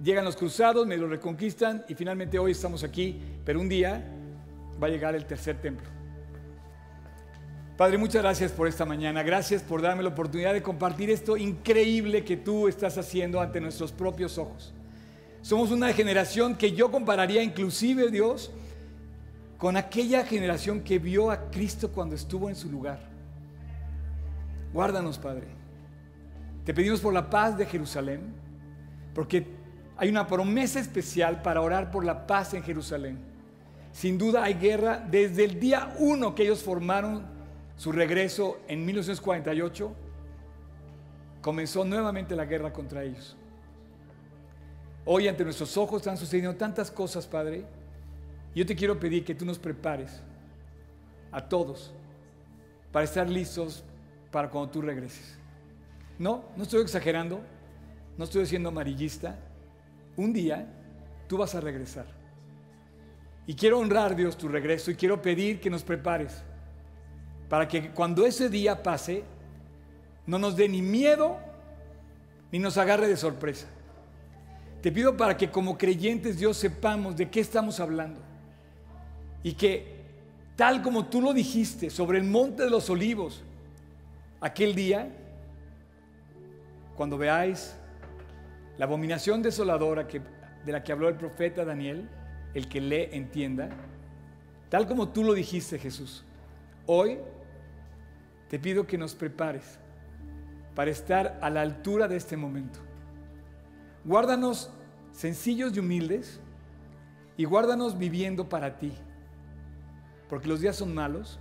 Llegan 0.03 0.24
los 0.24 0.36
cruzados, 0.36 0.86
me 0.86 0.96
lo 0.96 1.09
reconquistan 1.09 1.84
y 1.88 1.94
finalmente 1.94 2.38
hoy 2.38 2.53
estamos 2.53 2.84
aquí, 2.84 3.20
pero 3.44 3.61
un 3.61 3.68
día 3.68 4.05
va 4.80 4.86
a 4.86 4.90
llegar 4.90 5.14
el 5.14 5.26
tercer 5.26 5.61
templo. 5.61 5.97
Padre, 7.79 7.97
muchas 7.97 8.22
gracias 8.22 8.51
por 8.51 8.66
esta 8.66 8.85
mañana. 8.85 9.22
Gracias 9.22 9.62
por 9.62 9.81
darme 9.81 10.03
la 10.03 10.09
oportunidad 10.09 10.53
de 10.53 10.64
compartir 10.64 11.11
esto 11.11 11.37
increíble 11.37 12.24
que 12.24 12.37
tú 12.37 12.66
estás 12.66 12.99
haciendo 12.99 13.41
ante 13.41 13.61
nuestros 13.61 13.93
propios 13.93 14.37
ojos. 14.37 14.74
Somos 15.43 15.70
una 15.70 15.93
generación 15.93 16.57
que 16.57 16.72
yo 16.72 16.91
compararía 16.91 17.41
inclusive, 17.41 18.11
Dios, 18.11 18.51
con 19.59 19.76
aquella 19.76 20.26
generación 20.26 20.81
que 20.81 20.99
vio 20.99 21.31
a 21.31 21.53
Cristo 21.53 21.93
cuando 21.93 22.16
estuvo 22.16 22.49
en 22.49 22.57
su 22.57 22.68
lugar. 22.68 22.99
Guárdanos, 24.72 25.16
Padre. 25.16 25.47
Te 26.64 26.74
pedimos 26.74 26.99
por 26.99 27.14
la 27.14 27.31
paz 27.31 27.57
de 27.57 27.64
Jerusalén, 27.64 28.35
porque 29.14 29.47
hay 29.97 30.09
una 30.09 30.26
promesa 30.26 30.81
especial 30.81 31.43
para 31.43 31.61
orar 31.61 31.93
por 31.93 32.05
la 32.05 32.26
paz 32.26 32.55
en 32.55 32.64
Jerusalén. 32.64 33.20
Sin 33.93 34.18
duda 34.18 34.43
hay 34.43 34.55
guerra 34.55 35.01
desde 35.09 35.45
el 35.45 35.61
día 35.61 35.95
uno 36.01 36.35
que 36.35 36.43
ellos 36.43 36.64
formaron 36.64 37.38
su 37.79 37.93
regreso 37.93 38.59
en 38.66 38.85
1948, 38.85 39.93
comenzó 41.41 41.85
nuevamente 41.85 42.35
la 42.35 42.45
guerra 42.45 42.72
contra 42.72 43.05
ellos. 43.05 43.37
Hoy 45.05 45.29
ante 45.29 45.45
nuestros 45.45 45.76
ojos 45.76 46.03
están 46.03 46.18
sucediendo 46.18 46.57
tantas 46.57 46.91
cosas, 46.91 47.26
Padre. 47.26 47.64
Yo 48.53 48.66
te 48.66 48.74
quiero 48.74 48.99
pedir 48.99 49.24
que 49.24 49.35
tú 49.35 49.47
nos 49.47 49.61
prepares 49.61 50.20
a 51.31 51.49
todos 51.49 51.95
para 52.91 53.05
estar 53.05 53.31
listos 53.31 53.85
para 54.33 54.51
cuando 54.51 54.70
tú 54.70 54.83
regreses. 54.83 55.39
No, 56.18 56.47
no 56.57 56.64
estoy 56.64 56.83
exagerando, 56.83 57.41
no 58.16 58.24
estoy 58.24 58.45
siendo 58.45 58.70
amarillista. 58.70 59.39
Un 60.16 60.33
día 60.33 60.66
tú 61.29 61.39
vas 61.39 61.55
a 61.55 61.61
regresar. 61.61 62.07
Y 63.47 63.55
quiero 63.55 63.79
honrar, 63.79 64.16
Dios, 64.16 64.37
tu 64.37 64.49
regreso 64.49 64.91
y 64.91 64.97
quiero 64.97 65.22
pedir 65.22 65.61
que 65.61 65.70
nos 65.70 65.85
prepares 65.85 66.43
para 67.49 67.66
que 67.66 67.90
cuando 67.90 68.26
ese 68.26 68.49
día 68.49 68.82
pase, 68.82 69.24
no 70.26 70.38
nos 70.38 70.57
dé 70.57 70.68
ni 70.68 70.82
miedo 70.82 71.38
ni 72.53 72.59
nos 72.59 72.76
agarre 72.76 73.09
de 73.09 73.16
sorpresa. 73.16 73.66
Te 74.82 74.92
pido 74.92 75.16
para 75.16 75.36
que 75.36 75.51
como 75.51 75.76
creyentes 75.76 76.38
Dios 76.38 76.57
sepamos 76.57 77.16
de 77.16 77.28
qué 77.28 77.40
estamos 77.40 77.80
hablando 77.80 78.20
y 79.42 79.55
que 79.55 79.99
tal 80.57 80.82
como 80.82 81.07
tú 81.07 81.20
lo 81.20 81.32
dijiste 81.32 81.90
sobre 81.90 82.18
el 82.18 82.24
monte 82.24 82.64
de 82.64 82.70
los 82.70 82.88
olivos, 82.90 83.42
aquel 84.40 84.74
día, 84.74 85.09
cuando 86.96 87.18
veáis 87.18 87.74
la 88.76 88.84
abominación 88.84 89.42
desoladora 89.42 90.07
que, 90.07 90.20
de 90.64 90.72
la 90.72 90.82
que 90.82 90.92
habló 90.92 91.09
el 91.09 91.16
profeta 91.16 91.64
Daniel, 91.64 92.09
el 92.55 92.68
que 92.68 92.80
lee 92.80 93.09
entienda, 93.12 93.68
tal 94.68 94.86
como 94.86 95.09
tú 95.09 95.24
lo 95.24 95.34
dijiste 95.34 95.78
Jesús, 95.78 96.24
hoy 96.86 97.18
te 98.49 98.59
pido 98.59 98.86
que 98.86 98.99
nos 98.99 99.14
prepares 99.14 99.78
para 100.74 100.90
estar 100.90 101.38
a 101.42 101.51
la 101.51 101.61
altura 101.61 102.09
de 102.09 102.16
este 102.16 102.36
momento. 102.36 102.78
Guárdanos 104.05 104.70
sencillos 105.12 105.76
y 105.76 105.80
humildes 105.80 106.40
y 107.36 107.44
guárdanos 107.44 107.99
viviendo 107.99 108.49
para 108.49 108.78
ti, 108.78 108.92
porque 110.28 110.49
los 110.49 110.61
días 110.61 110.76
son 110.76 110.94
malos 110.94 111.38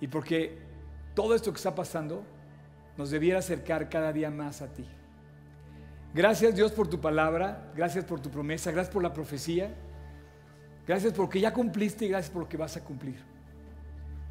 y 0.00 0.08
porque 0.08 0.58
todo 1.14 1.34
esto 1.34 1.52
que 1.52 1.56
está 1.56 1.74
pasando 1.74 2.22
nos 2.96 3.10
debiera 3.10 3.38
acercar 3.38 3.88
cada 3.88 4.12
día 4.12 4.30
más 4.30 4.62
a 4.62 4.68
ti. 4.68 4.84
Gracias 6.14 6.54
Dios 6.54 6.72
por 6.72 6.88
tu 6.88 7.00
palabra, 7.00 7.72
gracias 7.74 8.04
por 8.04 8.20
tu 8.20 8.30
promesa, 8.30 8.70
gracias 8.70 8.92
por 8.92 9.02
la 9.02 9.12
profecía, 9.12 9.74
gracias 10.86 11.12
porque 11.12 11.40
ya 11.40 11.52
cumpliste 11.52 12.06
y 12.06 12.08
gracias 12.08 12.30
por 12.30 12.42
lo 12.42 12.48
que 12.48 12.56
vas 12.56 12.76
a 12.76 12.84
cumplir. 12.84 13.35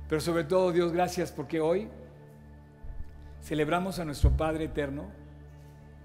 Pero 0.07 0.21
sobre 0.21 0.43
todo, 0.43 0.71
Dios, 0.71 0.91
gracias 0.91 1.31
porque 1.31 1.59
hoy 1.59 1.89
celebramos 3.43 3.99
a 3.99 4.05
nuestro 4.05 4.31
Padre 4.31 4.65
eterno, 4.65 5.05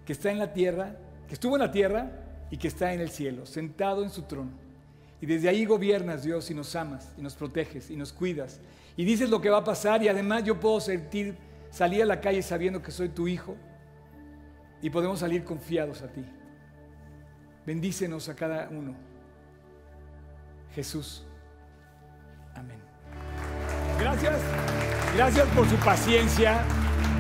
que 0.05 0.13
está 0.13 0.31
en 0.31 0.39
la 0.39 0.53
tierra, 0.53 0.97
que 1.29 1.35
estuvo 1.35 1.57
en 1.57 1.63
la 1.63 1.71
tierra 1.71 2.11
y 2.51 2.57
que 2.57 2.69
está 2.69 2.93
en 2.93 3.01
el 3.01 3.11
cielo, 3.11 3.47
sentado 3.47 4.03
en 4.03 4.11
su 4.11 4.23
trono. 4.23 4.51
Y 5.21 5.27
desde 5.27 5.49
ahí 5.49 5.67
gobiernas, 5.67 6.23
Dios, 6.23 6.51
y 6.51 6.55
nos 6.55 6.75
amas, 6.77 7.13
y 7.19 7.23
nos 7.23 7.35
proteges, 7.35 7.91
y 7.91 7.97
nos 7.97 8.13
cuidas. 8.13 8.61
Y 8.97 9.05
dices 9.05 9.29
lo 9.29 9.41
que 9.41 9.51
va 9.51 9.59
a 9.59 9.65
pasar, 9.65 10.03
y 10.03 10.09
además 10.09 10.45
yo 10.45 10.59
puedo 10.59 10.81
sentir, 10.81 11.37
salir 11.71 12.03
a 12.03 12.07
la 12.07 12.21
calle 12.21 12.43
sabiendo 12.43 12.81
que 12.81 12.91
soy 12.91 13.11
tu 13.11 13.29
hijo, 13.29 13.55
y 14.83 14.89
podemos 14.89 15.21
salir 15.21 15.45
confiados 15.45 16.01
a 16.01 16.09
ti. 16.09 16.25
Bendícenos 17.67 18.31
a 18.31 18.35
cada 18.35 18.71
uno. 18.71 18.95
Jesús. 20.75 21.27
Gracias. 24.01 24.41
Gracias 25.15 25.47
por 25.49 25.69
su 25.69 25.77
paciencia. 25.77 26.63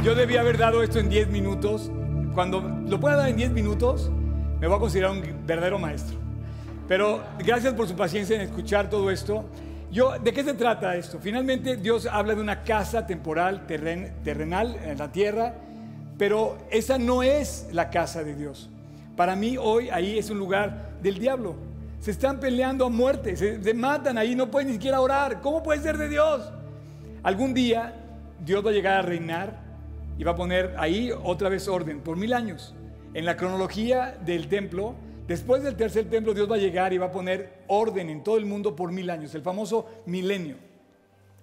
Yo 0.03 0.15
debía 0.15 0.41
haber 0.41 0.57
dado 0.57 0.83
esto 0.83 0.99
en 0.99 1.11
10 1.11 1.29
minutos. 1.29 1.91
Cuando 2.35 2.63
lo 2.63 2.99
pueda 2.99 3.17
dar 3.17 3.29
en 3.29 3.37
10 3.37 3.51
minutos, 3.51 4.11
me 4.59 4.67
voy 4.67 4.77
a 4.77 4.81
considerar 4.81 5.11
un 5.11 5.23
verdadero 5.47 5.79
maestro. 5.79 6.17
Pero 6.89 7.23
gracias 7.39 7.75
por 7.75 7.87
su 7.87 7.95
paciencia 7.95 8.35
en 8.37 8.43
escuchar 8.43 8.89
todo 8.89 9.11
esto. 9.11 9.45
Yo, 9.93 10.19
¿De 10.19 10.33
qué 10.33 10.43
se 10.43 10.55
trata 10.55 10.97
esto? 10.97 11.19
Finalmente 11.21 11.77
Dios 11.77 12.07
habla 12.07 12.35
de 12.35 12.41
una 12.41 12.63
casa 12.63 13.07
temporal, 13.07 13.67
terrenal 13.67 14.77
en 14.83 14.97
la 14.97 15.13
tierra, 15.13 15.57
pero 16.17 16.57
esa 16.71 16.97
no 16.97 17.23
es 17.23 17.69
la 17.73 17.91
casa 17.91 18.25
de 18.25 18.35
Dios. 18.35 18.71
Para 19.17 19.37
mí 19.37 19.59
hoy 19.59 19.91
ahí 19.91 20.19
es 20.19 20.31
un 20.31 20.39
lugar 20.39 20.93
del 21.03 21.19
diablo. 21.19 21.57
Se 22.01 22.11
están 22.11 22.41
peleando 22.41 22.87
a 22.87 22.89
muerte, 22.89 23.37
se, 23.37 23.63
se 23.63 23.75
matan 23.75 24.17
ahí, 24.17 24.35
no 24.35 24.51
pueden 24.51 24.69
ni 24.69 24.75
siquiera 24.75 25.03
orar. 25.03 25.43
¿Cómo 25.43 25.63
puede 25.63 25.83
ser 25.83 25.99
de 25.99 26.09
Dios? 26.09 26.51
Algún 27.23 27.55
día 27.55 27.95
Dios 28.45 28.65
va 28.65 28.71
a 28.71 28.73
llegar 28.73 28.99
a 28.99 29.03
reinar 29.03 29.61
y 30.19 30.25
va 30.25 30.33
a 30.33 30.37
poner 30.37 30.75
ahí 30.79 31.11
otra 31.23 31.49
vez 31.49 31.69
orden 31.69 32.01
por 32.01 32.17
mil 32.17 32.33
años. 32.33 32.75
En 33.15 33.25
la 33.25 33.37
cronología 33.37 34.17
del 34.25 34.49
templo 34.49 34.95
Después 35.31 35.63
del 35.63 35.77
tercer 35.77 36.11
templo, 36.11 36.35
Dios 36.35 36.51
va 36.51 36.57
a 36.57 36.59
llegar 36.59 36.93
y 36.93 36.99
va 36.99 37.07
a 37.07 37.13
poner 37.13 37.63
orden 37.69 38.11
en 38.11 38.25
todo 38.25 38.37
el 38.37 38.45
mundo 38.45 38.75
por 38.75 38.91
mil 38.91 39.09
años, 39.11 39.33
el 39.37 39.43
famoso 39.43 39.87
milenio. 40.07 40.57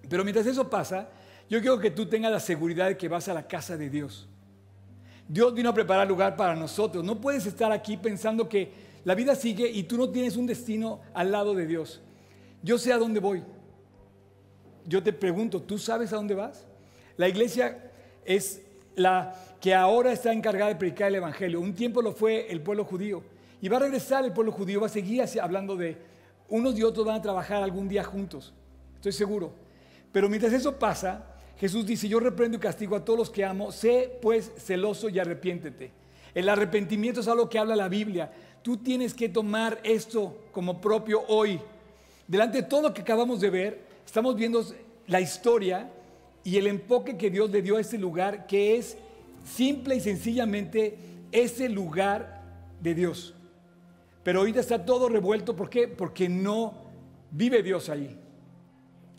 Pero 0.09 0.25
mientras 0.25 0.45
eso 0.45 0.69
pasa, 0.69 1.07
yo 1.49 1.61
quiero 1.61 1.80
que 1.80 1.89
tú 1.89 2.05
tengas 2.05 2.30
la 2.30 2.41
seguridad 2.41 2.88
de 2.88 2.97
que 2.97 3.07
vas 3.07 3.30
a 3.30 3.34
la 3.34 3.47
casa 3.47 3.78
de 3.78 3.89
Dios. 3.89 4.28
Dios 5.25 5.53
vino 5.53 5.69
a 5.69 5.73
preparar 5.73 6.05
lugar 6.05 6.36
para 6.36 6.53
nosotros. 6.53 7.01
No 7.01 7.21
puedes 7.21 7.45
estar 7.45 7.71
aquí 7.71 7.95
pensando 7.95 8.49
que 8.49 8.73
la 9.05 9.15
vida 9.15 9.36
sigue 9.36 9.69
y 9.69 9.84
tú 9.84 9.95
no 9.95 10.09
tienes 10.09 10.36
un 10.36 10.47
destino 10.47 10.99
al 11.13 11.32
lado 11.32 11.55
de 11.55 11.65
Dios. 11.65 12.01
Yo 12.63 12.78
sé 12.78 12.91
a 12.91 12.97
dónde 12.97 13.21
voy. 13.21 13.41
Yo 14.88 15.03
te 15.03 15.13
pregunto, 15.13 15.61
¿tú 15.61 15.77
sabes 15.77 16.13
a 16.13 16.15
dónde 16.15 16.33
vas? 16.33 16.65
La 17.17 17.27
iglesia 17.27 17.91
es 18.25 18.61
la 18.95 19.35
que 19.59 19.75
ahora 19.75 20.13
está 20.13 20.31
encargada 20.31 20.69
de 20.69 20.75
predicar 20.77 21.09
el 21.09 21.15
Evangelio. 21.15 21.59
Un 21.59 21.73
tiempo 21.73 22.01
lo 22.01 22.13
fue 22.13 22.51
el 22.51 22.61
pueblo 22.61 22.85
judío. 22.85 23.21
Y 23.61 23.67
va 23.67 23.77
a 23.77 23.81
regresar 23.81 24.23
el 24.23 24.31
pueblo 24.31 24.51
judío, 24.51 24.81
va 24.81 24.88
a 24.88 24.89
seguir 24.89 25.23
hablando 25.41 25.75
de 25.75 25.97
unos 26.49 26.77
y 26.77 26.83
otros 26.83 27.05
van 27.05 27.17
a 27.17 27.21
trabajar 27.21 27.61
algún 27.61 27.89
día 27.89 28.03
juntos. 28.03 28.53
Estoy 28.95 29.11
seguro. 29.11 29.51
Pero 30.11 30.29
mientras 30.29 30.53
eso 30.53 30.77
pasa, 30.77 31.35
Jesús 31.59 31.85
dice, 31.85 32.07
yo 32.07 32.19
reprendo 32.19 32.57
y 32.57 32.59
castigo 32.59 32.95
a 32.95 33.03
todos 33.03 33.19
los 33.19 33.29
que 33.29 33.43
amo, 33.43 33.71
sé 33.71 34.17
pues 34.21 34.51
celoso 34.57 35.09
y 35.09 35.19
arrepiéntete. 35.19 35.91
El 36.33 36.47
arrepentimiento 36.49 37.21
es 37.21 37.27
algo 37.27 37.49
que 37.49 37.59
habla 37.59 37.75
la 37.75 37.89
Biblia. 37.89 38.31
Tú 38.61 38.77
tienes 38.77 39.13
que 39.13 39.27
tomar 39.27 39.79
esto 39.83 40.45
como 40.51 40.79
propio 40.79 41.23
hoy. 41.27 41.59
Delante 42.27 42.61
de 42.61 42.67
todo 42.67 42.83
lo 42.83 42.93
que 42.93 43.01
acabamos 43.01 43.41
de 43.41 43.49
ver, 43.49 43.86
estamos 44.08 44.38
viendo 44.38 44.66
la 45.05 45.20
historia 45.20 45.91
y 46.43 46.58
el 46.58 46.68
enfoque 46.68 47.18
que 47.18 47.30
Dios 47.30 47.51
le 47.51 47.62
dio 47.62 47.76
a 47.76 47.82
este 47.82 47.97
lugar, 47.97 48.47
que 48.47 48.78
es 48.78 48.97
simple 49.45 49.97
y 49.97 49.99
sencillamente 49.99 50.97
ese 51.32 51.68
lugar 51.68 52.41
de 52.82 52.95
Dios. 52.95 53.34
Pero 54.24 54.39
ahorita 54.39 54.62
está 54.62 54.86
todo 54.86 55.10
revuelto, 55.10 55.58
¿por 55.58 55.70
qué? 55.70 55.89
Porque 55.89 56.30
no 56.30 56.74
vive 57.32 57.62
Dios 57.62 57.89
ahí. 57.89 58.18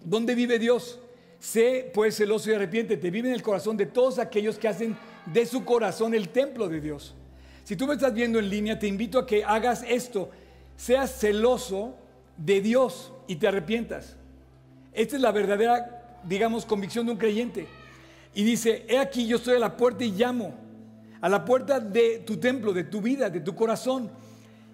¿Dónde 0.03 0.35
vive 0.35 0.59
Dios? 0.59 0.99
Sé 1.39 1.91
pues 1.93 2.17
celoso 2.17 2.51
y 2.51 2.55
arrepiéntete. 2.55 3.11
Vive 3.11 3.29
en 3.29 3.35
el 3.35 3.43
corazón 3.43 3.77
de 3.77 3.87
todos 3.87 4.19
aquellos 4.19 4.59
que 4.59 4.69
hacen 4.69 4.97
de 5.27 5.45
su 5.45 5.67
corazón 5.67 6.15
el 6.15 6.31
templo 6.31 6.67
de 6.67 6.81
Dios. 6.81 7.15
Si 7.65 7.77
tú 7.77 7.87
me 7.87 7.93
estás 7.93 8.15
viendo 8.15 8.39
en 8.39 8.49
línea, 8.49 8.79
te 8.79 8.87
invito 8.87 9.19
a 9.19 9.27
que 9.27 9.45
hagas 9.45 9.85
esto. 9.87 10.31
Seas 10.79 11.21
celoso 11.21 11.95
de 12.39 12.63
Dios 12.63 13.13
y 13.27 13.37
te 13.37 13.49
arrepientas. 13.49 14.17
Esta 14.99 15.15
es 15.15 15.23
la 15.23 15.31
verdadera, 15.31 16.19
digamos, 16.25 16.67
convicción 16.67 17.07
de 17.07 17.13
un 17.13 17.19
creyente. 17.19 17.69
Y 18.35 18.43
dice, 18.43 18.85
he 18.89 18.99
aquí 18.99 19.29
yo 19.29 19.37
estoy 19.37 19.55
a 19.55 19.61
la 19.61 19.77
puerta 19.77 20.03
y 20.03 20.11
llamo. 20.11 20.53
A 21.21 21.29
la 21.29 21.45
puerta 21.45 21.79
de 21.79 22.19
tu 22.27 22.39
templo, 22.39 22.73
de 22.73 22.83
tu 22.83 23.01
vida, 23.01 23.31
de 23.31 23.39
tu 23.39 23.55
corazón. 23.55 24.11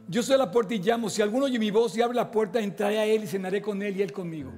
Yo 0.08 0.22
soy 0.22 0.38
la 0.38 0.50
puerta 0.50 0.74
y 0.74 0.78
llamo. 0.78 1.10
Si 1.10 1.20
alguno 1.20 1.44
oye 1.44 1.58
mi 1.58 1.70
voz 1.70 1.94
y 1.98 2.00
abre 2.00 2.16
la 2.16 2.30
puerta, 2.30 2.58
entraré 2.58 2.98
a 2.98 3.04
él 3.04 3.24
y 3.24 3.26
cenaré 3.26 3.60
con 3.60 3.82
él 3.82 3.98
y 3.98 4.02
él 4.02 4.12
conmigo. 4.12 4.50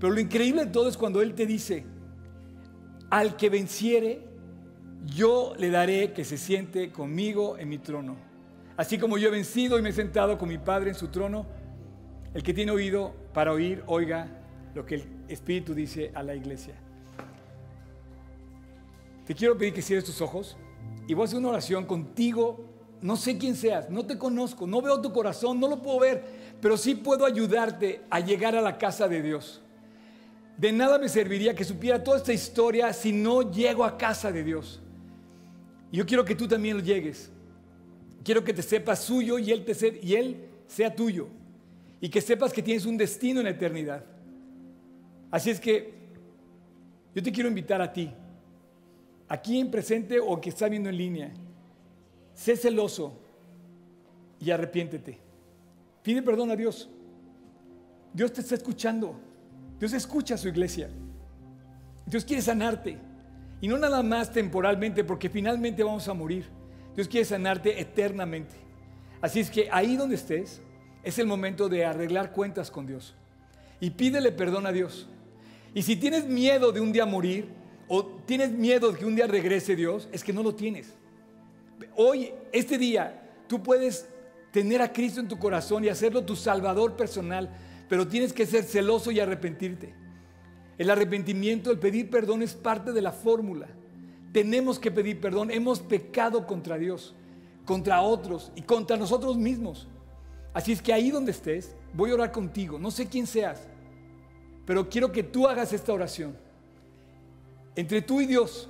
Pero 0.00 0.12
lo 0.12 0.18
increíble 0.18 0.64
de 0.64 0.72
todo 0.72 0.88
es 0.88 0.96
cuando 0.96 1.22
él 1.22 1.34
te 1.34 1.46
dice, 1.46 1.84
al 3.08 3.36
que 3.36 3.48
venciere, 3.48 4.26
yo 5.04 5.52
le 5.58 5.70
daré 5.70 6.12
que 6.12 6.24
se 6.24 6.36
siente 6.36 6.90
conmigo 6.90 7.56
en 7.56 7.68
mi 7.68 7.78
trono. 7.78 8.16
Así 8.76 8.98
como 8.98 9.16
yo 9.16 9.28
he 9.28 9.30
vencido 9.30 9.78
y 9.78 9.82
me 9.82 9.90
he 9.90 9.92
sentado 9.92 10.36
con 10.36 10.48
mi 10.48 10.58
Padre 10.58 10.90
en 10.90 10.96
su 10.96 11.06
trono, 11.06 11.46
el 12.34 12.42
que 12.42 12.52
tiene 12.52 12.72
oído 12.72 13.14
para 13.32 13.52
oír, 13.52 13.84
oiga 13.86 14.42
lo 14.76 14.86
que 14.86 14.96
el 14.96 15.04
Espíritu 15.28 15.74
dice 15.74 16.12
a 16.14 16.22
la 16.22 16.36
iglesia. 16.36 16.74
Te 19.26 19.34
quiero 19.34 19.58
pedir 19.58 19.74
que 19.74 19.82
cierres 19.82 20.04
tus 20.04 20.20
ojos 20.20 20.56
y 21.08 21.14
voy 21.14 21.22
a 21.22 21.24
hacer 21.24 21.38
una 21.38 21.48
oración 21.48 21.84
contigo 21.84 22.76
no 23.00 23.16
sé 23.16 23.36
quién 23.36 23.54
seas, 23.54 23.90
no 23.90 24.06
te 24.06 24.16
conozco, 24.16 24.66
no 24.66 24.80
veo 24.80 25.00
tu 25.00 25.12
corazón, 25.12 25.60
no 25.60 25.68
lo 25.68 25.82
puedo 25.82 26.00
ver, 26.00 26.24
pero 26.60 26.76
sí 26.76 26.94
puedo 26.94 27.26
ayudarte 27.26 28.02
a 28.08 28.20
llegar 28.20 28.56
a 28.56 28.60
la 28.60 28.78
casa 28.78 29.06
de 29.06 29.22
Dios. 29.22 29.62
De 30.56 30.72
nada 30.72 30.98
me 30.98 31.08
serviría 31.08 31.54
que 31.54 31.64
supiera 31.64 32.02
toda 32.02 32.16
esta 32.16 32.32
historia 32.32 32.92
si 32.92 33.12
no 33.12 33.50
llego 33.50 33.84
a 33.84 33.98
casa 33.98 34.32
de 34.32 34.42
Dios. 34.42 34.80
Yo 35.92 36.06
quiero 36.06 36.24
que 36.24 36.34
tú 36.34 36.48
también 36.48 36.78
lo 36.78 36.82
llegues. 36.82 37.30
Quiero 38.24 38.42
que 38.42 38.54
te 38.54 38.62
sepas 38.62 39.04
suyo 39.04 39.38
y 39.38 39.52
él, 39.52 39.64
te 39.64 40.00
y 40.02 40.14
él 40.14 40.48
sea 40.66 40.94
tuyo. 40.94 41.28
Y 42.00 42.08
que 42.08 42.20
sepas 42.20 42.52
que 42.52 42.62
tienes 42.62 42.86
un 42.86 42.96
destino 42.96 43.40
en 43.40 43.44
la 43.44 43.50
eternidad. 43.50 44.04
Así 45.30 45.50
es 45.50 45.60
que 45.60 45.94
yo 47.14 47.22
te 47.22 47.32
quiero 47.32 47.48
invitar 47.48 47.80
a 47.80 47.92
ti, 47.92 48.12
aquí 49.28 49.58
en 49.58 49.70
presente 49.70 50.20
o 50.20 50.40
que 50.40 50.50
está 50.50 50.68
viendo 50.68 50.88
en 50.88 50.96
línea 50.96 51.32
sé 52.36 52.54
celoso 52.54 53.18
y 54.38 54.50
arrepiéntete. 54.50 55.18
Pide 56.02 56.22
perdón 56.22 56.50
a 56.50 56.56
Dios. 56.56 56.88
Dios 58.12 58.32
te 58.32 58.42
está 58.42 58.54
escuchando. 58.54 59.18
Dios 59.80 59.92
escucha 59.94 60.34
a 60.34 60.38
su 60.38 60.48
iglesia. 60.48 60.88
Dios 62.04 62.24
quiere 62.24 62.42
sanarte. 62.42 62.98
Y 63.60 63.68
no 63.68 63.78
nada 63.78 64.02
más 64.02 64.30
temporalmente, 64.30 65.02
porque 65.02 65.30
finalmente 65.30 65.82
vamos 65.82 66.06
a 66.08 66.14
morir. 66.14 66.46
Dios 66.94 67.08
quiere 67.08 67.24
sanarte 67.24 67.80
eternamente. 67.80 68.54
Así 69.22 69.40
es 69.40 69.50
que 69.50 69.68
ahí 69.72 69.96
donde 69.96 70.14
estés, 70.14 70.60
es 71.02 71.18
el 71.18 71.26
momento 71.26 71.68
de 71.68 71.84
arreglar 71.84 72.32
cuentas 72.32 72.70
con 72.70 72.86
Dios. 72.86 73.14
Y 73.80 73.90
pídele 73.90 74.30
perdón 74.30 74.66
a 74.66 74.72
Dios. 74.72 75.08
Y 75.76 75.82
si 75.82 75.94
tienes 75.94 76.24
miedo 76.24 76.72
de 76.72 76.80
un 76.80 76.90
día 76.90 77.04
morir, 77.04 77.50
o 77.86 78.02
tienes 78.02 78.50
miedo 78.50 78.90
de 78.90 78.98
que 78.98 79.04
un 79.04 79.14
día 79.14 79.26
regrese 79.26 79.76
Dios, 79.76 80.08
es 80.10 80.24
que 80.24 80.32
no 80.32 80.42
lo 80.42 80.54
tienes. 80.54 80.94
Hoy, 81.94 82.32
este 82.50 82.78
día, 82.78 83.28
tú 83.46 83.62
puedes 83.62 84.08
tener 84.52 84.80
a 84.80 84.90
Cristo 84.90 85.20
en 85.20 85.28
tu 85.28 85.38
corazón 85.38 85.84
y 85.84 85.90
hacerlo 85.90 86.24
tu 86.24 86.34
salvador 86.34 86.96
personal, 86.96 87.50
pero 87.90 88.08
tienes 88.08 88.32
que 88.32 88.46
ser 88.46 88.64
celoso 88.64 89.10
y 89.10 89.20
arrepentirte. 89.20 89.92
El 90.78 90.88
arrepentimiento, 90.88 91.70
el 91.70 91.78
pedir 91.78 92.08
perdón 92.08 92.40
es 92.40 92.54
parte 92.54 92.92
de 92.92 93.02
la 93.02 93.12
fórmula. 93.12 93.68
Tenemos 94.32 94.78
que 94.78 94.90
pedir 94.90 95.20
perdón. 95.20 95.50
Hemos 95.50 95.80
pecado 95.80 96.46
contra 96.46 96.78
Dios, 96.78 97.14
contra 97.66 98.00
otros 98.00 98.50
y 98.56 98.62
contra 98.62 98.96
nosotros 98.96 99.36
mismos. 99.36 99.88
Así 100.54 100.72
es 100.72 100.80
que 100.80 100.94
ahí 100.94 101.10
donde 101.10 101.32
estés, 101.32 101.76
voy 101.92 102.12
a 102.12 102.14
orar 102.14 102.32
contigo. 102.32 102.78
No 102.78 102.90
sé 102.90 103.08
quién 103.08 103.26
seas, 103.26 103.68
pero 104.66 104.88
quiero 104.88 105.12
que 105.12 105.22
tú 105.22 105.46
hagas 105.46 105.72
esta 105.72 105.92
oración. 105.92 106.36
Entre 107.76 108.02
tú 108.02 108.20
y 108.20 108.26
Dios, 108.26 108.68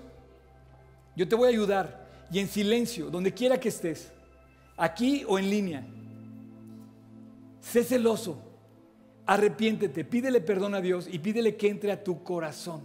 yo 1.16 1.26
te 1.26 1.34
voy 1.34 1.46
a 1.46 1.50
ayudar 1.50 2.06
y 2.30 2.38
en 2.38 2.48
silencio, 2.48 3.10
donde 3.10 3.32
quiera 3.32 3.58
que 3.58 3.70
estés, 3.70 4.12
aquí 4.76 5.24
o 5.26 5.38
en 5.38 5.48
línea. 5.48 5.86
Sé 7.60 7.82
celoso, 7.82 8.38
arrepiéntete, 9.24 10.04
pídele 10.04 10.40
perdón 10.40 10.74
a 10.74 10.80
Dios 10.80 11.08
y 11.10 11.18
pídele 11.18 11.56
que 11.56 11.68
entre 11.68 11.90
a 11.90 12.04
tu 12.04 12.22
corazón 12.22 12.82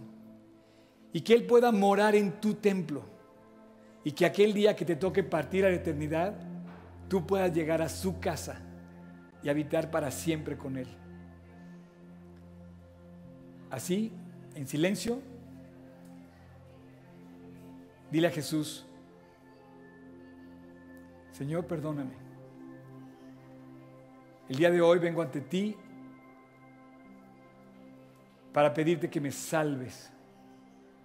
y 1.12 1.20
que 1.20 1.34
Él 1.34 1.44
pueda 1.44 1.70
morar 1.70 2.14
en 2.14 2.40
tu 2.40 2.54
templo 2.54 3.04
y 4.04 4.12
que 4.12 4.24
aquel 4.24 4.54
día 4.54 4.74
que 4.74 4.86
te 4.86 4.96
toque 4.96 5.22
partir 5.22 5.66
a 5.66 5.68
la 5.68 5.76
eternidad, 5.76 6.34
tú 7.08 7.26
puedas 7.26 7.52
llegar 7.52 7.82
a 7.82 7.88
su 7.88 8.18
casa 8.18 8.60
y 9.42 9.50
habitar 9.50 9.90
para 9.90 10.10
siempre 10.10 10.56
con 10.56 10.78
Él. 10.78 10.88
Así, 13.72 14.12
en 14.54 14.68
silencio, 14.68 15.18
dile 18.10 18.26
a 18.26 18.30
Jesús, 18.30 18.84
Señor, 21.30 21.66
perdóname. 21.66 22.12
El 24.50 24.56
día 24.56 24.70
de 24.70 24.82
hoy 24.82 24.98
vengo 24.98 25.22
ante 25.22 25.40
ti 25.40 25.74
para 28.52 28.74
pedirte 28.74 29.08
que 29.08 29.22
me 29.22 29.30
salves 29.30 30.12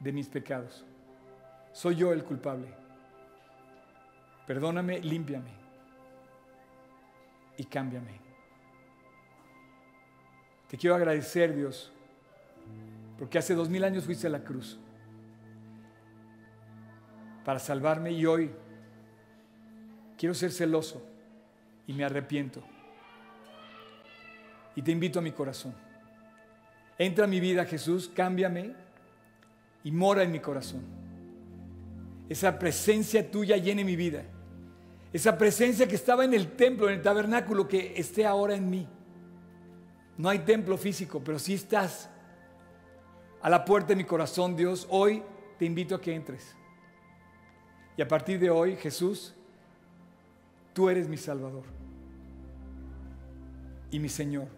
de 0.02 0.12
mis 0.12 0.28
pecados. 0.28 0.86
Soy 1.72 1.96
yo 1.96 2.12
el 2.12 2.26
culpable. 2.26 2.68
Perdóname, 4.46 5.00
límpiame 5.00 5.52
y 7.56 7.64
cámbiame. 7.64 8.20
Te 10.68 10.78
quiero 10.78 10.98
agradecer, 10.98 11.56
Dios, 11.56 11.94
porque 13.18 13.38
hace 13.38 13.56
dos 13.56 13.70
mil 13.70 13.84
años 13.84 14.06
fuiste 14.06 14.28
a 14.28 14.30
la 14.30 14.44
cruz 14.44 14.80
para 17.44 17.60
salvarme 17.60 18.12
y 18.12 18.26
hoy 18.26 18.52
quiero 20.18 20.36
ser 20.36 20.52
celoso 20.52 21.02
y 21.88 21.94
me 21.94 22.04
arrepiento. 22.04 22.62
Y 24.76 24.82
te 24.82 24.92
invito 24.92 25.20
a 25.20 25.22
mi 25.22 25.32
corazón. 25.32 25.74
Entra 27.00 27.26
a 27.26 27.28
mi 27.28 27.40
vida, 27.40 27.66
Jesús, 27.66 28.12
cámbiame 28.14 28.74
y 29.84 29.92
mora 29.92 30.24
en 30.24 30.32
mi 30.32 30.40
corazón. 30.40 30.82
Esa 32.28 32.60
presencia 32.60 33.32
tuya 33.32 33.56
llene 33.56 33.86
mi 33.86 33.96
vida. 33.96 34.24
Esa 35.14 35.38
presencia 35.38 35.88
que 35.88 35.96
estaba 35.96 36.26
en 36.26 36.34
el 36.34 36.52
templo, 36.52 36.90
en 36.90 36.96
el 36.96 37.02
tabernáculo, 37.02 37.68
que 37.68 37.94
esté 37.96 38.26
ahora 38.26 38.56
en 38.56 38.70
mí. 38.70 38.88
No 40.18 40.28
hay 40.28 40.40
templo 40.40 40.78
físico, 40.78 41.22
pero 41.24 41.40
si 41.40 41.54
estás 41.54 42.10
a 43.48 43.50
la 43.50 43.64
puerta 43.64 43.88
de 43.88 43.96
mi 43.96 44.04
corazón, 44.04 44.58
Dios. 44.58 44.86
Hoy 44.90 45.24
te 45.58 45.64
invito 45.64 45.96
a 45.96 46.02
que 46.02 46.14
entres. 46.14 46.54
Y 47.96 48.02
a 48.02 48.08
partir 48.10 48.38
de 48.42 48.50
hoy, 48.50 48.76
Jesús, 48.76 49.34
tú 50.74 50.90
eres 50.90 51.08
mi 51.08 51.16
Salvador 51.16 51.64
y 53.90 54.00
mi 54.00 54.10
Señor. 54.10 54.50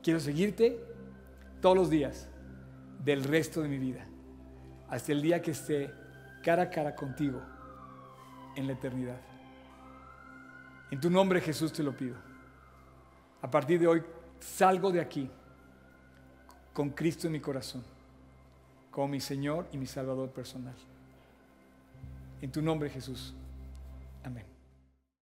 Quiero 0.00 0.20
seguirte 0.20 0.78
todos 1.60 1.76
los 1.76 1.90
días 1.90 2.28
del 3.04 3.24
resto 3.24 3.60
de 3.60 3.66
mi 3.66 3.78
vida, 3.78 4.06
hasta 4.88 5.10
el 5.10 5.22
día 5.22 5.42
que 5.42 5.50
esté 5.50 5.92
cara 6.44 6.62
a 6.62 6.70
cara 6.70 6.94
contigo 6.94 7.42
en 8.54 8.68
la 8.68 8.74
eternidad. 8.74 9.20
En 10.92 11.00
tu 11.00 11.10
nombre 11.10 11.40
Jesús 11.40 11.72
te 11.72 11.82
lo 11.82 11.96
pido. 11.96 12.14
A 13.42 13.50
partir 13.50 13.80
de 13.80 13.88
hoy 13.88 14.04
salgo 14.38 14.92
de 14.92 15.00
aquí 15.00 15.28
con 16.74 16.90
Cristo 16.90 17.28
en 17.28 17.32
mi 17.32 17.40
corazón, 17.40 17.82
como 18.90 19.08
mi 19.08 19.20
Señor 19.20 19.66
y 19.72 19.78
mi 19.78 19.86
Salvador 19.86 20.28
personal. 20.30 20.74
En 22.42 22.52
tu 22.52 22.60
nombre 22.60 22.90
Jesús. 22.90 23.32
Amén. 24.24 24.53